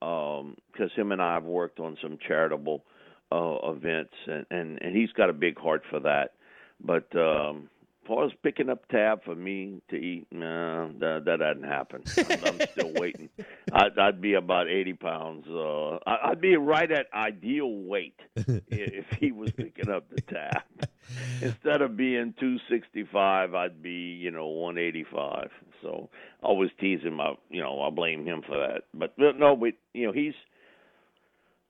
because 0.00 0.40
um, 0.80 0.90
him 0.96 1.12
and 1.12 1.22
I 1.22 1.34
have 1.34 1.44
worked 1.44 1.78
on 1.78 1.96
some 2.02 2.18
charitable 2.26 2.84
uh, 3.30 3.56
events, 3.64 4.14
and, 4.26 4.46
and 4.50 4.82
and 4.82 4.96
he's 4.96 5.12
got 5.12 5.30
a 5.30 5.32
big 5.32 5.58
heart 5.58 5.82
for 5.90 6.00
that. 6.00 6.33
But 6.84 7.14
um, 7.16 7.70
as 8.02 8.08
far 8.08 8.26
as 8.26 8.32
picking 8.42 8.68
up 8.68 8.86
tab 8.88 9.24
for 9.24 9.34
me 9.34 9.80
to 9.88 9.96
eat, 9.96 10.26
nah, 10.30 10.88
that 11.00 11.24
that 11.24 11.40
hadn't 11.40 11.64
happened. 11.64 12.04
I'm, 12.18 12.44
I'm 12.44 12.60
still 12.72 12.92
waiting. 12.96 13.30
I'd, 13.72 13.98
I'd 13.98 14.20
be 14.20 14.34
about 14.34 14.68
eighty 14.68 14.92
pounds. 14.92 15.46
Uh, 15.48 15.98
I'd 16.06 16.40
be 16.40 16.56
right 16.56 16.90
at 16.90 17.06
ideal 17.14 17.70
weight 17.70 18.20
if 18.36 19.06
he 19.18 19.32
was 19.32 19.50
picking 19.52 19.88
up 19.88 20.04
the 20.10 20.20
tab. 20.20 20.62
Instead 21.40 21.80
of 21.82 21.96
being 21.96 22.34
two 22.38 22.58
sixty 22.70 23.04
five, 23.10 23.54
I'd 23.54 23.82
be 23.82 23.90
you 24.20 24.30
know 24.30 24.48
one 24.48 24.76
eighty 24.78 25.04
five. 25.10 25.50
So 25.82 26.10
I 26.42 26.46
always 26.46 26.70
tease 26.80 27.00
him. 27.02 27.20
I 27.20 27.34
you 27.50 27.62
know 27.62 27.80
I 27.82 27.90
blame 27.90 28.26
him 28.26 28.42
for 28.46 28.58
that. 28.58 28.82
But 28.92 29.14
no, 29.18 29.56
but 29.56 29.72
you 29.94 30.06
know 30.06 30.12
he's 30.12 30.34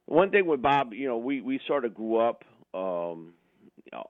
one 0.07 0.31
thing 0.31 0.47
with 0.47 0.63
Bob. 0.63 0.93
You 0.93 1.09
know 1.09 1.19
we 1.19 1.41
we 1.41 1.61
sort 1.67 1.85
of 1.85 1.95
grew 1.95 2.17
up. 2.19 2.43
um 2.75 3.35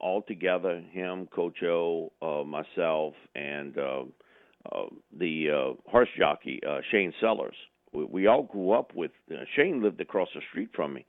all 0.01 0.23
together, 0.23 0.83
him, 0.93 1.27
Coach 1.27 1.63
O, 1.63 2.13
uh, 2.23 2.45
myself, 2.45 3.15
and 3.35 3.77
uh, 3.79 4.03
uh, 4.73 4.87
the 5.19 5.49
uh, 5.51 5.91
horse 5.91 6.09
jockey 6.19 6.61
uh, 6.69 6.79
Shane 6.91 7.13
Sellers. 7.21 7.57
We, 7.93 8.05
we 8.05 8.27
all 8.27 8.43
grew 8.45 8.73
up 8.73 8.95
with 8.95 9.11
uh, 9.31 9.45
Shane 9.57 9.83
lived 9.83 10.01
across 10.01 10.29
the 10.35 10.41
street 10.51 10.71
from 10.75 10.95
me. 10.95 11.05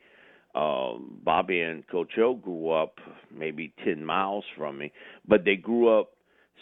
Um, 0.55 1.19
Bobby 1.23 1.61
and 1.61 1.85
Coach 1.87 2.17
O 2.17 2.33
grew 2.35 2.69
up 2.71 2.99
maybe 3.33 3.73
ten 3.83 4.05
miles 4.05 4.45
from 4.57 4.77
me, 4.77 4.91
but 5.27 5.43
they 5.45 5.55
grew 5.57 5.99
up 5.99 6.11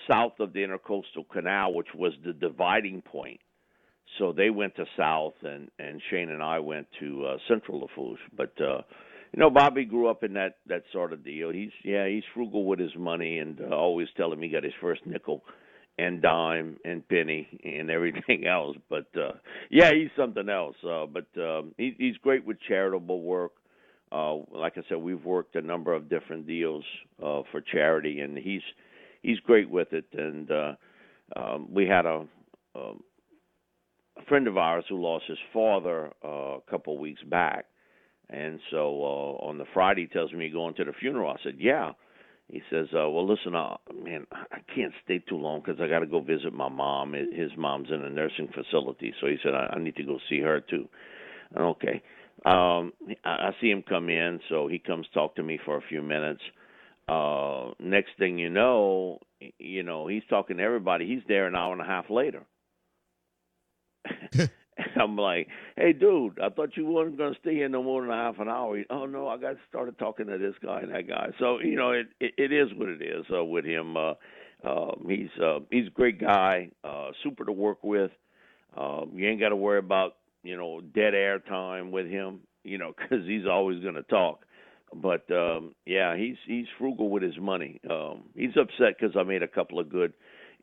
south 0.09 0.33
of 0.39 0.53
the 0.53 0.59
Intercoastal 0.59 1.29
Canal, 1.31 1.73
which 1.73 1.93
was 1.95 2.13
the 2.25 2.33
dividing 2.33 3.01
point. 3.01 3.39
so 4.17 4.31
they 4.31 4.49
went 4.49 4.75
to 4.75 4.85
South, 4.97 5.33
and 5.43 5.69
and 5.79 6.01
Shane 6.09 6.29
and 6.29 6.41
I 6.41 6.59
went 6.59 6.87
to 6.99 7.25
uh, 7.25 7.37
Central 7.47 7.79
Lafourche. 7.81 8.19
But 8.35 8.53
uh, 8.61 8.81
you 9.33 9.39
know, 9.39 9.49
Bobby 9.49 9.85
grew 9.85 10.07
up 10.09 10.23
in 10.23 10.33
that 10.33 10.57
that 10.67 10.83
sort 10.91 11.13
of 11.13 11.23
deal. 11.23 11.49
He's 11.51 11.71
yeah, 11.83 12.07
he's 12.07 12.23
frugal 12.33 12.65
with 12.65 12.79
his 12.79 12.95
money, 12.97 13.39
and 13.39 13.59
uh, 13.61 13.75
always 13.75 14.07
tell 14.15 14.31
him 14.31 14.41
he 14.41 14.49
got 14.49 14.63
his 14.63 14.73
first 14.79 15.05
nickel 15.05 15.43
and 15.97 16.21
dime 16.21 16.77
and 16.85 17.07
penny 17.07 17.47
and 17.63 17.89
everything 17.89 18.47
else. 18.47 18.77
But 18.89 19.07
uh 19.15 19.33
yeah, 19.69 19.91
he's 19.93 20.09
something 20.17 20.49
else. 20.49 20.75
Uh 20.83 21.05
but 21.05 21.27
um 21.41 21.73
he 21.77 21.95
he's 21.97 22.17
great 22.17 22.45
with 22.45 22.57
charitable 22.67 23.21
work. 23.21 23.51
Uh 24.11 24.35
like 24.51 24.77
I 24.77 24.81
said, 24.89 24.97
we've 24.97 25.23
worked 25.23 25.55
a 25.55 25.61
number 25.61 25.93
of 25.93 26.09
different 26.09 26.47
deals 26.47 26.83
uh 27.21 27.41
for 27.51 27.61
charity 27.61 28.21
and 28.21 28.37
he's 28.37 28.61
he's 29.21 29.39
great 29.39 29.69
with 29.69 29.93
it 29.93 30.05
and 30.13 30.49
uh 30.51 30.73
um 31.35 31.67
we 31.71 31.85
had 31.87 32.05
a 32.05 32.25
um 32.75 33.03
a 34.17 34.23
friend 34.27 34.47
of 34.47 34.57
ours 34.57 34.85
who 34.89 35.01
lost 35.01 35.25
his 35.27 35.39
father 35.51 36.11
uh, 36.23 36.57
a 36.57 36.61
couple 36.69 36.97
weeks 36.99 37.21
back. 37.23 37.65
And 38.33 38.59
so 38.71 39.01
uh, 39.03 39.45
on 39.45 39.59
the 39.59 39.65
Friday, 39.73 40.01
he 40.01 40.07
tells 40.07 40.33
me 40.33 40.45
he's 40.45 40.53
going 40.53 40.73
to 40.75 40.83
the 40.83 40.93
funeral. 40.93 41.29
I 41.29 41.35
said, 41.43 41.57
"Yeah." 41.59 41.91
He 42.51 42.61
says, 42.69 42.87
uh, 42.93 43.09
"Well, 43.09 43.27
listen, 43.27 43.55
uh, 43.55 43.77
man, 43.93 44.25
I 44.31 44.59
can't 44.75 44.93
stay 45.03 45.19
too 45.19 45.37
long 45.37 45.61
because 45.63 45.79
I 45.79 45.87
got 45.87 45.99
to 45.99 46.07
go 46.07 46.19
visit 46.19 46.51
my 46.51 46.67
mom. 46.67 47.13
His 47.13 47.51
mom's 47.57 47.89
in 47.89 48.03
a 48.03 48.09
nursing 48.09 48.49
facility, 48.53 49.13
so 49.21 49.27
he 49.27 49.37
said 49.43 49.53
I, 49.53 49.75
I 49.75 49.79
need 49.79 49.95
to 49.97 50.03
go 50.03 50.17
see 50.29 50.39
her 50.39 50.61
too." 50.61 50.89
And 51.53 51.63
okay, 51.65 52.01
um, 52.45 52.93
I, 53.23 53.29
I 53.29 53.51
see 53.61 53.69
him 53.69 53.83
come 53.87 54.09
in, 54.09 54.39
so 54.49 54.67
he 54.67 54.79
comes 54.79 55.05
talk 55.13 55.35
to 55.35 55.43
me 55.43 55.59
for 55.63 55.77
a 55.77 55.81
few 55.87 56.01
minutes. 56.01 56.41
Uh, 57.07 57.71
next 57.79 58.11
thing 58.17 58.39
you 58.39 58.49
know, 58.49 59.19
you 59.59 59.83
know, 59.83 60.07
he's 60.07 60.23
talking 60.29 60.57
to 60.57 60.63
everybody. 60.63 61.05
He's 61.05 61.23
there 61.27 61.45
an 61.45 61.55
hour 61.55 61.71
and 61.71 61.81
a 61.81 61.85
half 61.85 62.09
later. 62.09 62.45
I'm 65.01 65.15
like, 65.15 65.47
hey, 65.75 65.93
dude, 65.93 66.39
I 66.39 66.49
thought 66.49 66.75
you 66.75 66.85
weren't 66.85 67.17
going 67.17 67.33
to 67.33 67.39
stay 67.39 67.55
here 67.55 67.69
no 67.69 67.83
more 67.83 68.01
than 68.01 68.11
a 68.11 68.15
half 68.15 68.39
an 68.39 68.49
hour. 68.49 68.77
He, 68.77 68.83
oh 68.89 69.05
no, 69.05 69.27
I 69.27 69.37
got 69.37 69.55
started 69.69 69.97
talking 69.97 70.27
to 70.27 70.37
this 70.37 70.55
guy 70.63 70.81
and 70.81 70.93
that 70.93 71.07
guy. 71.07 71.29
So 71.39 71.59
you 71.59 71.75
know, 71.75 71.91
it 71.91 72.07
it, 72.19 72.33
it 72.37 72.51
is 72.51 72.69
what 72.75 72.89
it 72.89 73.01
is 73.01 73.25
uh, 73.35 73.43
with 73.43 73.65
him. 73.65 73.97
Uh, 73.97 74.13
um, 74.63 75.05
he's 75.07 75.29
uh, 75.43 75.59
he's 75.71 75.87
a 75.87 75.91
great 75.91 76.19
guy, 76.19 76.69
uh, 76.83 77.09
super 77.23 77.45
to 77.45 77.51
work 77.51 77.83
with. 77.83 78.11
Um, 78.77 79.11
you 79.13 79.27
ain't 79.27 79.39
got 79.39 79.49
to 79.49 79.55
worry 79.55 79.79
about 79.79 80.15
you 80.43 80.57
know 80.57 80.81
dead 80.81 81.13
air 81.13 81.39
time 81.39 81.91
with 81.91 82.07
him, 82.07 82.41
you 82.63 82.77
know, 82.77 82.93
because 82.97 83.25
he's 83.25 83.45
always 83.45 83.81
going 83.81 83.95
to 83.95 84.03
talk. 84.03 84.45
But 84.95 85.29
um, 85.31 85.73
yeah, 85.85 86.15
he's 86.15 86.37
he's 86.47 86.65
frugal 86.77 87.09
with 87.09 87.23
his 87.23 87.37
money. 87.39 87.79
Um, 87.89 88.23
he's 88.35 88.55
upset 88.55 88.95
because 88.99 89.15
I 89.17 89.23
made 89.23 89.43
a 89.43 89.47
couple 89.47 89.79
of 89.79 89.89
good 89.89 90.13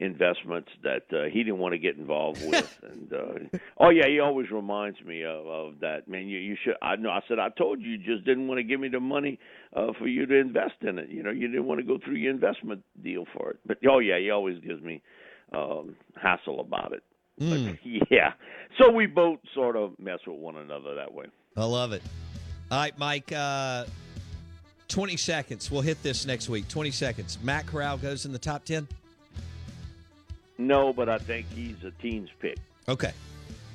investments 0.00 0.70
that 0.82 1.04
uh, 1.12 1.24
he 1.30 1.44
didn't 1.44 1.58
want 1.58 1.72
to 1.72 1.78
get 1.78 1.96
involved 1.96 2.42
with. 2.44 2.78
and 2.90 3.12
uh, 3.12 3.58
oh 3.78 3.90
yeah, 3.90 4.08
he 4.08 4.18
always 4.18 4.50
reminds 4.50 5.00
me 5.02 5.22
of, 5.22 5.46
of 5.46 5.80
that. 5.80 6.08
Man, 6.08 6.26
you 6.26 6.38
you 6.38 6.56
should. 6.64 6.74
I 6.82 6.96
know. 6.96 7.10
I 7.10 7.20
said 7.28 7.38
I 7.38 7.50
told 7.50 7.80
you, 7.80 7.92
you 7.92 7.98
just 7.98 8.24
didn't 8.24 8.48
want 8.48 8.58
to 8.58 8.64
give 8.64 8.80
me 8.80 8.88
the 8.88 9.00
money 9.00 9.38
uh, 9.76 9.88
for 9.98 10.08
you 10.08 10.26
to 10.26 10.34
invest 10.34 10.74
in 10.80 10.98
it. 10.98 11.10
You 11.10 11.22
know, 11.22 11.30
you 11.30 11.48
didn't 11.48 11.66
want 11.66 11.80
to 11.80 11.86
go 11.86 11.98
through 12.02 12.16
your 12.16 12.32
investment 12.32 12.82
deal 13.02 13.24
for 13.36 13.50
it. 13.50 13.58
But 13.66 13.78
oh 13.88 13.98
yeah, 13.98 14.18
he 14.18 14.30
always 14.30 14.58
gives 14.60 14.82
me 14.82 15.02
um, 15.52 15.96
hassle 16.20 16.60
about 16.60 16.92
it. 16.92 17.02
Mm. 17.40 17.72
But, 17.72 18.10
yeah. 18.10 18.32
So 18.78 18.90
we 18.90 19.06
both 19.06 19.38
sort 19.54 19.76
of 19.76 19.98
mess 19.98 20.20
with 20.26 20.38
one 20.38 20.56
another 20.56 20.94
that 20.94 21.12
way. 21.12 21.26
I 21.56 21.64
love 21.64 21.92
it. 21.92 22.02
All 22.70 22.78
right, 22.78 22.98
Mike. 22.98 23.32
Uh, 23.32 23.84
Twenty 24.90 25.16
seconds. 25.16 25.70
We'll 25.70 25.82
hit 25.82 26.02
this 26.02 26.26
next 26.26 26.48
week. 26.48 26.66
Twenty 26.66 26.90
seconds. 26.90 27.38
Matt 27.44 27.64
Corral 27.66 27.96
goes 27.96 28.24
in 28.26 28.32
the 28.32 28.40
top 28.40 28.64
ten. 28.64 28.88
No, 30.60 30.92
but 30.92 31.08
I 31.08 31.18
think 31.18 31.46
he's 31.54 31.82
a 31.84 31.90
team's 32.02 32.30
pick. 32.40 32.58
Okay, 32.88 33.12